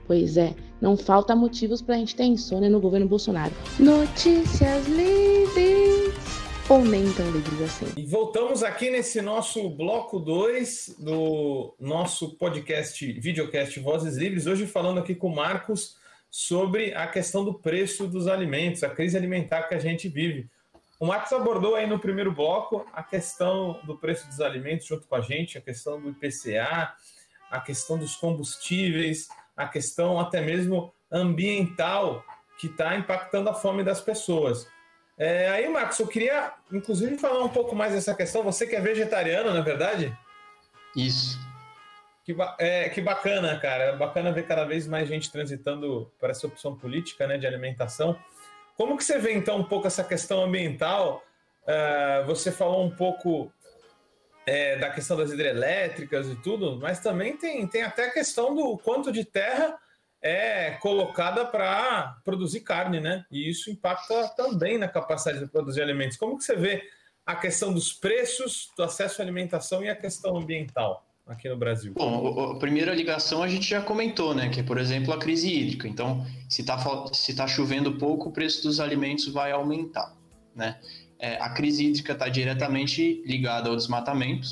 Pois 0.09 0.37
é, 0.37 0.57
não 0.81 0.97
falta 0.97 1.37
motivos 1.37 1.81
para 1.81 1.95
a 1.95 1.99
gente 1.99 2.17
ter 2.17 2.25
insônia 2.25 2.69
no 2.69 2.81
governo 2.81 3.07
Bolsonaro. 3.07 3.53
Notícias 3.79 4.89
livres 4.89 6.22
ou 6.69 6.85
nem 6.85 7.13
tão 7.13 7.31
livres 7.31 7.61
assim. 7.63 7.93
E 7.97 8.07
voltamos 8.07 8.63
aqui 8.63 8.91
nesse 8.91 9.21
nosso 9.21 9.69
bloco 9.71 10.19
2 10.19 10.97
do 10.99 11.75
nosso 11.79 12.37
podcast, 12.37 13.13
videocast 13.21 13.79
Vozes 13.81 14.17
Livres, 14.17 14.47
hoje 14.47 14.67
falando 14.67 14.99
aqui 14.99 15.15
com 15.15 15.29
o 15.29 15.35
Marcos 15.35 15.97
sobre 16.31 16.95
a 16.95 17.07
questão 17.07 17.45
do 17.45 17.55
preço 17.55 18.07
dos 18.07 18.27
alimentos, 18.27 18.83
a 18.83 18.89
crise 18.89 19.17
alimentar 19.17 19.65
que 19.65 19.75
a 19.75 19.79
gente 19.79 20.09
vive. 20.09 20.49
O 20.99 21.07
Marcos 21.07 21.33
abordou 21.33 21.75
aí 21.75 21.87
no 21.87 21.99
primeiro 21.99 22.33
bloco 22.33 22.87
a 22.93 23.03
questão 23.03 23.81
do 23.85 23.99
preço 23.99 24.27
dos 24.29 24.41
alimentos 24.41 24.87
junto 24.87 25.07
com 25.07 25.17
a 25.17 25.21
gente, 25.21 25.59
a 25.59 25.61
questão 25.61 26.01
do 26.01 26.11
IPCA, 26.11 26.95
a 27.51 27.61
questão 27.61 27.99
dos 27.99 28.15
combustíveis, 28.17 29.29
a 29.57 29.67
questão 29.67 30.19
até 30.19 30.41
mesmo 30.41 30.93
ambiental 31.11 32.25
que 32.59 32.69
está 32.69 32.97
impactando 32.97 33.51
a 33.51 33.55
fome 33.55 33.83
das 33.83 34.01
pessoas. 34.01 34.67
É, 35.19 35.49
aí, 35.51 35.69
Marcos, 35.69 35.99
eu 35.99 36.07
queria, 36.07 36.53
inclusive, 36.73 37.19
falar 37.19 37.45
um 37.45 37.49
pouco 37.49 37.77
mais 37.77 37.93
dessa 37.93 38.15
questão. 38.15 38.43
Você 38.43 38.67
que 38.67 38.75
é 38.75 38.81
vegetariano, 38.81 39.51
não 39.51 39.59
é 39.59 39.63
verdade? 39.63 40.17
Isso. 40.97 41.39
Que, 42.25 42.35
é, 42.59 42.89
que 42.89 43.01
bacana, 43.01 43.59
cara. 43.59 43.85
É 43.85 43.97
bacana 43.97 44.33
ver 44.33 44.47
cada 44.47 44.65
vez 44.65 44.87
mais 44.87 45.09
gente 45.09 45.31
transitando 45.31 46.11
para 46.19 46.31
essa 46.31 46.47
opção 46.47 46.77
política 46.77 47.27
né, 47.27 47.37
de 47.37 47.47
alimentação. 47.47 48.19
Como 48.77 48.97
que 48.97 49.05
você 49.05 49.19
vê, 49.19 49.33
então, 49.33 49.59
um 49.59 49.65
pouco 49.65 49.87
essa 49.87 50.03
questão 50.03 50.43
ambiental? 50.45 51.23
Uh, 51.63 52.27
você 52.27 52.51
falou 52.51 52.85
um 52.85 52.91
pouco 52.91 53.53
é, 54.47 54.77
da 54.77 54.91
questão 54.91 55.17
das 55.17 55.31
hidrelétricas 55.31 56.27
e 56.27 56.37
tudo, 56.37 56.79
mas 56.81 57.01
também 57.01 57.37
tem, 57.37 57.67
tem 57.67 57.83
até 57.83 58.07
a 58.07 58.13
questão 58.13 58.55
do 58.55 58.77
quanto 58.79 59.13
de 59.13 59.25
terra 59.25 59.79
é 60.23 60.73
colocada 60.81 61.45
para 61.45 62.21
produzir 62.25 62.61
carne, 62.61 63.01
né? 63.01 63.27
E 63.31 63.51
isso 63.51 63.71
impacta 63.71 64.29
também 64.37 64.79
na 64.79 64.87
capacidade 64.87 65.41
de 65.41 65.51
produzir 65.51 65.83
alimentos. 65.83 66.17
Como 66.17 66.39
que 66.39 66.45
você 66.45 66.55
vê 66.55 66.83
a 67.27 67.35
questão 67.35 67.73
dos 67.73 67.93
preços, 67.93 68.71
do 68.77 68.85
acesso 68.85 69.21
à 69.21 69.25
alimentação 69.25 69.83
e 69.83 69.89
a 69.89 69.97
questão 69.97 70.37
ambiental 70.37 71.05
aqui 71.27 71.49
no 71.49 71.57
Brasil? 71.57 71.93
Bom, 71.95 72.53
a 72.53 72.59
primeira 72.59 72.95
ligação 72.95 73.43
a 73.43 73.49
gente 73.49 73.69
já 73.69 73.83
comentou, 73.83 74.33
né? 74.33 74.49
Que 74.49 74.61
é, 74.61 74.63
por 74.63 74.79
exemplo, 74.79 75.13
a 75.13 75.19
crise 75.19 75.53
hídrica. 75.53 75.89
Então, 75.89 76.25
se 76.49 76.61
está 76.61 76.79
se 77.13 77.35
tá 77.35 77.49
chovendo 77.49 77.99
pouco, 77.99 78.29
o 78.29 78.33
preço 78.33 78.63
dos 78.63 78.79
alimentos 78.79 79.27
vai 79.27 79.51
aumentar, 79.51 80.15
né? 80.55 80.79
É, 81.19 81.37
a 81.37 81.51
crise 81.51 81.85
hídrica 81.87 82.13
está 82.13 82.29
diretamente 82.29 83.23
ligada 83.25 83.69
ao 83.69 83.77
desmatamento, 83.77 84.49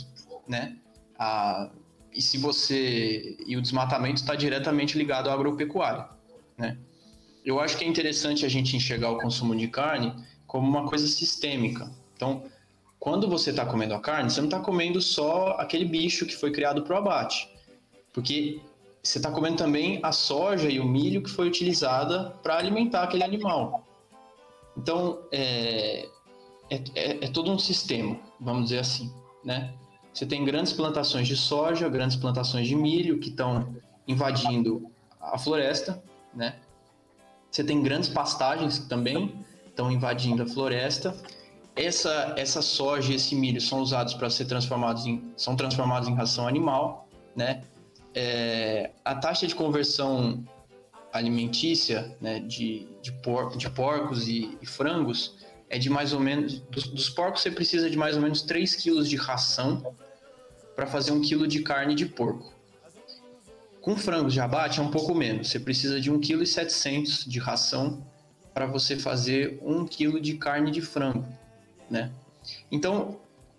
né? 0.49 0.77
A, 1.17 1.71
e 2.13 2.21
se 2.21 2.39
você 2.39 3.37
e 3.47 3.57
o 3.57 3.63
desmatamento 3.63 4.21
está 4.21 4.35
diretamente 4.35 4.97
ligado 4.97 5.31
à 5.31 5.33
agropecuária, 5.33 6.09
né? 6.57 6.77
Eu 7.45 7.59
acho 7.59 7.77
que 7.77 7.85
é 7.85 7.89
interessante 7.89 8.45
a 8.45 8.49
gente 8.49 8.77
enxergar 8.77 9.11
o 9.11 9.19
consumo 9.19 9.57
de 9.57 9.67
carne 9.69 10.15
como 10.47 10.69
uma 10.69 10.87
coisa 10.87 11.07
sistêmica. 11.07 11.91
Então, 12.15 12.45
quando 12.99 13.27
você 13.27 13.51
está 13.51 13.65
comendo 13.65 13.95
a 13.95 14.01
carne, 14.01 14.31
você 14.31 14.41
não 14.41 14.49
está 14.49 14.61
comendo 14.61 15.01
só 15.01 15.53
aquele 15.59 15.87
bicho 15.87 16.27
que 16.27 16.37
foi 16.37 16.51
criado 16.51 16.83
para 16.83 16.95
o 16.95 16.99
abate, 16.99 17.49
porque 18.13 18.61
você 19.03 19.19
está 19.19 19.31
comendo 19.31 19.57
também 19.57 19.99
a 20.03 20.13
soja 20.13 20.69
e 20.69 20.79
o 20.79 20.85
milho 20.85 21.23
que 21.23 21.31
foi 21.31 21.49
utilizada 21.49 22.31
para 22.43 22.59
alimentar 22.59 23.05
aquele 23.05 23.25
animal. 23.25 23.87
Então, 24.77 25.21
é, 25.33 26.07
é, 26.69 26.77
é, 26.95 27.25
é 27.25 27.29
todo 27.29 27.51
um 27.51 27.59
sistema, 27.59 28.19
vamos 28.39 28.65
dizer 28.65 28.81
assim, 28.81 29.11
né? 29.43 29.73
Você 30.13 30.27
tem 30.27 30.45
grandes 30.45 30.73
plantações 30.73 31.29
de 31.29 31.37
soja, 31.37 31.89
grandes 31.89 32.17
plantações 32.17 32.67
de 32.67 32.75
milho 32.75 33.19
que 33.19 33.29
estão 33.29 33.75
invadindo 34.07 34.91
a 35.21 35.39
floresta, 35.39 36.03
né? 36.35 36.57
Você 37.51 37.65
tem 37.65 37.83
grandes 37.83 38.09
pastagens 38.09 38.79
que 38.79 38.89
também 38.89 39.35
estão 39.67 39.91
invadindo 39.91 40.43
a 40.43 40.47
floresta. 40.47 41.17
Essa, 41.75 42.35
essa 42.37 42.61
soja 42.61 43.13
e 43.13 43.17
esse 43.17 43.35
milho 43.35 43.61
são 43.61 43.81
usados 43.81 44.15
para 44.15 44.29
ser 44.29 44.45
transformados 44.47 45.07
em 45.07 45.33
são 45.37 45.57
transformados 45.57 46.09
em 46.09 46.15
ração 46.15 46.47
animal, 46.47 47.09
né? 47.35 47.63
É, 48.15 48.91
a 49.05 49.15
taxa 49.15 49.47
de 49.47 49.55
conversão 49.55 50.45
alimentícia 51.13 52.17
né, 52.21 52.41
de, 52.41 52.87
de, 53.03 53.13
por, 53.13 53.57
de 53.57 53.69
porcos 53.71 54.29
e, 54.29 54.57
e 54.61 54.67
frangos 54.67 55.37
é 55.71 55.79
de 55.79 55.89
mais 55.89 56.13
ou 56.13 56.21
menos. 56.21 56.59
Dos, 56.59 56.89
dos 56.89 57.09
porcos 57.09 57.41
você 57.41 57.51
precisa 57.51 57.89
de 57.89 57.97
mais 57.97 58.17
ou 58.17 58.23
menos 58.23 58.43
3 58.43 58.75
quilos 58.75 59.09
de 59.09 59.17
ração 59.17 59.95
para 60.75 60.87
fazer 60.87 61.13
um 61.13 61.21
quilo 61.21 61.47
de 61.47 61.61
carne 61.61 61.95
de 61.95 62.05
porco. 62.05 62.53
Com 63.81 63.97
frangos 63.97 64.35
de 64.35 64.41
abate 64.41 64.81
é 64.81 64.83
um 64.83 64.91
pouco 64.91 65.15
menos. 65.15 65.49
Você 65.49 65.61
precisa 65.61 66.01
de 66.01 66.13
1,7 66.13 66.67
kg 66.67 67.29
de 67.29 67.39
ração 67.39 68.05
para 68.53 68.67
você 68.67 68.97
fazer 68.97 69.59
1 69.63 69.87
kg 69.87 70.21
de 70.21 70.35
carne 70.35 70.71
de 70.71 70.83
frango, 70.83 71.27
né? 71.89 72.11
Então, 72.71 73.19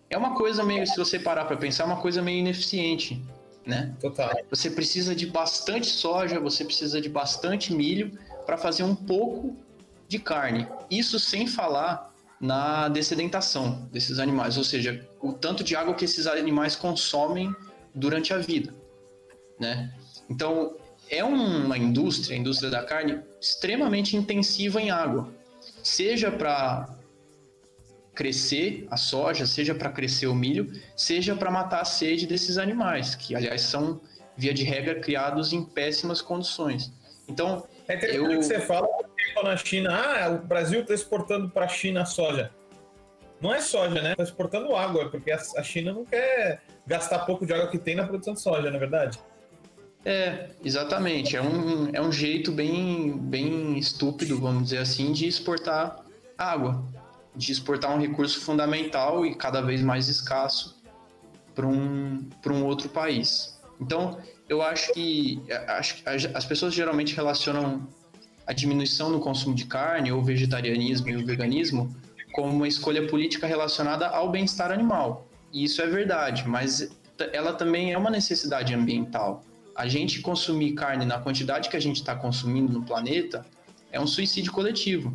é 0.10 0.17
uma 0.17 0.36
coisa 0.36 0.63
meio, 0.63 0.86
se 0.86 0.97
você 0.97 1.17
parar 1.17 1.45
para 1.45 1.56
pensar, 1.56 1.84
é 1.84 1.86
uma 1.86 2.02
coisa 2.02 2.21
meio 2.21 2.39
ineficiente, 2.39 3.24
né? 3.65 3.95
Total. 4.00 4.32
Você 4.50 4.69
precisa 4.69 5.15
de 5.15 5.26
bastante 5.26 5.88
soja, 5.88 6.39
você 6.39 6.65
precisa 6.65 7.00
de 7.00 7.08
bastante 7.08 7.74
milho 7.74 8.19
para 8.45 8.58
fazer 8.58 8.84
um 8.84 8.93
pouco 8.93 9.56
de 10.12 10.19
carne. 10.19 10.67
Isso 10.89 11.17
sem 11.17 11.47
falar 11.47 12.13
na 12.39 12.89
dessedentação 12.89 13.88
desses 13.93 14.19
animais, 14.19 14.58
ou 14.58 14.63
seja, 14.63 15.08
o 15.21 15.32
tanto 15.32 15.63
de 15.63 15.74
água 15.74 15.93
que 15.93 16.04
esses 16.04 16.28
animais 16.28 16.76
consomem 16.76 17.56
durante 17.95 18.34
a 18.34 18.38
vida, 18.38 18.76
né? 19.58 19.93
Então, 20.30 20.76
é 21.10 21.24
uma 21.24 21.78
indústria, 21.78 22.36
a 22.36 22.39
indústria 22.39 22.69
da 22.69 22.84
carne, 22.84 23.21
extremamente 23.39 24.17
intensiva 24.17 24.82
em 24.82 24.91
água, 24.91 25.34
seja 25.82 26.30
para 26.30 26.93
crescer 28.13 28.88
a 28.91 28.97
soja, 28.97 29.45
seja 29.45 29.74
para 29.74 29.89
crescer 29.89 30.28
o 30.28 30.36
milho, 30.36 30.74
seja 30.97 31.36
para 31.36 31.50
matar 31.50 31.82
a 31.82 31.86
sede 31.86 32.28
desses 32.28 32.58
animais, 32.58 33.15
que 33.15 33.34
aliás 33.34 33.62
são 33.62 34.02
via 34.36 34.54
de 34.54 34.63
regra 34.63 35.00
criados 35.00 35.54
em 35.54 35.63
péssimas 35.63 36.21
condições. 36.21 36.91
Então, 37.30 37.65
é 37.88 37.95
interessante 37.95 38.34
eu... 38.34 38.39
que 38.39 38.45
você 38.45 38.60
fala 38.60 38.88
na 39.43 39.57
China, 39.57 39.89
ah, 39.93 40.29
o 40.29 40.37
Brasil 40.45 40.81
está 40.81 40.93
exportando 40.93 41.49
para 41.49 41.65
a 41.65 41.69
China 41.69 42.05
soja. 42.05 42.51
Não 43.41 43.53
é 43.53 43.59
soja, 43.59 44.01
né? 44.01 44.11
Está 44.11 44.23
exportando 44.23 44.75
água, 44.75 45.09
porque 45.09 45.31
a 45.31 45.63
China 45.63 45.93
não 45.93 46.05
quer 46.05 46.61
gastar 46.85 47.19
pouco 47.19 47.45
de 47.45 47.53
água 47.53 47.69
que 47.69 47.79
tem 47.79 47.95
na 47.95 48.05
produção 48.05 48.33
de 48.33 48.41
soja, 48.41 48.69
não 48.69 48.75
é 48.75 48.79
verdade? 48.79 49.19
É, 50.05 50.49
exatamente. 50.63 51.35
É 51.35 51.41
um, 51.41 51.89
é 51.93 52.01
um 52.01 52.11
jeito 52.11 52.51
bem, 52.51 53.17
bem 53.17 53.77
estúpido, 53.77 54.39
vamos 54.39 54.65
dizer 54.65 54.79
assim, 54.79 55.11
de 55.11 55.27
exportar 55.27 56.03
água, 56.37 56.83
de 57.35 57.51
exportar 57.51 57.95
um 57.95 57.99
recurso 57.99 58.41
fundamental 58.41 59.25
e 59.25 59.35
cada 59.35 59.61
vez 59.61 59.81
mais 59.81 60.07
escasso 60.07 60.81
para 61.53 61.67
um, 61.67 62.29
um 62.47 62.65
outro 62.65 62.89
país. 62.89 63.59
Então, 63.79 64.19
eu 64.47 64.61
acho 64.61 64.93
que, 64.93 65.41
acho 65.67 65.95
que 65.95 66.09
as 66.09 66.45
pessoas 66.45 66.73
geralmente 66.73 67.15
relacionam 67.15 67.87
a 68.45 68.54
diminuição 68.54 69.10
no 69.10 69.19
consumo 69.19 69.56
de 69.56 69.65
carne, 69.65 70.12
ou 70.12 70.23
vegetarianismo 70.23 71.10
e 71.10 71.15
o 71.15 71.25
veganismo, 71.25 71.95
como 72.32 72.49
uma 72.49 72.67
escolha 72.67 73.08
política 73.08 73.45
relacionada 73.47 74.08
ao 74.08 74.30
bem-estar 74.30 74.71
animal. 74.71 75.27
E 75.51 75.63
isso 75.63 75.82
é 75.82 75.88
verdade, 75.88 76.47
mas 76.47 76.91
ela 77.34 77.54
também 77.54 77.93
é 77.93 77.97
uma 77.97 78.10
necessidade 78.10 78.73
ambiental. 78.73 79.43
A 79.75 79.88
gente 79.88 80.21
consumir 80.21 80.73
carne 80.73 81.06
na 81.06 81.19
quantidade 81.19 81.69
que 81.69 81.77
a 81.77 81.80
gente 81.82 81.97
está 81.97 82.15
consumindo 82.15 82.71
no 82.71 82.84
planeta 82.84 83.45
é 83.91 83.99
um 83.99 84.08
suicídio 84.08 84.51
coletivo. 84.51 85.13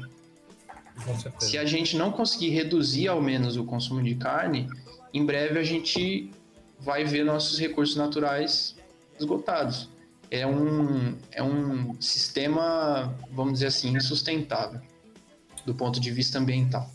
Se 1.39 1.59
a 1.59 1.65
gente 1.65 1.97
não 1.97 2.11
conseguir 2.11 2.51
reduzir 2.51 3.09
ao 3.09 3.21
menos 3.21 3.57
o 3.57 3.65
consumo 3.65 4.03
de 4.03 4.15
carne, 4.15 4.69
em 5.13 5.25
breve 5.25 5.59
a 5.59 5.63
gente 5.63 6.31
vai 6.79 7.05
ver 7.05 7.25
nossos 7.25 7.59
recursos 7.59 7.97
naturais 7.97 8.77
esgotados. 9.19 9.89
É 10.31 10.47
um, 10.47 11.17
é 11.31 11.43
um 11.43 12.01
sistema, 12.01 13.15
vamos 13.31 13.55
dizer 13.55 13.67
assim, 13.67 13.97
insustentável 13.97 14.81
do 15.65 15.75
ponto 15.75 16.01
de 16.01 16.11
vista 16.11 16.39
ambiental. 16.39 16.91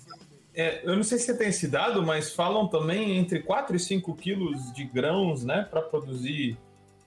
É, 0.53 0.81
eu 0.83 0.95
não 0.95 1.03
sei 1.03 1.17
se 1.17 1.25
você 1.25 1.37
tem 1.37 1.47
esse 1.47 1.67
dado, 1.67 2.03
mas 2.03 2.33
falam 2.33 2.67
também 2.67 3.17
entre 3.17 3.39
4 3.39 3.75
e 3.75 3.79
5 3.79 4.13
quilos 4.15 4.71
de 4.73 4.83
grãos, 4.83 5.43
né, 5.43 5.65
para 5.69 5.81
produzir 5.81 6.57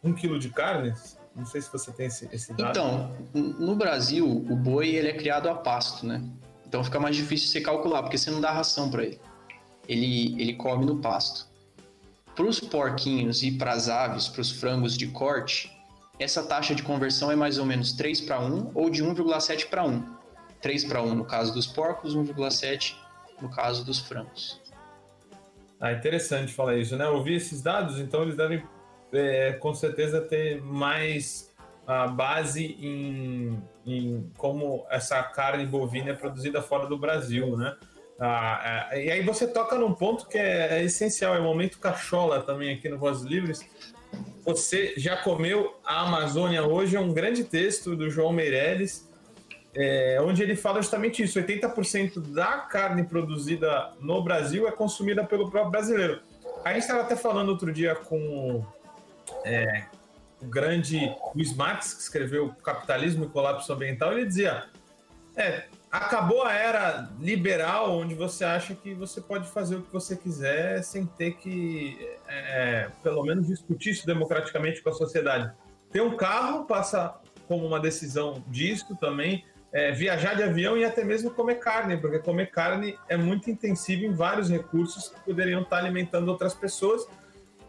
um 0.02 0.12
quilo 0.12 0.38
de 0.38 0.48
carne. 0.48 0.94
Não 1.34 1.44
sei 1.44 1.60
se 1.60 1.70
você 1.70 1.90
tem 1.90 2.06
esse, 2.06 2.28
esse 2.32 2.52
dado. 2.54 2.70
Então, 2.70 3.16
no 3.34 3.74
Brasil, 3.74 4.26
o 4.26 4.56
boi 4.56 4.90
ele 4.90 5.08
é 5.08 5.12
criado 5.12 5.48
a 5.48 5.54
pasto, 5.54 6.06
né? 6.06 6.22
Então 6.66 6.82
fica 6.84 7.00
mais 7.00 7.16
difícil 7.16 7.48
você 7.48 7.60
calcular, 7.60 8.02
porque 8.02 8.16
você 8.16 8.30
não 8.30 8.40
dá 8.40 8.52
ração 8.52 8.90
para 8.90 9.04
ele. 9.04 9.20
ele. 9.88 10.40
Ele 10.40 10.54
come 10.54 10.86
no 10.86 10.98
pasto. 10.98 11.48
Para 12.36 12.46
os 12.46 12.60
porquinhos 12.60 13.42
e 13.42 13.50
para 13.52 13.72
as 13.72 13.88
aves, 13.88 14.28
para 14.28 14.40
os 14.40 14.50
frangos 14.50 14.96
de 14.96 15.08
corte, 15.08 15.73
essa 16.18 16.42
taxa 16.42 16.74
de 16.74 16.82
conversão 16.82 17.30
é 17.30 17.36
mais 17.36 17.58
ou 17.58 17.66
menos 17.66 17.92
3 17.92 18.20
para 18.22 18.40
1 18.40 18.72
ou 18.74 18.88
de 18.88 19.02
1,7 19.04 19.68
para 19.68 19.84
1. 19.84 20.14
3 20.60 20.84
para 20.84 21.02
1 21.02 21.14
no 21.14 21.24
caso 21.24 21.52
dos 21.52 21.66
porcos, 21.66 22.16
1,7 22.16 22.96
no 23.40 23.50
caso 23.50 23.84
dos 23.84 23.98
frangos. 23.98 24.60
Ah, 25.80 25.92
interessante 25.92 26.52
falar 26.52 26.76
isso, 26.76 26.96
né? 26.96 27.06
Ouvir 27.08 27.34
esses 27.34 27.60
dados, 27.60 27.98
então 27.98 28.22
eles 28.22 28.36
devem 28.36 28.62
é, 29.12 29.52
com 29.52 29.74
certeza 29.74 30.20
ter 30.20 30.62
mais 30.62 31.52
a 31.86 32.06
base 32.06 32.76
em, 32.80 33.62
em, 33.86 34.30
como 34.38 34.86
essa 34.88 35.22
carne 35.22 35.66
bovina 35.66 36.10
é 36.10 36.14
produzida 36.14 36.62
fora 36.62 36.86
do 36.86 36.96
Brasil, 36.96 37.56
né? 37.56 37.76
Ah, 38.18 38.88
é, 38.92 39.06
e 39.06 39.10
aí 39.10 39.22
você 39.22 39.46
toca 39.46 39.76
num 39.76 39.92
ponto 39.92 40.26
que 40.26 40.38
é, 40.38 40.78
é, 40.78 40.84
essencial, 40.84 41.34
é 41.34 41.40
o 41.40 41.42
momento 41.42 41.78
cachola 41.78 42.40
também 42.40 42.74
aqui 42.74 42.88
no 42.88 42.98
Vozes 42.98 43.24
Livres. 43.24 43.60
Você 44.44 44.94
já 44.96 45.16
comeu 45.16 45.74
a 45.84 46.02
Amazônia 46.02 46.62
hoje? 46.62 46.96
É 46.96 47.00
um 47.00 47.12
grande 47.12 47.44
texto 47.44 47.96
do 47.96 48.10
João 48.10 48.32
Meirelles, 48.32 49.08
é, 49.74 50.18
onde 50.20 50.42
ele 50.42 50.54
fala 50.54 50.82
justamente 50.82 51.22
isso: 51.22 51.40
80% 51.40 52.20
da 52.32 52.58
carne 52.58 53.04
produzida 53.04 53.92
no 54.00 54.22
Brasil 54.22 54.68
é 54.68 54.72
consumida 54.72 55.24
pelo 55.24 55.50
próprio 55.50 55.70
brasileiro. 55.70 56.20
A 56.64 56.72
gente 56.72 56.82
estava 56.82 57.02
até 57.02 57.16
falando 57.16 57.48
outro 57.48 57.72
dia 57.72 57.94
com 57.94 58.64
é, 59.44 59.84
o 60.40 60.46
grande 60.46 61.14
Luiz 61.34 61.54
Marx, 61.54 61.94
que 61.94 62.02
escreveu 62.02 62.54
Capitalismo 62.62 63.24
e 63.24 63.28
Colapso 63.28 63.72
Ambiental, 63.72 64.12
ele 64.12 64.26
dizia: 64.26 64.64
é, 65.36 65.64
acabou 65.94 66.42
a 66.42 66.52
era 66.52 67.08
liberal, 67.20 67.96
onde 67.96 68.16
você 68.16 68.44
acha 68.44 68.74
que 68.74 68.92
você 68.94 69.20
pode 69.20 69.48
fazer 69.48 69.76
o 69.76 69.82
que 69.82 69.92
você 69.92 70.16
quiser 70.16 70.82
sem 70.82 71.06
ter 71.06 71.36
que, 71.36 72.10
é, 72.26 72.90
pelo 73.00 73.22
menos, 73.22 73.46
discutir 73.46 73.90
isso 73.90 74.04
democraticamente 74.04 74.82
com 74.82 74.90
a 74.90 74.92
sociedade. 74.92 75.52
Ter 75.92 76.00
um 76.00 76.16
carro 76.16 76.64
passa 76.64 77.14
como 77.46 77.64
uma 77.64 77.78
decisão 77.78 78.42
disso 78.48 78.96
também 78.96 79.44
é, 79.72 79.92
viajar 79.92 80.34
de 80.34 80.42
avião 80.42 80.76
e 80.76 80.84
até 80.84 81.04
mesmo 81.04 81.30
comer 81.30 81.56
carne, 81.60 81.96
porque 81.96 82.18
comer 82.18 82.50
carne 82.50 82.98
é 83.08 83.16
muito 83.16 83.48
intensivo 83.48 84.04
em 84.04 84.12
vários 84.12 84.50
recursos 84.50 85.08
que 85.08 85.20
poderiam 85.20 85.62
estar 85.62 85.78
alimentando 85.78 86.28
outras 86.28 86.54
pessoas. 86.54 87.06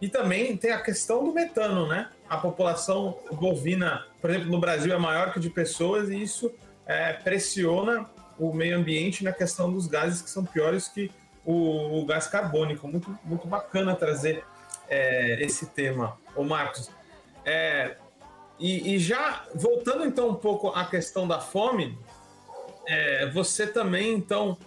E 0.02 0.10
também 0.10 0.58
tem 0.58 0.72
a 0.72 0.82
questão 0.82 1.24
do 1.24 1.32
metano, 1.32 1.88
né? 1.88 2.10
A 2.28 2.38
população 2.38 3.20
bovina, 3.34 4.04
por 4.20 4.32
exemplo, 4.32 4.52
no 4.52 4.60
Brasil 4.60 4.94
é 4.94 4.98
maior 4.98 5.32
que 5.32 5.40
de 5.40 5.50
pessoas 5.50 6.10
e 6.10 6.22
isso 6.22 6.52
é, 6.86 7.14
pressiona 7.14 8.10
o 8.38 8.54
meio 8.54 8.78
ambiente 8.78 9.24
na 9.24 9.32
questão 9.32 9.72
dos 9.72 9.88
gases 9.88 10.22
que 10.22 10.30
são 10.30 10.44
piores 10.44 10.88
que 10.88 11.12
o, 11.44 12.00
o 12.00 12.06
gás 12.06 12.28
carbônico. 12.28 12.88
Muito, 12.88 13.18
muito 13.24 13.48
bacana 13.48 13.96
trazer 13.96 14.44
é, 14.90 15.38
esse 15.42 15.68
tema. 15.68 16.18
Ô 16.36 16.44
Marcos, 16.44 16.90
é, 17.46 17.96
e, 18.60 18.96
e, 18.96 19.00
já 19.00 19.46
voltando 19.54 20.06
então 20.06 20.30
um 20.30 20.36
pouco 20.36 20.70
à 20.70 20.86
questão 20.86 21.28
da 21.28 21.40
fome, 21.40 21.98
é, 22.88 23.28
você 23.28 23.68
também 23.68 24.14
então 24.14 24.58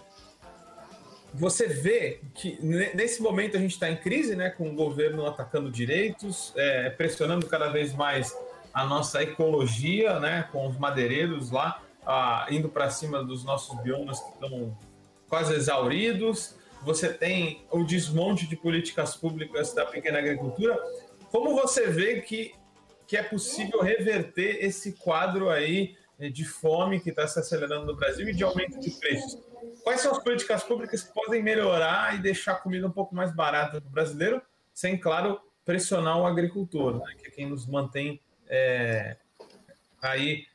você 1.33 1.67
vê 1.67 2.21
que 2.33 2.57
nesse 2.61 3.21
momento 3.21 3.55
a 3.55 3.59
gente 3.59 3.73
está 3.73 3.89
em 3.89 3.95
crise, 3.95 4.35
né, 4.35 4.49
com 4.49 4.67
o 4.67 4.73
governo 4.73 5.27
atacando 5.27 5.69
direitos, 5.69 6.51
é, 6.55 6.89
pressionando 6.89 7.45
cada 7.45 7.69
vez 7.69 7.93
mais 7.93 8.35
a 8.73 8.83
nossa 8.83 9.21
ecologia, 9.21 10.19
né, 10.19 10.47
com 10.51 10.67
os 10.67 10.77
madeireiros 10.77 11.51
lá 11.51 11.83
ah, 12.09 12.47
indo 12.49 12.67
para 12.69 12.89
cima 12.89 13.23
dos 13.23 13.43
nossos 13.43 13.79
biomas 13.83 14.19
que 14.19 14.29
estão 14.31 14.75
quase 15.27 15.53
exauridos. 15.53 16.55
Você 16.83 17.13
tem 17.13 17.63
o 17.69 17.83
desmonte 17.83 18.47
de 18.47 18.55
políticas 18.55 19.15
públicas 19.15 19.73
da 19.73 19.85
pequena 19.85 20.17
agricultura. 20.17 20.75
Como 21.29 21.53
você 21.53 21.87
vê 21.87 22.21
que 22.21 22.55
que 23.05 23.17
é 23.17 23.23
possível 23.23 23.81
reverter 23.81 24.63
esse 24.63 24.93
quadro 24.93 25.49
aí 25.49 25.97
de 26.31 26.45
fome 26.45 26.99
que 26.99 27.09
está 27.09 27.25
se 27.25 27.39
acelerando 27.39 27.87
no 27.87 27.95
Brasil 27.95 28.29
e 28.29 28.35
de 28.35 28.43
aumento 28.43 28.79
de 28.79 28.91
preços. 28.91 29.41
Quais 29.83 30.01
são 30.01 30.11
as 30.11 30.23
políticas 30.23 30.63
públicas 30.63 31.01
que 31.01 31.11
podem 31.11 31.41
melhorar 31.41 32.13
e 32.15 32.19
deixar 32.19 32.51
a 32.51 32.55
comida 32.55 32.85
um 32.85 32.91
pouco 32.91 33.15
mais 33.15 33.33
barata 33.33 33.81
para 33.81 33.87
o 33.87 33.91
brasileiro, 33.91 34.39
sem, 34.75 34.95
claro, 34.95 35.41
pressionar 35.65 36.19
o 36.19 36.27
agricultor, 36.27 36.99
né, 36.99 37.15
que 37.17 37.27
é 37.27 37.31
quem 37.31 37.49
nos 37.49 37.65
mantém 37.65 38.21
é, 38.47 39.17
aí 40.03 40.45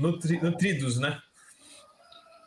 nutri, 0.00 0.40
nutridos, 0.42 0.98
né? 0.98 1.18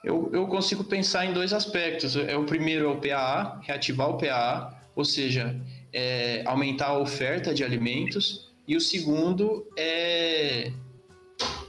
Eu, 0.03 0.29
eu 0.33 0.47
consigo 0.47 0.83
pensar 0.83 1.25
em 1.25 1.33
dois 1.33 1.53
aspectos. 1.53 2.15
É 2.15 2.35
o 2.35 2.45
primeiro 2.45 2.85
é 2.85 2.87
o 2.87 2.97
PAA, 2.97 3.59
reativar 3.61 4.09
o 4.09 4.17
PAA, 4.17 4.73
ou 4.95 5.05
seja, 5.05 5.55
é, 5.93 6.43
aumentar 6.45 6.87
a 6.87 6.97
oferta 6.97 7.53
de 7.53 7.63
alimentos 7.63 8.51
e 8.67 8.75
o 8.75 8.81
segundo 8.81 9.67
é 9.77 10.71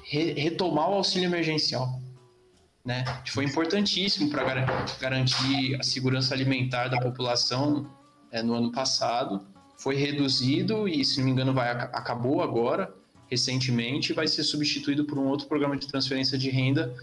re 0.05 0.33
retomar 0.35 0.91
o 0.91 0.95
auxílio 0.95 1.27
emergencial. 1.27 2.01
Né? 2.85 3.05
Foi 3.29 3.45
importantíssimo 3.45 4.31
para 4.31 4.43
gar 4.45 4.99
garantir 4.99 5.77
a 5.77 5.83
segurança 5.83 6.35
alimentar 6.35 6.89
da 6.89 7.01
população 7.01 7.91
é, 8.31 8.43
no 8.43 8.55
ano 8.55 8.73
passado. 8.73 9.47
Foi 9.79 9.95
reduzido 9.97 10.89
e, 10.89 11.05
se 11.05 11.19
não 11.19 11.27
me 11.27 11.31
engano, 11.33 11.53
vai, 11.53 11.71
acabou 11.71 12.43
agora, 12.43 12.93
recentemente, 13.33 14.13
vai 14.13 14.29
ser 14.29 14.43
substituído 14.43 15.07
por 15.07 15.19
um 15.19 15.27
outro 15.27 15.47
programa 15.47 15.75
de 15.75 15.87
transferência 15.87 16.37
de 16.37 16.51
renda 16.51 16.95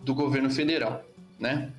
do 0.00 0.14
governo 0.14 0.50
federal. 0.50 1.02
Né? 1.38 1.72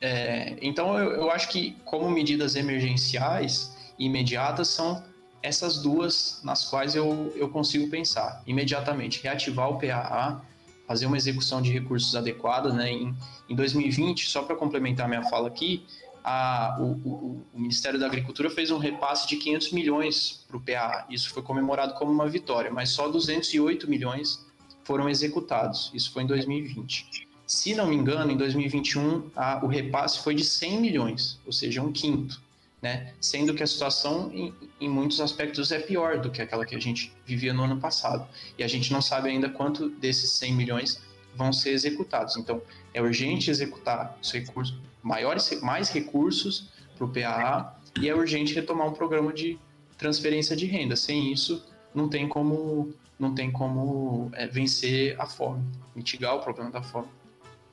É, 0.00 0.56
então, 0.62 0.96
eu, 0.96 1.10
eu 1.10 1.30
acho 1.32 1.48
que, 1.48 1.76
como 1.84 2.08
medidas 2.08 2.54
emergenciais 2.54 3.76
imediatas, 3.98 4.68
são 4.68 5.02
essas 5.42 5.82
duas 5.82 6.40
nas 6.44 6.64
quais 6.70 6.94
eu, 6.94 7.32
eu 7.34 7.48
consigo 7.48 7.90
pensar 7.90 8.40
imediatamente. 8.46 9.20
Reativar 9.20 9.68
o 9.68 9.80
PAA, 9.80 10.40
fazer 10.86 11.06
uma 11.06 11.16
execução 11.16 11.60
de 11.60 11.72
recursos 11.72 12.14
adequada. 12.14 12.72
Né? 12.72 12.92
Em, 12.92 13.16
em 13.48 13.56
2020, 13.56 14.28
só 14.28 14.44
para 14.44 14.54
complementar 14.54 15.08
minha 15.08 15.24
fala 15.24 15.48
aqui, 15.48 15.84
a, 16.28 16.76
o, 16.80 16.84
o, 17.08 17.46
o, 17.54 17.60
Ministério 17.60 18.00
da 18.00 18.06
Agricultura 18.06 18.50
fez 18.50 18.72
um 18.72 18.78
repasse 18.78 19.28
de 19.28 19.36
500 19.36 19.72
milhões 19.72 20.44
para 20.48 20.56
o 20.56 20.60
PAA. 20.60 21.06
Isso 21.08 21.30
foi 21.30 21.42
comemorado 21.42 21.94
como 21.94 22.10
uma 22.10 22.28
vitória, 22.28 22.70
mas 22.70 22.90
só 22.90 23.08
208 23.08 23.88
milhões 23.88 24.44
foram 24.82 25.08
executados. 25.08 25.92
Isso 25.94 26.12
foi 26.12 26.24
em 26.24 26.26
2020. 26.26 27.28
Se 27.46 27.76
não 27.76 27.86
me 27.86 27.94
engano, 27.94 28.32
em 28.32 28.36
2021, 28.36 29.30
a, 29.36 29.64
o 29.64 29.68
repasse 29.68 30.18
foi 30.18 30.34
de 30.34 30.44
100 30.44 30.80
milhões, 30.80 31.38
ou 31.46 31.52
seja, 31.52 31.80
um 31.80 31.92
quinto 31.92 32.44
né? 32.82 33.12
Sendo 33.20 33.54
que 33.54 33.62
a 33.62 33.66
situação, 33.66 34.30
em, 34.32 34.54
em, 34.80 34.88
muitos 34.88 35.20
aspectos, 35.20 35.72
é 35.72 35.78
pior 35.78 36.20
do 36.20 36.30
que 36.30 36.42
aquela 36.42 36.64
que 36.64 36.76
a 36.76 36.80
gente 36.80 37.12
vivia 37.24 37.52
no 37.52 37.64
ano 37.64 37.78
passado. 37.78 38.28
E 38.58 38.62
a 38.62 38.68
gente 38.68 38.92
não 38.92 39.00
sabe 39.00 39.28
ainda 39.28 39.48
quanto 39.48 39.88
desses 39.88 40.30
100 40.32 40.52
milhões 40.54 41.02
vão 41.34 41.52
ser 41.52 41.70
executados. 41.70 42.36
Então, 42.36 42.62
é 42.94 43.00
urgente 43.00 43.50
executar 43.50 44.16
os 44.22 44.30
recursos, 44.32 44.76
maiores, 45.06 45.60
mais 45.62 45.88
recursos 45.88 46.68
para 46.96 47.04
o 47.04 47.08
PAA 47.08 47.78
e 48.00 48.08
é 48.08 48.14
urgente 48.14 48.52
retomar 48.52 48.88
um 48.88 48.92
programa 48.92 49.32
de 49.32 49.56
transferência 49.96 50.56
de 50.56 50.66
renda. 50.66 50.96
Sem 50.96 51.32
isso, 51.32 51.64
não 51.94 52.08
tem 52.08 52.28
como, 52.28 52.92
não 53.16 53.32
tem 53.32 53.52
como 53.52 54.30
é, 54.34 54.48
vencer 54.48 55.14
a 55.20 55.26
fome, 55.26 55.64
mitigar 55.94 56.34
o 56.34 56.40
problema 56.40 56.72
da 56.72 56.82
fome 56.82 57.06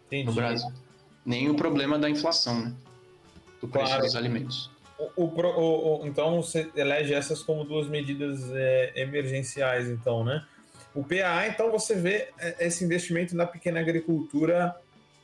Entendi. 0.07 0.25
no 0.25 0.33
Brasil. 0.33 0.71
Nem 1.25 1.49
o 1.49 1.55
problema 1.55 1.97
da 1.97 2.07
inflação, 2.07 2.65
né? 2.65 2.73
Do 3.59 3.67
preço 3.67 3.87
claro. 3.87 4.03
dos 4.03 4.15
alimentos. 4.15 4.69
O, 5.15 5.23
o, 5.23 6.01
o, 6.01 6.07
então 6.07 6.41
você 6.41 6.69
elege 6.75 7.13
essas 7.13 7.41
como 7.41 7.63
duas 7.63 7.87
medidas 7.87 8.43
é, 8.51 8.93
emergenciais, 8.95 9.87
então, 9.89 10.23
né? 10.23 10.45
O 10.93 11.03
PAA, 11.03 11.47
então, 11.47 11.71
você 11.71 11.95
vê 11.95 12.29
é, 12.37 12.67
esse 12.67 12.85
investimento 12.85 13.35
na 13.35 13.47
pequena 13.47 13.79
agricultura 13.79 14.75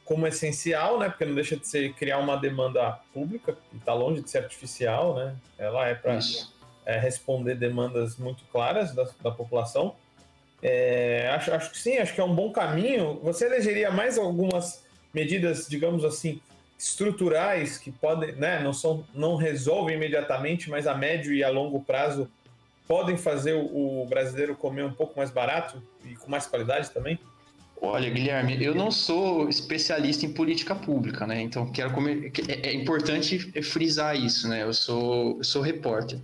como 0.09 0.25
essencial, 0.25 0.97
né? 0.97 1.07
Porque 1.07 1.23
não 1.23 1.35
deixa 1.35 1.55
de 1.55 1.67
ser 1.67 1.93
criar 1.93 2.17
uma 2.17 2.35
demanda 2.35 2.99
pública, 3.13 3.55
está 3.77 3.93
longe 3.93 4.23
de 4.23 4.29
ser 4.31 4.39
artificial, 4.39 5.13
né? 5.13 5.35
Ela 5.55 5.87
é 5.87 5.93
para 5.93 6.17
é, 6.83 6.97
responder 6.97 7.53
demandas 7.53 8.17
muito 8.17 8.43
claras 8.51 8.91
da, 8.95 9.07
da 9.21 9.29
população. 9.29 9.95
É, 10.63 11.29
acho, 11.35 11.53
acho 11.53 11.69
que 11.69 11.77
sim, 11.77 11.99
acho 11.99 12.15
que 12.15 12.19
é 12.19 12.23
um 12.23 12.33
bom 12.33 12.51
caminho. 12.51 13.19
Você 13.21 13.45
elegeria 13.45 13.91
mais 13.91 14.17
algumas 14.17 14.83
medidas, 15.13 15.67
digamos 15.69 16.03
assim, 16.03 16.41
estruturais 16.75 17.77
que 17.77 17.91
podem, 17.91 18.31
né, 18.31 18.59
não 18.63 18.73
são, 18.73 19.05
não 19.13 19.35
resolvem 19.35 19.95
imediatamente, 19.95 20.71
mas 20.71 20.87
a 20.87 20.95
médio 20.95 21.31
e 21.35 21.43
a 21.43 21.51
longo 21.51 21.81
prazo 21.81 22.27
podem 22.87 23.15
fazer 23.15 23.53
o, 23.53 24.01
o 24.01 24.07
brasileiro 24.07 24.55
comer 24.55 24.85
um 24.85 24.93
pouco 24.93 25.13
mais 25.15 25.29
barato 25.29 25.79
e 26.03 26.15
com 26.15 26.31
mais 26.31 26.47
qualidade 26.47 26.89
também? 26.89 27.19
Olha, 27.81 28.09
Guilherme, 28.09 28.61
eu 28.61 28.75
não 28.75 28.91
sou 28.91 29.47
especialista 29.47 30.25
em 30.25 30.33
política 30.33 30.75
pública, 30.75 31.25
né? 31.25 31.41
Então 31.41 31.71
quero 31.71 31.91
comer. 31.91 32.31
É, 32.47 32.69
é 32.69 32.73
importante 32.73 33.39
frisar 33.61 34.17
isso, 34.17 34.49
né? 34.49 34.63
Eu 34.63 34.73
sou, 34.73 35.37
eu 35.37 35.43
sou 35.43 35.61
repórter. 35.61 36.19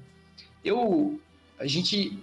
Eu, 0.64 1.20
a 1.58 1.66
gente 1.66 2.20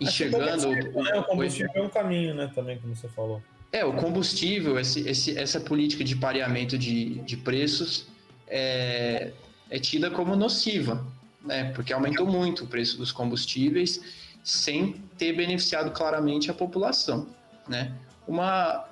enxergando. 0.00 0.68
O, 0.68 1.02
né? 1.02 1.18
o 1.18 1.24
combustível 1.24 1.70
é 1.74 1.82
um 1.82 1.88
caminho, 1.88 2.34
né? 2.34 2.50
Também, 2.54 2.78
como 2.78 2.94
você 2.94 3.08
falou. 3.08 3.42
É, 3.72 3.84
o 3.84 3.94
combustível, 3.94 4.78
esse, 4.78 5.08
esse, 5.08 5.36
essa 5.36 5.58
política 5.58 6.04
de 6.04 6.14
pareamento 6.14 6.76
de, 6.76 7.14
de 7.20 7.36
preços 7.38 8.06
é, 8.46 9.32
é 9.70 9.78
tida 9.78 10.10
como 10.10 10.36
nociva, 10.36 11.04
né? 11.44 11.72
Porque 11.72 11.92
aumentou 11.92 12.26
muito 12.26 12.64
o 12.64 12.66
preço 12.68 12.98
dos 12.98 13.10
combustíveis 13.10 14.00
sem 14.44 14.92
ter 15.16 15.32
beneficiado 15.32 15.90
claramente 15.90 16.50
a 16.50 16.54
população, 16.54 17.26
né? 17.66 17.92
Uma, 18.26 18.84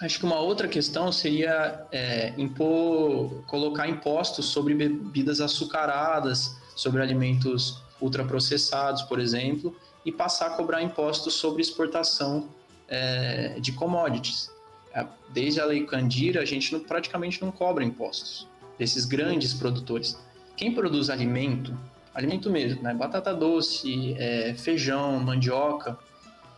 acho 0.00 0.18
que 0.18 0.24
uma 0.24 0.38
outra 0.38 0.68
questão 0.68 1.12
seria 1.12 1.86
é, 1.92 2.32
impor, 2.38 3.42
colocar 3.46 3.88
impostos 3.88 4.46
sobre 4.46 4.74
bebidas 4.74 5.40
açucaradas, 5.40 6.56
sobre 6.74 7.02
alimentos 7.02 7.82
ultraprocessados, 8.00 9.02
por 9.02 9.18
exemplo, 9.18 9.76
e 10.04 10.12
passar 10.12 10.48
a 10.48 10.50
cobrar 10.50 10.82
impostos 10.82 11.34
sobre 11.34 11.62
exportação 11.62 12.48
é, 12.88 13.58
de 13.60 13.72
commodities. 13.72 14.50
É, 14.92 15.06
desde 15.30 15.60
a 15.60 15.64
lei 15.64 15.84
Candira, 15.84 16.40
a 16.40 16.44
gente 16.44 16.72
não, 16.72 16.80
praticamente 16.80 17.42
não 17.42 17.50
cobra 17.50 17.82
impostos 17.84 18.46
desses 18.78 19.04
grandes 19.04 19.54
produtores. 19.54 20.18
Quem 20.56 20.74
produz 20.74 21.10
alimento, 21.10 21.76
alimento 22.14 22.50
mesmo, 22.50 22.82
né? 22.82 22.94
batata 22.94 23.34
doce, 23.34 24.14
é, 24.18 24.54
feijão, 24.54 25.18
mandioca, 25.20 25.98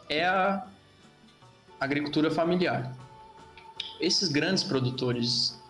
é 0.08 0.24
a 0.24 0.66
agricultura 1.80 2.30
familiar. 2.30 2.96
Esses 4.00 4.28
grandes 4.28 4.62
produtores 4.62 5.60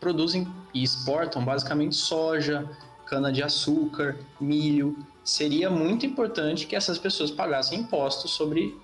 produzem 0.00 0.46
e 0.72 0.82
exportam 0.82 1.44
basicamente 1.44 1.94
soja, 1.94 2.68
cana-de-açúcar, 3.06 4.18
milho. 4.40 4.96
Seria 5.24 5.70
muito 5.70 6.04
importante 6.04 6.66
que 6.66 6.76
essas 6.76 6.98
pessoas 6.98 7.30
pagassem 7.30 7.80
impostos 7.80 8.32
sobre, 8.32 8.76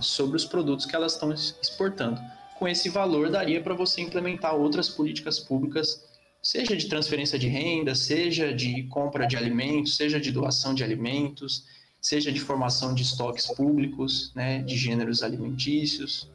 sobre 0.00 0.36
os 0.36 0.44
produtos 0.44 0.86
que 0.86 0.96
elas 0.96 1.12
estão 1.12 1.32
exportando. 1.32 2.20
Com 2.58 2.66
esse 2.66 2.88
valor, 2.88 3.30
daria 3.30 3.62
para 3.62 3.74
você 3.74 4.00
implementar 4.00 4.54
outras 4.54 4.88
políticas 4.88 5.38
públicas, 5.38 6.04
seja 6.42 6.76
de 6.76 6.88
transferência 6.88 7.38
de 7.38 7.48
renda, 7.48 7.94
seja 7.94 8.52
de 8.52 8.84
compra 8.84 9.26
de 9.26 9.36
alimentos, 9.36 9.96
seja 9.96 10.20
de 10.20 10.30
doação 10.30 10.74
de 10.74 10.82
alimentos, 10.82 11.64
seja 12.04 12.30
de 12.30 12.38
formação 12.38 12.94
de 12.94 13.02
estoques 13.02 13.46
públicos, 13.46 14.30
né, 14.34 14.62
de 14.62 14.76
gêneros 14.76 15.22
alimentícios. 15.22 16.30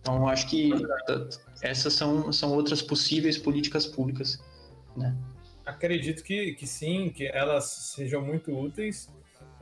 Então, 0.00 0.26
acho 0.26 0.48
que 0.48 0.72
essas 1.62 1.92
são, 1.92 2.32
são 2.32 2.52
outras 2.52 2.82
possíveis 2.82 3.38
políticas 3.38 3.86
públicas, 3.86 4.42
né? 4.96 5.16
Acredito 5.64 6.24
que, 6.24 6.54
que 6.54 6.66
sim, 6.66 7.10
que 7.10 7.26
elas 7.26 7.92
sejam 7.94 8.20
muito 8.20 8.50
úteis. 8.50 9.08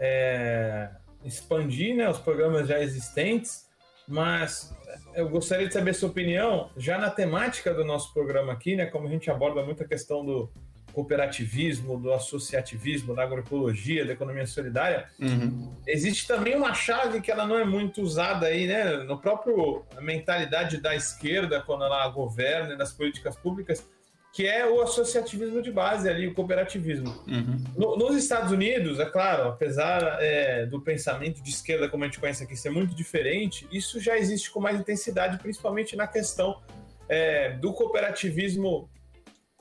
É, 0.01 0.91
expandir 1.23 1.95
né, 1.95 2.09
os 2.09 2.19
programas 2.19 2.67
já 2.67 2.81
existentes, 2.81 3.69
mas 4.07 4.75
eu 5.15 5.29
gostaria 5.29 5.67
de 5.67 5.75
saber 5.75 5.93
sua 5.93 6.09
opinião, 6.09 6.71
já 6.77 6.97
na 6.97 7.11
temática 7.11 7.75
do 7.75 7.85
nosso 7.85 8.15
programa 8.15 8.53
aqui, 8.53 8.77
né, 8.77 8.87
como 8.87 9.07
a 9.07 9.11
gente 9.11 9.31
aborda 9.31 9.63
muito 9.63 9.83
a 9.83 9.87
questão 9.87 10.25
do, 10.25 10.51
cooperativismo, 10.99 11.97
do 11.97 12.13
associativismo, 12.13 13.15
da 13.15 13.23
agroecologia, 13.23 14.05
da 14.05 14.15
economia 14.15 14.45
solidária, 14.47 15.07
uhum. 15.21 15.73
existe 15.87 16.27
também 16.27 16.57
uma 16.57 16.75
chave 16.75 17.21
que 17.21 17.31
ela 17.31 17.47
não 17.47 17.57
é 17.57 17.65
muito 17.65 18.03
usada 18.03 18.47
aí, 18.47 18.67
né? 18.67 19.05
No 19.05 19.17
próprio 19.17 19.85
mentalidade 20.01 20.79
da 20.79 20.97
esquerda, 20.97 21.61
quando 21.61 21.85
ela 21.85 22.09
governa 22.09 22.75
nas 22.75 22.93
políticas 22.93 23.37
públicas, 23.37 23.87
que 24.33 24.45
é 24.45 24.69
o 24.69 24.83
associativismo 24.83 25.63
de 25.63 25.71
base 25.71 26.09
ali, 26.09 26.27
o 26.27 26.35
cooperativismo. 26.35 27.11
Uhum. 27.29 27.65
No, 27.77 27.97
nos 27.97 28.17
Estados 28.17 28.51
Unidos, 28.51 28.99
é 28.99 29.07
claro, 29.07 29.51
apesar 29.51 30.19
é, 30.21 30.67
do 30.67 30.81
pensamento 30.81 31.41
de 31.41 31.51
esquerda, 31.51 31.89
como 31.89 32.03
a 32.03 32.09
gente 32.09 32.19
conhece 32.19 32.43
aqui, 32.43 32.57
ser 32.57 32.71
muito 32.71 32.93
diferente, 32.93 33.69
isso 33.71 34.01
já 34.01 34.19
existe 34.19 34.51
com 34.51 34.59
mais 34.59 34.81
intensidade, 34.81 35.39
principalmente 35.39 35.95
na 35.95 36.09
questão 36.09 36.61
é, 37.09 37.51
do 37.53 37.73
cooperativismo 37.73 38.91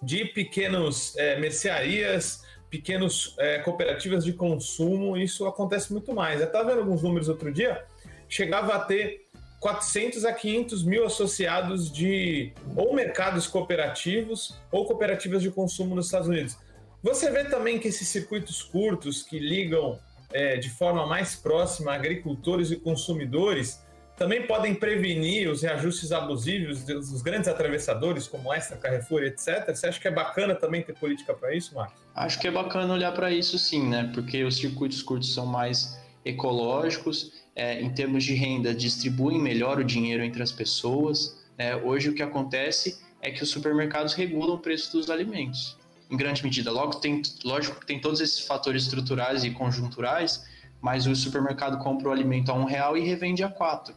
de 0.02 0.26
pequenos 0.26 1.16
é, 1.18 1.40
mercearias, 1.40 2.44
pequenos 2.70 3.36
é, 3.40 3.60
cooperativas 3.60 4.24
de 4.24 4.34
consumo, 4.34 5.18
isso 5.18 5.46
acontece 5.46 5.92
muito 5.92 6.14
mais. 6.14 6.40
Eu 6.40 6.48
estava 6.48 6.70
vendo 6.70 6.80
alguns 6.80 7.02
números 7.02 7.30
outro 7.30 7.52
dia, 7.52 7.86
chegava 8.28 8.76
a 8.76 8.80
ter 8.80 9.28
400 9.60 10.26
a 10.26 10.34
500 10.34 10.84
mil 10.84 11.06
associados 11.06 11.92
de 11.92 12.54
ou 12.76 12.94
mercados 12.94 13.48
cooperativos 13.48 14.56
ou 14.72 14.86
cooperativas 14.86 15.42
de 15.42 15.50
consumo 15.50 15.96
nos 15.96 16.06
Estados 16.06 16.28
Unidos. 16.28 16.58
Você 17.02 17.32
vê 17.32 17.46
também 17.46 17.80
que 17.80 17.88
esses 17.88 18.08
circuitos 18.08 18.62
curtos 18.62 19.24
que 19.24 19.40
ligam 19.40 20.00
é, 20.32 20.58
de 20.58 20.70
forma 20.70 21.06
mais 21.06 21.36
próxima 21.36 21.94
agricultores 21.94 22.70
e 22.70 22.76
consumidores 22.76 23.82
também 24.18 24.48
podem 24.48 24.74
prevenir 24.74 25.48
os 25.48 25.62
reajustes 25.62 26.12
abusivos 26.12 26.84
dos 26.84 27.22
grandes 27.22 27.48
atravessadores, 27.48 28.28
como 28.28 28.52
esta, 28.52 28.76
Carrefour, 28.76 29.22
etc. 29.22 29.64
Você 29.68 29.88
acha 29.88 30.00
que 30.00 30.08
é 30.08 30.12
bacana 30.12 30.56
também 30.56 30.82
ter 30.82 30.94
política 30.94 31.36
para 31.36 31.56
isso, 31.56 31.76
Marcos? 31.76 32.02
Acho 32.16 32.40
que 32.40 32.48
é 32.48 32.52
bacana 32.52 32.92
olhar 32.92 33.12
para 33.12 33.32
isso 33.32 33.60
sim, 33.60 33.88
né? 33.88 34.10
Porque 34.16 34.44
os 34.44 34.58
circuitos 34.58 35.04
curtos 35.04 35.32
são 35.32 35.46
mais 35.46 36.02
ecológicos, 36.26 37.32
é, 37.56 37.80
em 37.80 37.94
termos 37.94 38.24
de 38.24 38.34
renda, 38.34 38.74
distribuem 38.74 39.40
melhor 39.40 39.80
o 39.80 39.84
dinheiro 39.84 40.24
entre 40.24 40.42
as 40.42 40.52
pessoas. 40.52 41.40
Né? 41.56 41.76
Hoje 41.76 42.10
o 42.10 42.14
que 42.16 42.24
acontece 42.24 43.00
é 43.22 43.30
que 43.30 43.44
os 43.44 43.50
supermercados 43.50 44.16
regulam 44.16 44.56
o 44.56 44.60
preço 44.60 44.92
dos 44.94 45.12
alimentos, 45.12 45.78
em 46.10 46.18
grande 46.18 46.44
medida. 46.44 46.72
Logo, 46.72 46.96
tem, 46.96 47.22
lógico 47.46 47.80
que 47.80 47.86
tem 47.86 48.00
todos 48.00 48.20
esses 48.20 48.40
fatores 48.40 48.84
estruturais 48.84 49.44
e 49.44 49.52
conjunturais, 49.52 50.44
mas 50.82 51.06
o 51.06 51.16
supermercado 51.16 51.78
compra 51.84 52.10
o 52.10 52.12
alimento 52.12 52.52
a 52.52 52.56
um 52.56 52.66
real 52.66 52.98
e 52.98 53.02
revende 53.02 53.44
a 53.44 53.50
quatro 53.50 53.96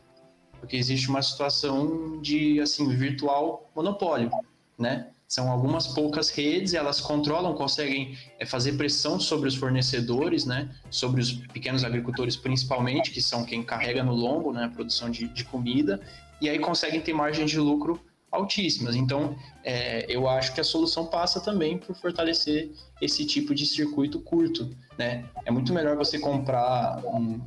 porque 0.61 0.77
existe 0.77 1.09
uma 1.09 1.23
situação 1.23 2.21
de 2.21 2.61
assim 2.61 2.89
virtual 2.89 3.71
monopólio, 3.75 4.31
né? 4.79 5.09
São 5.27 5.49
algumas 5.49 5.87
poucas 5.87 6.29
redes, 6.29 6.75
elas 6.75 7.01
controlam, 7.01 7.55
conseguem 7.55 8.19
é, 8.39 8.45
fazer 8.45 8.73
pressão 8.73 9.21
sobre 9.21 9.49
os 9.49 9.55
fornecedores, 9.55 10.45
né? 10.45 10.69
Sobre 10.91 11.21
os 11.21 11.33
pequenos 11.33 11.85
agricultores, 11.85 12.37
principalmente, 12.37 13.13
que 13.13 13.23
são 13.23 13.45
quem 13.45 13.63
carrega 13.63 14.03
no 14.03 14.13
lombo, 14.13 14.53
né? 14.53 14.65
A 14.65 14.69
produção 14.69 15.09
de, 15.09 15.29
de 15.29 15.45
comida, 15.45 16.01
e 16.41 16.49
aí 16.49 16.59
conseguem 16.59 17.01
ter 17.01 17.13
margens 17.13 17.51
de 17.51 17.61
lucro 17.61 18.01
altíssimas. 18.31 18.97
Então, 18.97 19.37
é, 19.63 20.05
eu 20.09 20.29
acho 20.29 20.55
que 20.55 20.61
a 20.61 20.65
solução 20.65 21.07
passa 21.07 21.41
também 21.41 21.79
por 21.79 21.95
fortalecer 21.95 22.71
esse 23.01 23.25
tipo 23.25 23.55
de 23.55 23.67
circuito 23.67 24.21
curto, 24.21 24.71
né? 24.99 25.25
É 25.45 25.51
muito 25.51 25.73
melhor 25.73 25.97
você 25.97 26.19
comprar 26.19 27.01
um, 27.05 27.41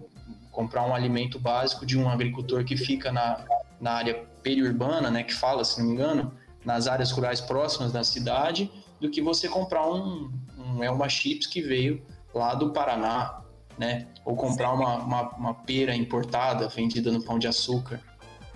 comprar 0.54 0.86
um 0.86 0.96
alimento 0.96 1.38
básico 1.38 1.86
de 1.86 2.00
um 2.00 2.08
agricultor 2.08 2.64
que 2.64 2.78
fica 2.78 3.12
na, 3.12 3.44
na 3.82 3.92
área 3.92 4.24
periurbana, 4.42 5.12
né, 5.12 5.24
que 5.24 5.34
fala, 5.34 5.66
se 5.66 5.80
não 5.80 5.88
me 5.88 5.94
engano, 5.94 6.34
nas 6.64 6.88
áreas 6.88 7.12
rurais 7.12 7.42
próximas 7.42 7.92
da 7.92 8.04
cidade, 8.04 8.72
do 9.02 9.10
que 9.10 9.22
você 9.22 9.50
comprar 9.50 9.86
um, 9.86 10.32
um 10.58 10.82
Elma 10.82 11.10
Chips 11.10 11.48
que 11.48 11.62
veio 11.62 12.06
lá 12.34 12.54
do 12.54 12.72
Paraná, 12.72 13.42
né? 13.78 14.08
Ou 14.24 14.36
comprar 14.36 14.72
uma, 14.72 14.96
uma, 14.98 15.30
uma, 15.36 15.54
pera 15.54 15.94
importada 15.94 16.70
vendida 16.70 17.12
no 17.12 17.22
pão 17.22 17.38
de 17.38 17.48
açúcar. 17.48 18.00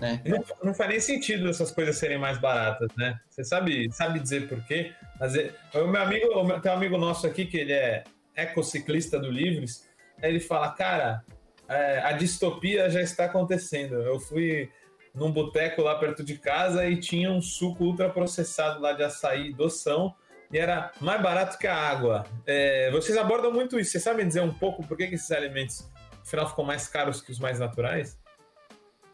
Né? 0.00 0.22
Não, 0.24 0.42
não 0.62 0.74
faz 0.74 0.90
nem 0.90 1.00
sentido 1.00 1.48
essas 1.48 1.72
coisas 1.72 1.98
serem 1.98 2.18
mais 2.18 2.38
baratas, 2.38 2.88
né? 2.96 3.18
Você 3.28 3.44
sabe, 3.44 3.90
sabe 3.92 4.20
dizer 4.20 4.48
por 4.48 4.64
quê? 4.64 4.92
Mas 5.18 5.34
é, 5.34 5.52
o 5.74 5.88
meu 5.88 6.00
amigo, 6.00 6.28
tem 6.60 6.70
um 6.70 6.74
amigo 6.74 6.96
nosso 6.96 7.26
aqui 7.26 7.44
que 7.44 7.56
ele 7.58 7.72
é 7.72 8.04
ecociclista 8.36 9.18
do 9.18 9.30
Livres, 9.30 9.88
ele 10.22 10.40
fala, 10.40 10.70
cara, 10.70 11.24
é, 11.68 12.00
a 12.00 12.12
distopia 12.12 12.88
já 12.88 13.02
está 13.02 13.26
acontecendo. 13.26 13.94
Eu 13.94 14.18
fui 14.18 14.70
num 15.14 15.30
boteco 15.30 15.82
lá 15.82 15.96
perto 15.96 16.24
de 16.24 16.38
casa 16.38 16.86
e 16.86 16.96
tinha 16.96 17.30
um 17.30 17.42
suco 17.42 17.84
ultraprocessado 17.84 18.80
lá 18.80 18.92
de 18.92 19.02
açaí 19.02 19.52
doção 19.52 20.14
e 20.50 20.58
era 20.58 20.92
mais 21.00 21.20
barato 21.20 21.58
que 21.58 21.66
a 21.66 21.76
água. 21.76 22.24
É, 22.46 22.90
vocês 22.90 23.16
abordam 23.18 23.52
muito 23.52 23.78
isso. 23.78 23.92
Vocês 23.92 24.04
sabem 24.04 24.26
dizer 24.26 24.40
um 24.40 24.52
pouco 24.52 24.86
por 24.86 24.96
que, 24.96 25.04
esses 25.04 25.30
alimentos, 25.30 25.86
afinal, 26.22 26.48
ficam 26.48 26.64
mais 26.64 26.88
caros 26.88 27.20
que 27.20 27.30
os 27.30 27.38
mais 27.38 27.58
naturais? 27.58 28.18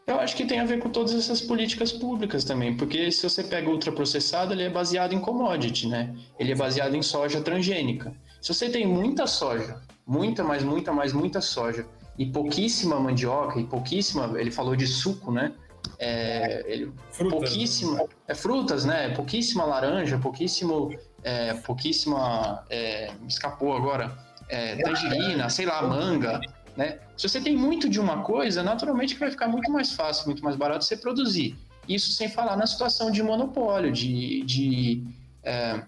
Eu 0.07 0.19
acho 0.19 0.35
que 0.35 0.45
tem 0.45 0.59
a 0.59 0.65
ver 0.65 0.79
com 0.79 0.89
todas 0.89 1.15
essas 1.15 1.41
políticas 1.41 1.91
públicas 1.91 2.43
também, 2.43 2.77
porque 2.77 3.11
se 3.11 3.27
você 3.27 3.43
pega 3.43 3.67
ultraprocessado, 3.67 4.53
ele 4.53 4.61
é 4.61 4.69
baseado 4.69 5.13
em 5.13 5.19
commodity, 5.19 5.87
né? 5.87 6.15
Ele 6.37 6.51
é 6.51 6.55
baseado 6.55 6.95
em 6.95 7.01
soja 7.01 7.41
transgênica. 7.41 8.13
Se 8.39 8.53
você 8.53 8.69
tem 8.69 8.85
muita 8.85 9.25
soja, 9.25 9.81
muita, 10.05 10.43
mais 10.43 10.61
muita, 10.61 10.93
mais 10.93 11.11
muita 11.11 11.41
soja, 11.41 11.87
e 12.17 12.25
pouquíssima 12.25 12.99
mandioca, 12.99 13.59
e 13.59 13.63
pouquíssima, 13.63 14.39
ele 14.39 14.51
falou 14.51 14.75
de 14.75 14.87
suco, 14.87 15.31
né? 15.31 15.53
É, 15.99 16.63
ele, 16.67 16.91
frutas. 17.11 17.39
pouquíssima, 17.39 18.05
é 18.27 18.33
frutas, 18.33 18.85
né? 18.85 19.09
Pouquíssima 19.09 19.65
laranja, 19.65 20.17
pouquíssimo, 20.17 20.95
é, 21.23 21.53
pouquíssima, 21.55 22.63
é, 22.69 23.11
me 23.21 23.27
escapou 23.27 23.75
agora, 23.75 24.17
é, 24.49 24.75
tangerina, 24.77 25.49
sei 25.49 25.65
lá, 25.65 25.81
manga, 25.81 26.39
né? 26.75 26.99
Se 27.17 27.27
você 27.27 27.39
tem 27.39 27.55
muito 27.55 27.89
de 27.89 27.99
uma 27.99 28.23
coisa, 28.23 28.63
naturalmente 28.63 29.15
vai 29.15 29.31
ficar 29.31 29.47
muito 29.47 29.71
mais 29.71 29.93
fácil, 29.93 30.25
muito 30.25 30.43
mais 30.43 30.55
barato 30.55 30.83
você 30.83 30.97
produzir. 30.97 31.57
Isso 31.87 32.11
sem 32.11 32.29
falar 32.29 32.57
na 32.57 32.65
situação 32.65 33.11
de 33.11 33.21
monopólio, 33.21 33.91
de, 33.91 34.41
de, 34.43 35.03
é, 35.43 35.81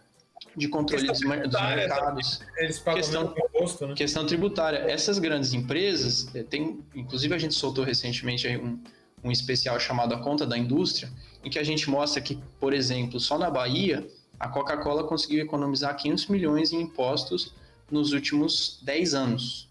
de 0.56 0.68
controle 0.68 1.08
dos, 1.08 1.20
dos, 1.20 1.30
mercados. 1.30 2.42
Eles 2.58 2.80
pagam 2.80 3.02
questão, 3.02 3.36
imposto, 3.38 3.88
né? 3.88 3.94
Questão 3.96 4.26
tributária. 4.26 4.78
Essas 4.78 5.20
grandes 5.20 5.54
empresas, 5.54 6.34
é, 6.36 6.44
tem, 6.44 6.80
inclusive 6.96 7.34
a 7.34 7.38
gente 7.38 7.54
soltou 7.54 7.84
recentemente 7.84 8.48
um, 8.58 8.80
um 9.24 9.32
especial 9.32 9.80
chamado 9.80 10.14
A 10.14 10.20
Conta 10.20 10.46
da 10.46 10.58
Indústria, 10.58 11.10
em 11.44 11.50
que 11.50 11.60
a 11.60 11.64
gente 11.64 11.90
mostra 11.90 12.22
que, 12.22 12.40
por 12.60 12.74
exemplo, 12.74 13.20
só 13.20 13.38
na 13.38 13.50
Bahia, 13.50 14.08
a 14.40 14.48
Coca-Cola 14.48 15.04
conseguiu 15.04 15.44
economizar 15.44 15.96
500 15.96 16.28
milhões 16.28 16.72
em 16.72 16.82
impostos 16.82 17.54
nos 17.90 18.12
últimos 18.12 18.80
10 18.84 19.14
anos 19.14 19.68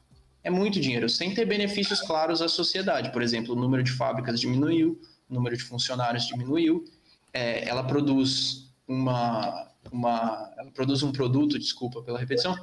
é 0.47 0.51
muito 0.51 0.79
dinheiro, 0.79 1.09
sem 1.09 1.35
ter 1.35 1.45
benefícios 1.45 2.01
claros 2.01 2.41
à 2.41 2.49
sociedade. 2.49 3.11
Por 3.11 3.21
exemplo, 3.21 3.53
o 3.53 3.59
número 3.59 3.83
de 3.83 3.91
fábricas 3.91 4.39
diminuiu, 4.39 4.97
o 5.29 5.35
número 5.35 5.57
de 5.57 5.65
funcionários 5.65 6.29
diminuiu, 6.29 6.85
é, 7.33 7.69
ela 7.69 7.83
produz 7.83 8.71
uma, 8.87 9.66
uma, 9.93 10.53
ela 10.57 10.71
produz 10.71 11.03
um 11.03 11.13
produto, 11.13 11.59
desculpa 11.59 12.03
pela 12.03 12.19
repetição, 12.19 12.57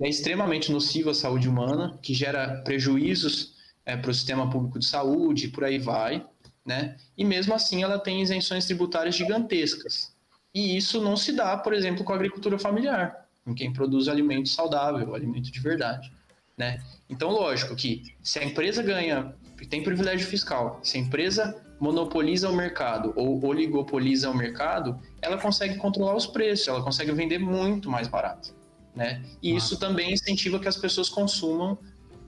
é 0.00 0.08
extremamente 0.08 0.72
nocivo 0.72 1.10
à 1.10 1.14
saúde 1.14 1.48
humana, 1.48 1.98
que 2.02 2.14
gera 2.14 2.62
prejuízos 2.64 3.54
é, 3.84 3.96
para 3.96 4.10
o 4.10 4.14
sistema 4.14 4.48
público 4.48 4.78
de 4.78 4.86
saúde, 4.86 5.48
por 5.48 5.64
aí 5.64 5.78
vai, 5.78 6.26
né? 6.64 6.96
E 7.16 7.24
mesmo 7.24 7.54
assim 7.54 7.82
ela 7.82 7.98
tem 7.98 8.22
isenções 8.22 8.64
tributárias 8.64 9.14
gigantescas. 9.14 10.14
E 10.54 10.76
isso 10.76 11.00
não 11.00 11.16
se 11.16 11.32
dá, 11.32 11.56
por 11.56 11.72
exemplo, 11.72 12.04
com 12.04 12.12
a 12.12 12.16
agricultura 12.16 12.58
familiar, 12.58 13.28
com 13.44 13.54
quem 13.54 13.72
produz 13.72 14.08
alimento 14.08 14.48
saudável, 14.48 15.14
alimento 15.14 15.50
de 15.50 15.60
verdade, 15.60 16.12
né? 16.56 16.82
Então, 17.08 17.30
lógico 17.30 17.76
que 17.76 18.14
se 18.22 18.38
a 18.38 18.44
empresa 18.44 18.82
ganha, 18.82 19.34
tem 19.68 19.82
privilégio 19.82 20.26
fiscal, 20.26 20.80
se 20.82 20.96
a 20.96 21.00
empresa 21.00 21.69
monopoliza 21.80 22.48
o 22.48 22.54
mercado 22.54 23.12
ou 23.16 23.42
oligopoliza 23.44 24.30
o 24.30 24.36
mercado, 24.36 25.00
ela 25.22 25.38
consegue 25.38 25.76
controlar 25.78 26.14
os 26.14 26.26
preços, 26.26 26.68
ela 26.68 26.82
consegue 26.82 27.10
vender 27.12 27.38
muito 27.38 27.90
mais 27.90 28.06
barato, 28.06 28.54
né? 28.94 29.22
E 29.42 29.56
isso 29.56 29.78
também 29.78 30.12
incentiva 30.12 30.60
que 30.60 30.68
as 30.68 30.76
pessoas 30.76 31.08
consumam 31.08 31.78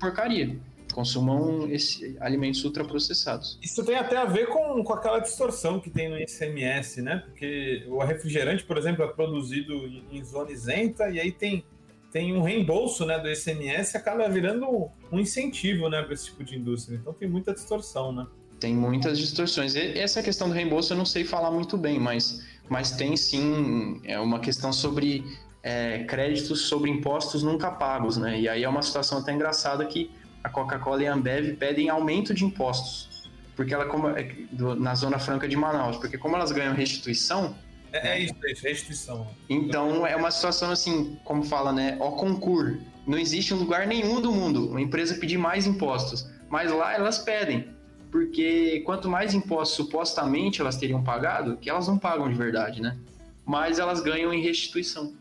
porcaria, 0.00 0.58
consumam 0.92 1.70
esse, 1.70 2.16
alimentos 2.18 2.64
ultraprocessados. 2.64 3.58
Isso 3.62 3.84
tem 3.84 3.96
até 3.96 4.16
a 4.16 4.24
ver 4.24 4.46
com, 4.46 4.82
com 4.82 4.92
aquela 4.92 5.18
distorção 5.18 5.78
que 5.78 5.90
tem 5.90 6.08
no 6.08 6.18
ICMS, 6.18 7.02
né? 7.02 7.22
Porque 7.24 7.84
o 7.88 8.02
refrigerante, 8.02 8.64
por 8.64 8.78
exemplo, 8.78 9.04
é 9.04 9.08
produzido 9.08 9.74
em, 9.86 10.04
em 10.12 10.24
zona 10.24 10.50
isenta 10.50 11.10
e 11.10 11.20
aí 11.20 11.30
tem 11.30 11.64
tem 12.10 12.36
um 12.36 12.42
reembolso 12.42 13.06
né, 13.06 13.18
do 13.18 13.26
ICMS 13.26 13.96
acaba 13.96 14.28
virando 14.28 14.90
um 15.10 15.18
incentivo 15.18 15.88
né, 15.88 16.02
para 16.02 16.12
esse 16.12 16.26
tipo 16.26 16.44
de 16.44 16.58
indústria. 16.58 16.96
Então 16.96 17.14
tem 17.14 17.26
muita 17.26 17.54
distorção, 17.54 18.12
né? 18.12 18.26
Tem 18.62 18.76
muitas 18.76 19.18
distorções. 19.18 19.74
E 19.74 19.98
essa 19.98 20.22
questão 20.22 20.48
do 20.48 20.54
reembolso 20.54 20.92
eu 20.92 20.96
não 20.96 21.04
sei 21.04 21.24
falar 21.24 21.50
muito 21.50 21.76
bem, 21.76 21.98
mas, 21.98 22.46
mas 22.68 22.92
tem 22.92 23.16
sim 23.16 24.00
é 24.04 24.20
uma 24.20 24.38
questão 24.38 24.72
sobre 24.72 25.24
é, 25.64 26.04
créditos 26.04 26.60
sobre 26.68 26.88
impostos 26.88 27.42
nunca 27.42 27.72
pagos, 27.72 28.16
né? 28.16 28.38
E 28.38 28.48
aí 28.48 28.62
é 28.62 28.68
uma 28.68 28.80
situação 28.80 29.18
até 29.18 29.32
engraçada 29.32 29.84
que 29.84 30.12
a 30.44 30.48
Coca-Cola 30.48 31.02
e 31.02 31.08
a 31.08 31.12
Ambev 31.12 31.56
pedem 31.56 31.88
aumento 31.88 32.32
de 32.32 32.44
impostos, 32.44 33.28
porque 33.56 33.74
ela 33.74 33.86
como, 33.86 34.08
é, 34.10 34.32
na 34.78 34.94
Zona 34.94 35.18
Franca 35.18 35.48
de 35.48 35.56
Manaus, 35.56 35.96
porque 35.96 36.16
como 36.16 36.36
elas 36.36 36.52
ganham 36.52 36.72
restituição, 36.72 37.56
é, 37.92 38.10
é 38.10 38.20
isso, 38.20 38.34
é 38.44 38.52
isso, 38.52 38.62
restituição. 38.62 39.26
Então 39.50 40.06
é 40.06 40.14
uma 40.14 40.30
situação 40.30 40.70
assim, 40.70 41.18
como 41.24 41.42
fala, 41.42 41.72
né? 41.72 41.96
Ó 41.98 42.12
concurso. 42.12 42.78
Não 43.04 43.18
existe 43.18 43.52
um 43.52 43.56
lugar 43.56 43.88
nenhum 43.88 44.20
do 44.20 44.30
mundo 44.30 44.70
uma 44.70 44.80
empresa 44.80 45.16
pedir 45.16 45.36
mais 45.36 45.66
impostos. 45.66 46.30
Mas 46.48 46.70
lá 46.70 46.94
elas 46.94 47.18
pedem. 47.18 47.71
Porque 48.12 48.80
quanto 48.84 49.08
mais 49.08 49.32
impostos 49.32 49.74
supostamente 49.74 50.60
elas 50.60 50.76
teriam 50.76 51.02
pagado, 51.02 51.56
que 51.56 51.70
elas 51.70 51.88
não 51.88 51.98
pagam 51.98 52.28
de 52.28 52.34
verdade, 52.34 52.80
né? 52.80 52.96
Mas 53.44 53.78
elas 53.78 54.00
ganham 54.00 54.32
em 54.32 54.42
restituição. 54.42 55.14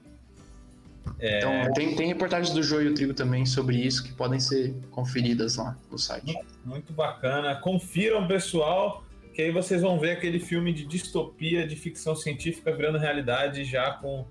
É... 1.17 1.39
Então, 1.39 1.73
tem, 1.73 1.95
tem 1.95 2.07
reportagens 2.07 2.53
do 2.53 2.61
Joio 2.61 2.89
e 2.89 2.91
o 2.91 2.93
Trigo 2.93 3.13
também 3.13 3.45
sobre 3.45 3.77
isso 3.77 4.03
que 4.03 4.11
podem 4.11 4.39
ser 4.39 4.75
conferidas 4.91 5.55
lá 5.55 5.77
no 5.89 5.97
site. 5.97 6.37
Muito 6.65 6.91
bacana. 6.91 7.55
Confiram, 7.55 8.27
pessoal 8.27 9.03
que 9.33 9.41
aí 9.41 9.51
vocês 9.51 9.81
vão 9.81 9.97
ver 9.97 10.11
aquele 10.11 10.39
filme 10.39 10.73
de 10.73 10.85
distopia 10.85 11.65
de 11.65 11.75
ficção 11.75 12.15
científica 12.15 12.75
virando 12.75 12.97
realidade 12.97 13.63
já 13.63 13.93
com 13.93 14.25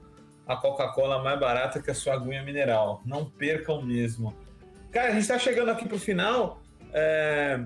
a 0.46 0.56
Coca-Cola 0.56 1.22
mais 1.22 1.40
barata 1.40 1.80
que 1.80 1.90
a 1.90 1.94
sua 1.94 2.14
aguinha 2.14 2.42
mineral. 2.42 3.00
Não 3.06 3.24
percam 3.24 3.80
mesmo. 3.80 4.34
Cara, 4.90 5.08
a 5.08 5.10
gente 5.12 5.22
está 5.22 5.38
chegando 5.38 5.70
aqui 5.70 5.86
para 5.86 5.96
o 5.96 6.00
final. 6.00 6.60
É... 6.92 7.64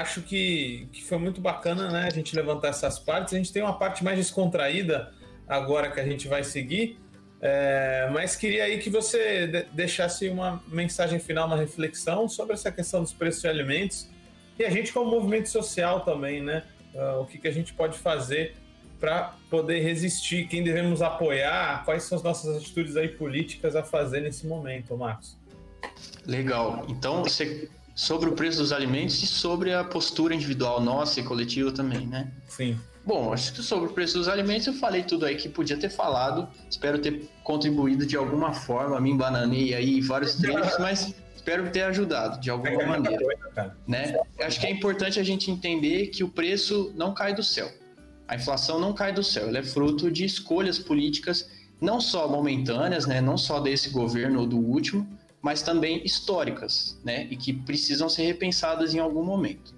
Acho 0.00 0.22
que, 0.22 0.88
que 0.92 1.04
foi 1.04 1.18
muito 1.18 1.40
bacana 1.40 1.90
né, 1.90 2.06
a 2.06 2.10
gente 2.10 2.34
levantar 2.34 2.68
essas 2.68 2.98
partes. 2.98 3.34
A 3.34 3.36
gente 3.36 3.52
tem 3.52 3.62
uma 3.62 3.78
parte 3.78 4.02
mais 4.02 4.16
descontraída 4.16 5.12
agora 5.46 5.90
que 5.90 6.00
a 6.00 6.04
gente 6.04 6.28
vai 6.28 6.44
seguir. 6.44 6.98
É... 7.40 8.08
mas 8.12 8.34
queria 8.34 8.64
aí 8.64 8.78
que 8.78 8.90
você 8.90 9.66
deixasse 9.72 10.28
uma 10.28 10.60
mensagem 10.66 11.20
final, 11.20 11.46
uma 11.46 11.56
reflexão 11.56 12.28
sobre 12.28 12.54
essa 12.54 12.72
questão 12.72 13.00
dos 13.00 13.12
preços 13.12 13.42
de 13.42 13.46
alimentos 13.46 14.08
e 14.58 14.64
a 14.64 14.70
gente, 14.70 14.92
como 14.92 15.08
movimento 15.08 15.48
social 15.48 16.00
também, 16.00 16.42
né? 16.42 16.64
Uh, 16.92 17.20
o 17.20 17.26
que, 17.26 17.38
que 17.38 17.46
a 17.46 17.52
gente 17.52 17.72
pode 17.72 17.96
fazer 17.96 18.56
para 18.98 19.36
poder 19.48 19.80
resistir? 19.80 20.48
Quem 20.48 20.64
devemos 20.64 21.00
apoiar? 21.00 21.84
Quais 21.84 22.02
são 22.02 22.18
as 22.18 22.24
nossas 22.24 22.56
atitudes 22.56 22.96
aí 22.96 23.08
políticas 23.08 23.76
a 23.76 23.84
fazer 23.84 24.20
nesse 24.20 24.46
momento, 24.46 24.96
Marcos? 24.96 25.38
Legal. 26.26 26.84
Então, 26.88 27.22
você, 27.22 27.70
sobre 27.98 28.28
o 28.28 28.32
preço 28.32 28.58
dos 28.58 28.72
alimentos 28.72 29.20
e 29.24 29.26
sobre 29.26 29.74
a 29.74 29.82
postura 29.82 30.32
individual 30.32 30.80
nossa 30.80 31.18
e 31.18 31.22
coletiva 31.24 31.72
também, 31.72 32.06
né? 32.06 32.30
Sim. 32.46 32.78
Bom, 33.04 33.32
acho 33.32 33.52
que 33.52 33.60
sobre 33.60 33.88
o 33.88 33.92
preço 33.92 34.16
dos 34.16 34.28
alimentos 34.28 34.68
eu 34.68 34.74
falei 34.74 35.02
tudo 35.02 35.26
aí 35.26 35.34
que 35.34 35.48
podia 35.48 35.76
ter 35.76 35.88
falado. 35.90 36.48
Espero 36.70 37.00
ter 37.00 37.28
contribuído 37.42 38.06
de 38.06 38.16
alguma 38.16 38.52
forma, 38.52 39.00
me 39.00 39.10
embananei 39.10 39.74
aí 39.74 40.00
vários 40.00 40.36
trechos, 40.36 40.78
mas 40.78 41.12
espero 41.34 41.68
ter 41.72 41.82
ajudado 41.82 42.40
de 42.40 42.50
alguma 42.50 42.86
maneira. 42.86 43.26
Né? 43.84 44.16
Acho 44.42 44.60
que 44.60 44.66
é 44.66 44.70
importante 44.70 45.18
a 45.18 45.24
gente 45.24 45.50
entender 45.50 46.06
que 46.06 46.22
o 46.22 46.28
preço 46.28 46.92
não 46.94 47.12
cai 47.12 47.34
do 47.34 47.42
céu. 47.42 47.68
A 48.28 48.36
inflação 48.36 48.78
não 48.78 48.92
cai 48.92 49.12
do 49.12 49.24
céu, 49.24 49.48
ela 49.48 49.58
é 49.58 49.62
fruto 49.64 50.08
de 50.08 50.24
escolhas 50.24 50.78
políticas, 50.78 51.50
não 51.80 52.00
só 52.00 52.28
momentâneas, 52.28 53.06
né? 53.06 53.20
não 53.20 53.36
só 53.36 53.58
desse 53.58 53.90
governo 53.90 54.42
ou 54.42 54.46
do 54.46 54.58
último, 54.58 55.04
mas 55.48 55.62
também 55.62 56.04
históricas, 56.04 57.00
né? 57.02 57.26
e 57.30 57.34
que 57.34 57.54
precisam 57.54 58.06
ser 58.06 58.24
repensadas 58.24 58.94
em 58.94 58.98
algum 58.98 59.24
momento. 59.24 59.74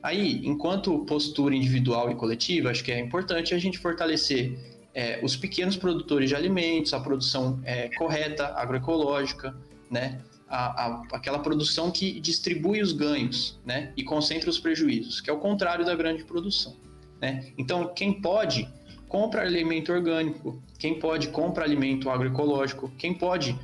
Aí, 0.00 0.46
enquanto 0.46 0.96
postura 1.06 1.56
individual 1.56 2.08
e 2.08 2.14
coletiva, 2.14 2.70
acho 2.70 2.84
que 2.84 2.92
é 2.92 3.00
importante 3.00 3.52
a 3.52 3.58
gente 3.58 3.78
fortalecer 3.78 4.56
é, 4.94 5.18
os 5.20 5.34
pequenos 5.36 5.76
produtores 5.76 6.28
de 6.28 6.36
alimentos, 6.36 6.94
a 6.94 7.00
produção 7.00 7.60
é, 7.64 7.88
correta, 7.96 8.46
agroecológica, 8.54 9.56
né? 9.90 10.20
a, 10.48 10.86
a, 10.86 11.02
aquela 11.12 11.40
produção 11.40 11.90
que 11.90 12.20
distribui 12.20 12.80
os 12.80 12.92
ganhos 12.92 13.58
né, 13.66 13.92
e 13.96 14.04
concentra 14.04 14.48
os 14.48 14.60
prejuízos, 14.60 15.20
que 15.20 15.28
é 15.28 15.32
o 15.32 15.38
contrário 15.38 15.84
da 15.84 15.96
grande 15.96 16.22
produção. 16.22 16.76
Né? 17.20 17.52
Então, 17.58 17.92
quem 17.92 18.12
pode, 18.22 18.68
compra 19.08 19.42
alimento 19.42 19.92
orgânico, 19.92 20.62
quem 20.78 21.00
pode, 21.00 21.26
compra 21.26 21.64
alimento 21.64 22.08
agroecológico, 22.08 22.88
quem 22.96 23.12
pode, 23.12 23.58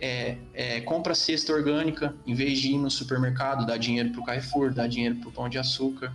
é, 0.00 0.36
é, 0.52 0.80
compra 0.82 1.14
cesta 1.14 1.52
orgânica, 1.52 2.14
em 2.26 2.34
vez 2.34 2.58
de 2.58 2.72
ir 2.72 2.78
no 2.78 2.90
supermercado, 2.90 3.66
dar 3.66 3.76
dinheiro 3.76 4.10
para 4.10 4.20
o 4.20 4.24
Carrefour, 4.24 4.72
dar 4.72 4.86
dinheiro 4.86 5.16
para 5.16 5.28
o 5.28 5.32
Pão 5.32 5.48
de 5.48 5.58
Açúcar. 5.58 6.12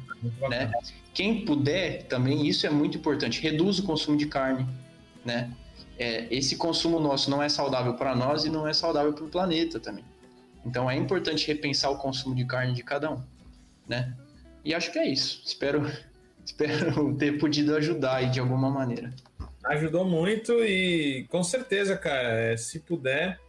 Né? 0.49 0.71
Quem 1.13 1.45
puder, 1.45 2.03
também, 2.03 2.47
isso 2.47 2.65
é 2.65 2.69
muito 2.69 2.97
importante, 2.97 3.41
reduz 3.41 3.79
o 3.79 3.84
consumo 3.84 4.17
de 4.17 4.27
carne, 4.27 4.67
né? 5.25 5.51
é, 6.01 6.25
esse 6.32 6.55
consumo 6.55 6.99
nosso 6.99 7.29
não 7.29 7.43
é 7.43 7.47
saudável 7.47 7.93
para 7.93 8.15
nós 8.15 8.43
e 8.43 8.49
não 8.49 8.67
é 8.67 8.73
saudável 8.73 9.13
para 9.13 9.23
o 9.23 9.29
planeta 9.29 9.79
também. 9.79 10.03
Então 10.65 10.89
é 10.89 10.95
importante 10.95 11.47
repensar 11.47 11.91
o 11.91 11.97
consumo 11.97 12.34
de 12.34 12.43
carne 12.43 12.73
de 12.73 12.84
cada 12.84 13.11
um, 13.11 13.21
né? 13.88 14.11
E 14.65 14.73
acho 14.73 14.91
que 14.91 14.97
é 14.97 15.07
isso. 15.07 15.43
Espero, 15.45 15.86
espero 16.43 17.15
ter 17.15 17.38
podido 17.38 17.75
ajudar 17.75 18.15
aí 18.15 18.29
de 18.32 18.39
alguma 18.39 18.69
maneira. 18.71 19.13
Ajudou 19.65 20.03
muito 20.03 20.53
e 20.63 21.27
com 21.29 21.43
certeza, 21.43 21.95
cara, 21.95 22.29
é, 22.29 22.57
se 22.57 22.79
puder, 22.79 23.39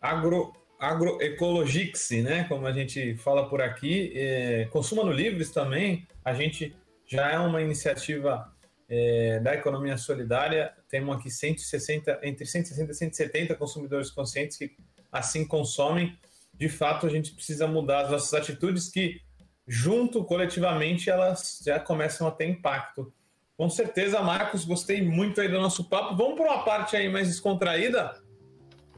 agro, 0.00 0.52
agroecologixe, 0.78 2.22
né? 2.22 2.44
Como 2.44 2.66
a 2.66 2.72
gente 2.72 3.16
fala 3.16 3.48
por 3.48 3.60
aqui, 3.60 4.12
é, 4.14 4.68
consuma 4.70 5.04
no 5.04 5.12
Livres 5.12 5.50
também. 5.50 6.06
A 6.24 6.32
gente 6.32 6.74
já 7.06 7.30
é 7.30 7.38
uma 7.38 7.60
iniciativa 7.60 8.50
é, 8.88 9.38
da 9.40 9.54
economia 9.54 9.96
solidária. 9.98 10.72
Temos 10.88 11.16
aqui 11.16 11.30
160, 11.30 12.20
entre 12.22 12.46
160 12.46 12.90
e 12.90 12.94
170 12.94 13.54
consumidores 13.54 14.10
conscientes 14.10 14.56
que 14.56 14.74
assim 15.12 15.46
consomem. 15.46 16.18
De 16.54 16.68
fato, 16.68 17.06
a 17.06 17.10
gente 17.10 17.32
precisa 17.32 17.66
mudar 17.66 18.02
as 18.02 18.10
nossas 18.10 18.34
atitudes 18.34 18.88
que, 18.88 19.20
junto, 19.66 20.24
coletivamente, 20.24 21.10
elas 21.10 21.60
já 21.64 21.78
começam 21.78 22.26
a 22.26 22.30
ter 22.30 22.46
impacto. 22.46 23.12
Com 23.56 23.68
certeza, 23.68 24.22
Marcos, 24.22 24.64
gostei 24.64 25.02
muito 25.02 25.40
aí 25.40 25.48
do 25.48 25.60
nosso 25.60 25.84
papo. 25.84 26.16
Vamos 26.16 26.34
para 26.34 26.50
uma 26.50 26.64
parte 26.64 26.96
aí 26.96 27.08
mais 27.10 27.28
descontraída, 27.28 28.18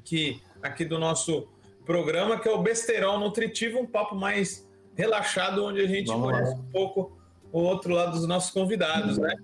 que 0.05 0.41
aqui 0.63 0.85
do 0.85 0.99
nosso 0.99 1.49
programa, 1.85 2.39
que 2.39 2.49
é 2.49 2.53
o 2.53 2.63
Besterol 2.63 3.19
Nutritivo, 3.19 3.81
um 3.81 3.87
papo 3.87 4.15
mais 4.15 4.69
relaxado, 4.95 5.65
onde 5.65 5.81
a 5.81 5.87
gente 5.87 6.07
Vamos 6.07 6.31
conhece 6.31 6.53
lá. 6.53 6.59
um 6.59 6.71
pouco 6.71 7.19
o 7.51 7.61
outro 7.61 7.93
lado 7.93 8.13
dos 8.13 8.27
nossos 8.27 8.51
convidados, 8.51 9.19
né? 9.19 9.35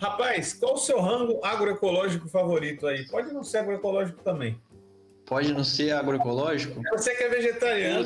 Rapaz, 0.00 0.54
qual 0.54 0.74
o 0.74 0.78
seu 0.78 1.00
rango 1.00 1.38
agroecológico 1.44 2.28
favorito 2.28 2.86
aí? 2.86 3.06
Pode 3.06 3.32
não 3.32 3.44
ser 3.44 3.58
agroecológico 3.58 4.20
também. 4.22 4.60
Pode 5.24 5.52
não 5.52 5.62
ser 5.62 5.92
agroecológico? 5.92 6.82
Você 6.90 7.14
que 7.14 7.22
é 7.22 7.28
vegetariano. 7.28 8.04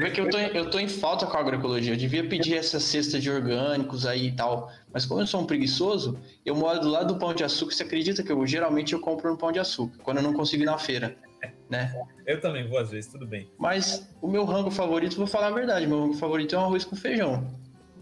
É 0.00 0.10
que 0.10 0.20
eu 0.20 0.28
tô, 0.28 0.38
eu 0.38 0.68
tô 0.68 0.80
em 0.80 0.88
falta 0.88 1.24
com 1.24 1.36
a 1.36 1.40
agroecologia. 1.40 1.92
Eu 1.92 1.96
devia 1.96 2.28
pedir 2.28 2.56
essa 2.56 2.80
cesta 2.80 3.20
de 3.20 3.30
orgânicos 3.30 4.04
aí 4.04 4.26
e 4.26 4.32
tal. 4.32 4.70
Mas 4.92 5.06
como 5.06 5.20
eu 5.20 5.26
sou 5.26 5.40
um 5.40 5.46
preguiçoso, 5.46 6.18
eu 6.44 6.56
moro 6.56 6.80
do 6.80 6.88
lado 6.88 7.14
do 7.14 7.20
pão 7.20 7.32
de 7.32 7.44
açúcar. 7.44 7.72
Você 7.72 7.84
acredita 7.84 8.24
que 8.24 8.32
eu 8.32 8.44
geralmente 8.44 8.92
eu 8.92 9.00
compro 9.00 9.30
no 9.30 9.38
pão 9.38 9.52
de 9.52 9.60
açúcar, 9.60 9.96
quando 10.02 10.16
eu 10.16 10.24
não 10.24 10.32
consigo 10.32 10.64
ir 10.64 10.66
na 10.66 10.76
feira 10.76 11.16
né? 11.68 11.94
Eu 12.26 12.40
também 12.40 12.66
vou 12.68 12.78
às 12.78 12.90
vezes, 12.90 13.10
tudo 13.10 13.26
bem. 13.26 13.50
Mas 13.58 14.08
o 14.20 14.28
meu 14.28 14.44
rango 14.44 14.70
favorito, 14.70 15.16
vou 15.16 15.26
falar 15.26 15.48
a 15.48 15.50
verdade, 15.50 15.86
meu 15.86 16.00
rango 16.00 16.14
favorito 16.14 16.54
é 16.54 16.58
um 16.58 16.64
arroz 16.64 16.84
com 16.84 16.96
feijão. 16.96 17.46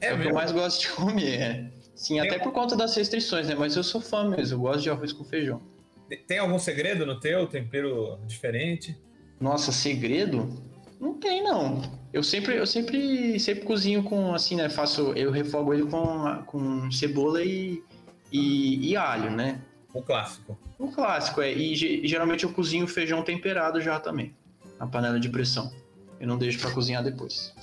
É, 0.00 0.08
é 0.08 0.14
o 0.14 0.20
que 0.20 0.28
eu 0.28 0.34
mais 0.34 0.52
gosto 0.52 0.80
de 0.80 0.88
comer. 0.90 1.40
É. 1.40 1.70
Sim, 1.94 2.20
Tem 2.20 2.28
até 2.28 2.38
por 2.38 2.52
conta 2.52 2.76
das 2.76 2.94
restrições, 2.96 3.48
né? 3.48 3.54
Mas 3.54 3.76
eu 3.76 3.84
sou 3.84 4.00
fã 4.00 4.28
mesmo, 4.28 4.56
eu 4.56 4.60
gosto 4.60 4.82
de 4.82 4.90
arroz 4.90 5.12
com 5.12 5.24
feijão. 5.24 5.60
Tem 6.26 6.38
algum 6.38 6.58
segredo 6.58 7.06
no 7.06 7.18
teu? 7.18 7.46
Tempero 7.46 8.18
diferente? 8.26 8.96
Nossa, 9.40 9.72
segredo? 9.72 10.62
Não 11.00 11.14
tem, 11.14 11.42
não. 11.42 11.82
Eu 12.12 12.22
sempre, 12.22 12.56
eu 12.56 12.66
sempre, 12.66 13.38
sempre 13.40 13.64
cozinho 13.64 14.02
com, 14.02 14.34
assim, 14.34 14.56
né? 14.56 14.68
Faço, 14.68 15.12
eu 15.12 15.30
refogo 15.30 15.72
ele 15.72 15.86
com, 15.86 16.42
com 16.46 16.90
cebola 16.90 17.42
e, 17.42 17.82
e, 18.30 18.90
e 18.90 18.96
alho, 18.96 19.30
né? 19.30 19.60
O 19.92 20.02
clássico. 20.02 20.58
O 20.84 20.92
clássico, 20.92 21.40
é. 21.40 21.50
E, 21.50 22.06
geralmente 22.06 22.44
eu 22.44 22.52
cozinho 22.52 22.86
feijão 22.86 23.22
temperado 23.22 23.80
já 23.80 23.98
também, 23.98 24.36
na 24.78 24.86
panela 24.86 25.18
de 25.18 25.30
pressão. 25.30 25.72
Eu 26.20 26.28
não 26.28 26.36
deixo 26.36 26.60
para 26.60 26.70
cozinhar 26.72 27.02
depois. 27.02 27.54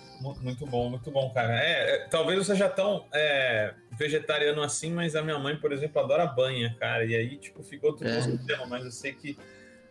Muito 0.42 0.66
bom, 0.66 0.90
muito 0.90 1.12
bom, 1.12 1.32
cara. 1.32 1.54
É, 1.64 1.96
é 1.96 2.08
talvez 2.08 2.38
eu 2.38 2.44
seja 2.44 2.68
tão 2.68 3.06
é, 3.14 3.74
vegetariano 3.98 4.62
assim, 4.62 4.92
mas 4.92 5.16
a 5.16 5.22
minha 5.22 5.38
mãe, 5.38 5.56
por 5.56 5.72
exemplo, 5.72 6.02
adora 6.02 6.26
banha, 6.26 6.76
cara. 6.80 7.06
E 7.06 7.16
aí, 7.16 7.38
tipo, 7.38 7.62
ficou 7.64 7.94
tudo 7.94 8.10
é. 8.10 8.38
tema, 8.48 8.66
mas 8.68 8.86
eu 8.86 8.92
sei 8.92 9.14
que 9.14 9.38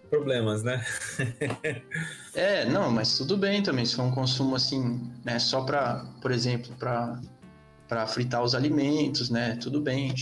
problemas, 0.08 0.64
né? 0.64 0.84
é, 2.34 2.64
não, 2.64 2.90
mas 2.90 3.16
tudo 3.16 3.36
bem 3.36 3.62
também. 3.62 3.84
Se 3.84 3.94
for 3.94 4.02
um 4.02 4.10
consumo 4.10 4.56
assim, 4.56 5.12
né, 5.24 5.38
só 5.38 5.62
para, 5.64 6.04
por 6.20 6.32
exemplo, 6.32 6.74
para 6.76 7.20
para 7.90 8.06
fritar 8.06 8.40
os 8.40 8.54
alimentos, 8.54 9.30
né? 9.30 9.58
Tudo 9.60 9.80
bem. 9.80 10.14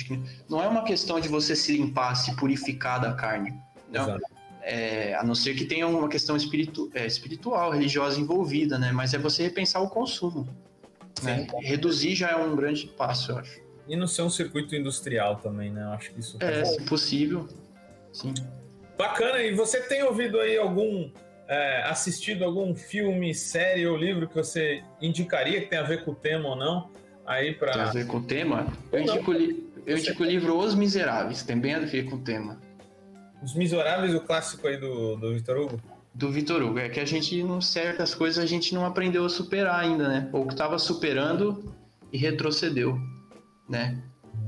não 0.49 0.63
é 0.63 0.67
uma 0.67 0.83
questão 0.85 1.21
de 1.21 1.29
você 1.29 1.55
se 1.55 1.77
limpar, 1.77 2.15
se 2.15 2.35
purificar 2.35 2.99
da 2.99 3.13
carne. 3.13 3.53
Não. 3.93 4.19
É, 4.63 5.15
a 5.15 5.23
não 5.23 5.35
ser 5.35 5.55
que 5.55 5.67
tenha 5.67 5.87
uma 5.87 6.09
questão 6.09 6.35
espiritu, 6.35 6.91
é, 6.95 7.07
espiritual, 7.07 7.71
religiosa 7.71 8.19
envolvida, 8.19 8.79
né? 8.79 8.91
Mas 8.91 9.13
é 9.13 9.19
você 9.19 9.43
repensar 9.43 9.83
o 9.83 9.91
consumo. 9.91 10.49
Né? 11.23 11.47
Reduzir 11.61 12.15
já 12.15 12.31
é 12.31 12.37
um 12.37 12.57
grande 12.57 12.87
passo, 12.87 13.33
eu 13.33 13.39
acho. 13.39 13.61
E 13.87 13.95
não 13.95 14.07
ser 14.07 14.23
um 14.23 14.31
circuito 14.31 14.75
industrial 14.75 15.37
também, 15.37 15.71
né? 15.71 15.83
Eu 15.83 15.91
acho 15.91 16.11
que 16.13 16.21
isso. 16.21 16.39
É, 16.41 16.65
se 16.65 16.81
possível. 16.85 17.47
Sim. 18.15 18.33
Bacana. 18.97 19.43
E 19.43 19.53
você 19.53 19.83
tem 19.83 20.03
ouvido 20.03 20.41
aí 20.41 20.57
algum. 20.57 21.11
É, 21.47 21.83
assistido 21.85 22.45
algum 22.45 22.75
filme, 22.75 23.35
série 23.35 23.87
ou 23.87 23.97
livro 23.97 24.29
que 24.29 24.35
você 24.35 24.83
indicaria 25.01 25.61
que 25.63 25.67
tem 25.67 25.79
a 25.79 25.83
ver 25.83 26.05
com 26.05 26.11
o 26.11 26.15
tema 26.15 26.49
ou 26.49 26.57
não? 26.57 26.91
Aí 27.29 27.53
para. 27.55 27.73
Tem 27.73 27.83
a 27.83 27.91
ver 27.91 28.07
com 28.07 28.17
o 28.17 28.23
tema? 28.23 28.67
Eu 28.91 29.01
indico, 29.01 29.33
eu 29.87 29.99
indico 29.99 30.23
o 30.23 30.27
livro 30.27 30.59
Os 30.59 30.75
Miseráveis, 30.75 31.43
tem 31.43 31.59
bem 31.59 31.75
a 31.75 31.81
ver 31.81 32.05
com 32.09 32.17
o 32.17 32.21
tema. 32.21 32.59
Os 33.43 33.55
Miseráveis, 33.55 34.15
o 34.15 34.21
clássico 34.21 34.67
aí 34.67 34.79
do, 34.79 35.17
do 35.17 35.35
Vitor 35.35 35.59
Hugo? 35.59 35.81
Do 36.13 36.33
Vitor 36.33 36.63
Hugo. 36.63 36.79
É 36.79 36.89
que 36.89 36.99
a 36.99 37.05
gente, 37.05 37.41
não 37.45 37.61
certas 37.61 38.15
coisas, 38.15 38.43
a 38.43 38.47
gente 38.47 38.75
não 38.75 38.85
aprendeu 38.85 39.25
a 39.25 39.29
superar 39.29 39.79
ainda, 39.79 40.09
né? 40.09 40.29
Ou 40.33 40.47
que 40.47 40.55
estava 40.55 40.79
superando 40.79 41.73
e 42.13 42.19
retrocedeu, 42.19 42.99
né? 43.69 44.03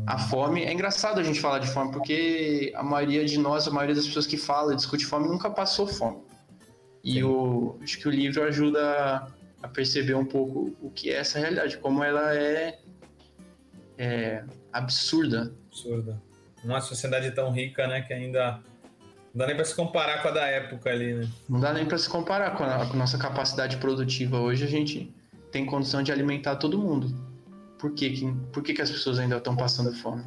A 0.06 0.18
fome, 0.18 0.64
é 0.64 0.72
engraçado 0.72 1.20
a 1.20 1.22
gente 1.22 1.40
falar 1.40 1.58
de 1.58 1.68
fome, 1.68 1.92
porque 1.92 2.72
a 2.74 2.82
maioria 2.82 3.24
de 3.24 3.38
nós, 3.38 3.68
a 3.68 3.70
maioria 3.70 3.94
das 3.94 4.06
pessoas 4.06 4.26
que 4.26 4.36
fala, 4.36 4.74
discute 4.74 5.04
fome, 5.04 5.28
nunca 5.28 5.50
passou 5.50 5.86
fome. 5.86 6.18
E 7.04 7.22
o, 7.22 7.78
acho 7.82 7.98
que 7.98 8.08
o 8.08 8.10
livro 8.10 8.42
ajuda 8.42 9.26
a 9.62 9.68
perceber 9.68 10.14
um 10.14 10.24
pouco 10.24 10.76
o 10.80 10.90
que 10.90 11.10
é 11.10 11.16
essa 11.16 11.38
realidade, 11.38 11.78
como 11.78 12.02
ela 12.02 12.34
é, 12.34 12.78
é 13.98 14.44
absurda. 14.72 15.52
Absurda. 15.68 16.20
Uma 16.64 16.80
sociedade 16.80 17.30
tão 17.32 17.50
rica, 17.50 17.86
né, 17.86 18.02
que 18.02 18.12
ainda 18.12 18.60
não 19.34 19.40
dá 19.40 19.46
nem 19.46 19.56
para 19.56 19.64
se 19.64 19.74
comparar 19.74 20.22
com 20.22 20.28
a 20.28 20.30
da 20.32 20.46
época 20.46 20.90
ali, 20.90 21.14
né? 21.14 21.28
Não 21.48 21.60
dá 21.60 21.72
nem 21.72 21.86
para 21.86 21.96
se 21.96 22.08
comparar 22.08 22.56
com 22.56 22.64
a, 22.64 22.86
com 22.86 22.94
a, 22.94 22.96
nossa 22.96 23.16
capacidade 23.16 23.76
produtiva. 23.76 24.40
Hoje 24.40 24.64
a 24.64 24.66
gente 24.66 25.14
tem 25.52 25.64
condição 25.64 26.02
de 26.02 26.10
alimentar 26.10 26.56
todo 26.56 26.78
mundo. 26.78 27.14
Por 27.78 27.92
que, 27.92 28.34
por 28.52 28.62
que, 28.62 28.74
que 28.74 28.82
as 28.82 28.90
pessoas 28.90 29.18
ainda 29.18 29.36
estão 29.36 29.56
passando 29.56 29.92
fome? 29.94 30.24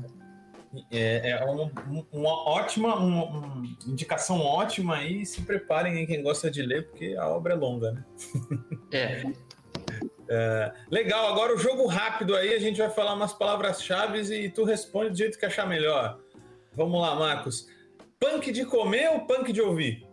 É, 0.92 1.30
é 1.30 1.46
uma, 1.46 1.72
uma, 2.12 2.50
ótima, 2.50 2.96
uma, 2.96 3.26
uma, 3.26 3.68
indicação 3.86 4.40
ótima 4.40 4.96
aí. 4.96 5.26
Se 5.26 5.42
preparem 5.42 5.98
aí 5.98 6.08
quem 6.08 6.24
gosta 6.24 6.50
de 6.50 6.64
ler, 6.64 6.90
porque 6.90 7.16
a 7.18 7.28
obra 7.28 7.54
é 7.54 7.56
longa, 7.56 7.92
né? 7.92 8.06
É. 8.92 9.24
é. 10.30 10.74
Legal, 10.90 11.28
agora 11.28 11.54
o 11.54 11.58
jogo 11.58 11.86
rápido 11.86 12.36
aí, 12.36 12.54
a 12.54 12.60
gente 12.60 12.78
vai 12.78 12.90
falar 12.90 13.14
umas 13.14 13.34
palavras-chave 13.34 14.20
e 14.34 14.50
tu 14.50 14.64
responde 14.64 15.12
do 15.12 15.18
jeito 15.18 15.38
que 15.38 15.46
achar 15.46 15.68
melhor. 15.68 16.20
Vamos 16.76 17.00
lá, 17.00 17.16
Marcos. 17.16 17.68
Punk 18.20 18.52
de 18.52 18.66
comer 18.66 19.10
ou 19.10 19.22
punk 19.22 19.54
de 19.54 19.62
ouvir? 19.62 20.08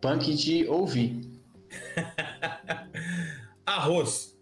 Punk 0.00 0.34
de 0.34 0.68
ouvir. 0.68 1.20
Arroz. 3.64 4.36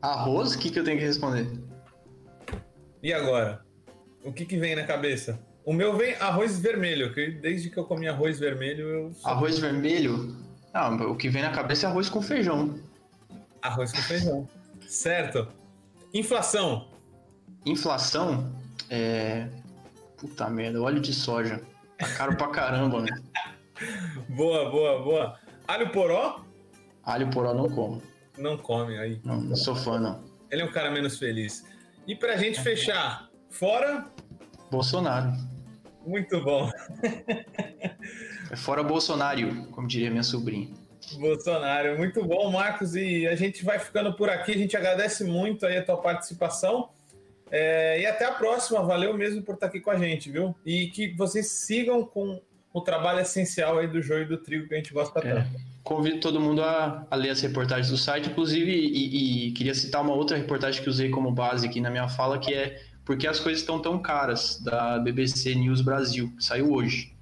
Arroz? 0.00 0.54
O 0.54 0.58
que, 0.58 0.70
que 0.70 0.78
eu 0.78 0.84
tenho 0.84 0.98
que 0.98 1.04
responder? 1.04 1.46
E 3.02 3.12
agora? 3.12 3.61
O 4.24 4.32
que, 4.32 4.44
que 4.44 4.56
vem 4.56 4.74
na 4.76 4.84
cabeça? 4.84 5.38
O 5.64 5.72
meu 5.72 5.96
vem 5.96 6.14
arroz 6.16 6.58
vermelho, 6.58 7.12
que 7.14 7.30
desde 7.30 7.70
que 7.70 7.78
eu 7.78 7.84
comi 7.84 8.08
arroz 8.08 8.38
vermelho 8.38 8.88
eu. 8.88 9.12
Arroz 9.24 9.58
vermelho? 9.58 10.36
Não, 10.74 11.12
o 11.12 11.16
que 11.16 11.28
vem 11.28 11.42
na 11.42 11.50
cabeça 11.50 11.86
é 11.86 11.90
arroz 11.90 12.08
com 12.08 12.20
feijão. 12.20 12.78
Arroz 13.60 13.92
com 13.92 14.02
feijão. 14.02 14.48
certo. 14.86 15.46
Inflação. 16.12 16.88
Inflação? 17.64 18.52
É. 18.90 19.48
Puta 20.16 20.48
merda, 20.50 20.80
óleo 20.82 21.00
de 21.00 21.12
soja. 21.12 21.60
Tá 21.98 22.08
caro 22.16 22.36
pra 22.36 22.48
caramba, 22.48 23.02
né? 23.02 23.10
boa, 24.28 24.70
boa, 24.70 25.02
boa. 25.02 25.38
Alho 25.66 25.90
poró? 25.90 26.44
Alho 27.04 27.30
poró 27.30 27.54
não 27.54 27.68
como. 27.68 28.02
Não 28.38 28.56
come 28.56 28.98
aí. 28.98 29.20
Não, 29.24 29.40
não 29.40 29.56
sou 29.56 29.76
fã, 29.76 29.98
não. 29.98 30.24
Ele 30.50 30.62
é 30.62 30.64
um 30.64 30.72
cara 30.72 30.90
menos 30.90 31.18
feliz. 31.18 31.64
E 32.06 32.14
pra 32.14 32.36
gente 32.36 32.60
fechar, 32.60 33.28
Fora? 33.52 34.06
Bolsonaro. 34.70 35.32
Muito 36.04 36.40
bom. 36.40 36.70
É 38.50 38.56
fora 38.56 38.82
Bolsonaro, 38.82 39.66
como 39.70 39.86
diria 39.86 40.10
minha 40.10 40.22
sobrinha. 40.22 40.68
Bolsonaro, 41.14 41.96
muito 41.96 42.24
bom, 42.24 42.50
Marcos. 42.50 42.94
E 42.94 43.26
a 43.26 43.36
gente 43.36 43.64
vai 43.64 43.78
ficando 43.78 44.12
por 44.14 44.28
aqui. 44.28 44.52
A 44.52 44.58
gente 44.58 44.76
agradece 44.76 45.24
muito 45.24 45.64
aí 45.64 45.76
a 45.76 45.84
tua 45.84 45.96
participação. 45.96 46.88
É, 47.50 48.00
e 48.00 48.06
até 48.06 48.24
a 48.24 48.32
próxima. 48.32 48.82
Valeu 48.82 49.16
mesmo 49.16 49.42
por 49.42 49.54
estar 49.54 49.66
aqui 49.66 49.80
com 49.80 49.90
a 49.90 49.98
gente, 49.98 50.30
viu? 50.30 50.54
E 50.66 50.88
que 50.88 51.14
vocês 51.14 51.50
sigam 51.50 52.04
com 52.04 52.40
o 52.72 52.80
trabalho 52.80 53.20
essencial 53.20 53.78
aí 53.78 53.86
do 53.86 54.00
joio 54.00 54.22
e 54.22 54.26
do 54.28 54.38
trigo 54.38 54.66
que 54.66 54.74
a 54.74 54.78
gente 54.78 54.92
gosta 54.92 55.18
é. 55.20 55.34
tanto. 55.34 55.50
Convido 55.82 56.20
todo 56.20 56.40
mundo 56.40 56.62
a, 56.62 57.06
a, 57.10 57.16
ler 57.16 57.30
as 57.30 57.40
reportagens 57.40 57.90
do 57.90 57.96
site, 57.96 58.30
inclusive, 58.30 58.70
e, 58.70 59.48
e 59.48 59.52
queria 59.52 59.74
citar 59.74 60.00
uma 60.00 60.14
outra 60.14 60.36
reportagem 60.36 60.82
que 60.82 60.88
usei 60.88 61.10
como 61.10 61.32
base 61.32 61.66
aqui 61.66 61.80
na 61.80 61.90
minha 61.90 62.08
fala, 62.08 62.38
que 62.38 62.54
é 62.54 62.80
porque 63.04 63.26
as 63.26 63.40
coisas 63.40 63.60
estão 63.60 63.80
tão 63.80 63.98
caras, 63.98 64.60
da 64.62 64.98
BBC 64.98 65.54
News 65.54 65.80
Brasil, 65.80 66.32
que 66.36 66.44
saiu 66.44 66.72
hoje. 66.72 67.12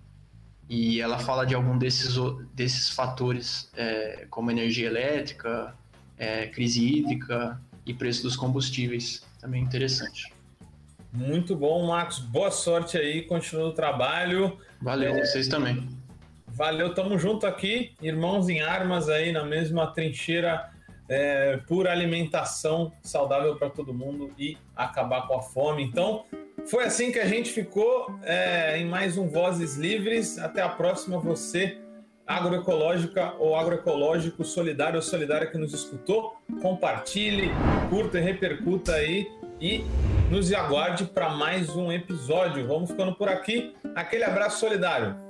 e 0.68 1.00
ela 1.00 1.18
fala 1.18 1.44
de 1.44 1.52
algum 1.52 1.76
desses, 1.76 2.14
desses 2.54 2.90
fatores, 2.90 3.68
é, 3.76 4.26
como 4.30 4.52
energia 4.52 4.86
elétrica, 4.86 5.74
é, 6.16 6.46
crise 6.46 6.86
hídrica 6.86 7.60
e 7.84 7.92
preço 7.92 8.22
dos 8.22 8.36
combustíveis. 8.36 9.24
Também 9.40 9.62
interessante. 9.62 10.32
Muito 11.12 11.56
bom, 11.56 11.88
Marcos. 11.88 12.20
Boa 12.20 12.52
sorte 12.52 12.96
aí, 12.96 13.22
continua 13.22 13.68
o 13.68 13.72
trabalho. 13.72 14.56
Valeu, 14.80 15.14
é... 15.16 15.24
vocês 15.24 15.48
também. 15.48 15.88
Valeu, 16.46 16.94
tamo 16.94 17.18
junto 17.18 17.46
aqui, 17.46 17.92
irmãos 18.02 18.48
em 18.48 18.60
armas 18.60 19.08
aí 19.08 19.32
na 19.32 19.44
mesma 19.44 19.86
trincheira 19.88 20.70
é, 21.10 21.58
por 21.66 21.88
alimentação 21.88 22.92
saudável 23.02 23.56
para 23.56 23.68
todo 23.68 23.92
mundo 23.92 24.30
e 24.38 24.56
acabar 24.76 25.26
com 25.26 25.36
a 25.36 25.42
fome. 25.42 25.82
Então, 25.82 26.24
foi 26.66 26.84
assim 26.84 27.10
que 27.10 27.18
a 27.18 27.26
gente 27.26 27.50
ficou 27.50 28.06
é, 28.22 28.78
em 28.78 28.86
mais 28.86 29.18
um 29.18 29.28
Vozes 29.28 29.76
Livres. 29.76 30.38
Até 30.38 30.62
a 30.62 30.68
próxima, 30.68 31.18
você 31.18 31.78
agroecológica 32.24 33.34
ou 33.40 33.56
agroecológico, 33.56 34.44
solidário 34.44 34.96
ou 34.96 35.02
solidária 35.02 35.48
que 35.48 35.58
nos 35.58 35.74
escutou. 35.74 36.36
Compartilhe, 36.62 37.50
curta 37.90 38.18
e 38.18 38.22
repercuta 38.22 38.94
aí 38.94 39.28
e 39.60 39.84
nos 40.30 40.52
aguarde 40.52 41.06
para 41.06 41.30
mais 41.30 41.70
um 41.70 41.90
episódio. 41.90 42.68
Vamos 42.68 42.88
ficando 42.88 43.16
por 43.16 43.28
aqui. 43.28 43.74
Aquele 43.96 44.22
abraço 44.22 44.60
solidário. 44.60 45.29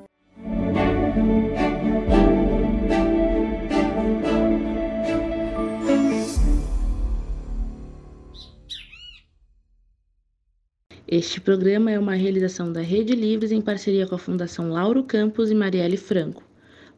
Este 11.13 11.41
programa 11.41 11.91
é 11.91 11.99
uma 11.99 12.15
realização 12.15 12.73
da 12.73 12.81
Rede 12.81 13.17
Livres 13.17 13.51
em 13.51 13.61
parceria 13.61 14.07
com 14.07 14.15
a 14.15 14.19
Fundação 14.19 14.71
Lauro 14.71 15.03
Campos 15.03 15.51
e 15.51 15.57
Marielle 15.57 15.97
Franco, 15.97 16.45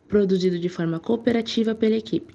produzido 0.06 0.58
de 0.58 0.68
forma 0.68 1.00
cooperativa 1.00 1.74
pela 1.74 1.96
equipe. 1.96 2.34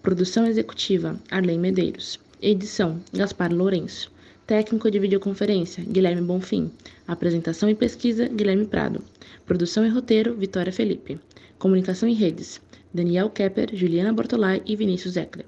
Produção 0.00 0.46
executiva: 0.46 1.20
Arlen 1.28 1.58
Medeiros. 1.58 2.20
Edição: 2.40 3.00
Gaspar 3.12 3.52
Lourenço. 3.52 4.12
Técnico 4.46 4.88
de 4.88 5.00
videoconferência: 5.00 5.82
Guilherme 5.84 6.22
Bonfim. 6.22 6.70
Apresentação 7.04 7.68
e 7.68 7.74
pesquisa: 7.74 8.28
Guilherme 8.28 8.66
Prado. 8.66 9.02
Produção 9.44 9.84
e 9.84 9.88
roteiro: 9.88 10.36
Vitória 10.36 10.72
Felipe. 10.72 11.18
Comunicação 11.58 12.08
em 12.08 12.14
redes: 12.14 12.60
Daniel 12.94 13.28
Kepper, 13.28 13.74
Juliana 13.74 14.12
Bortolai 14.12 14.62
e 14.64 14.76
Vinícius 14.76 15.16
Eckler. 15.16 15.46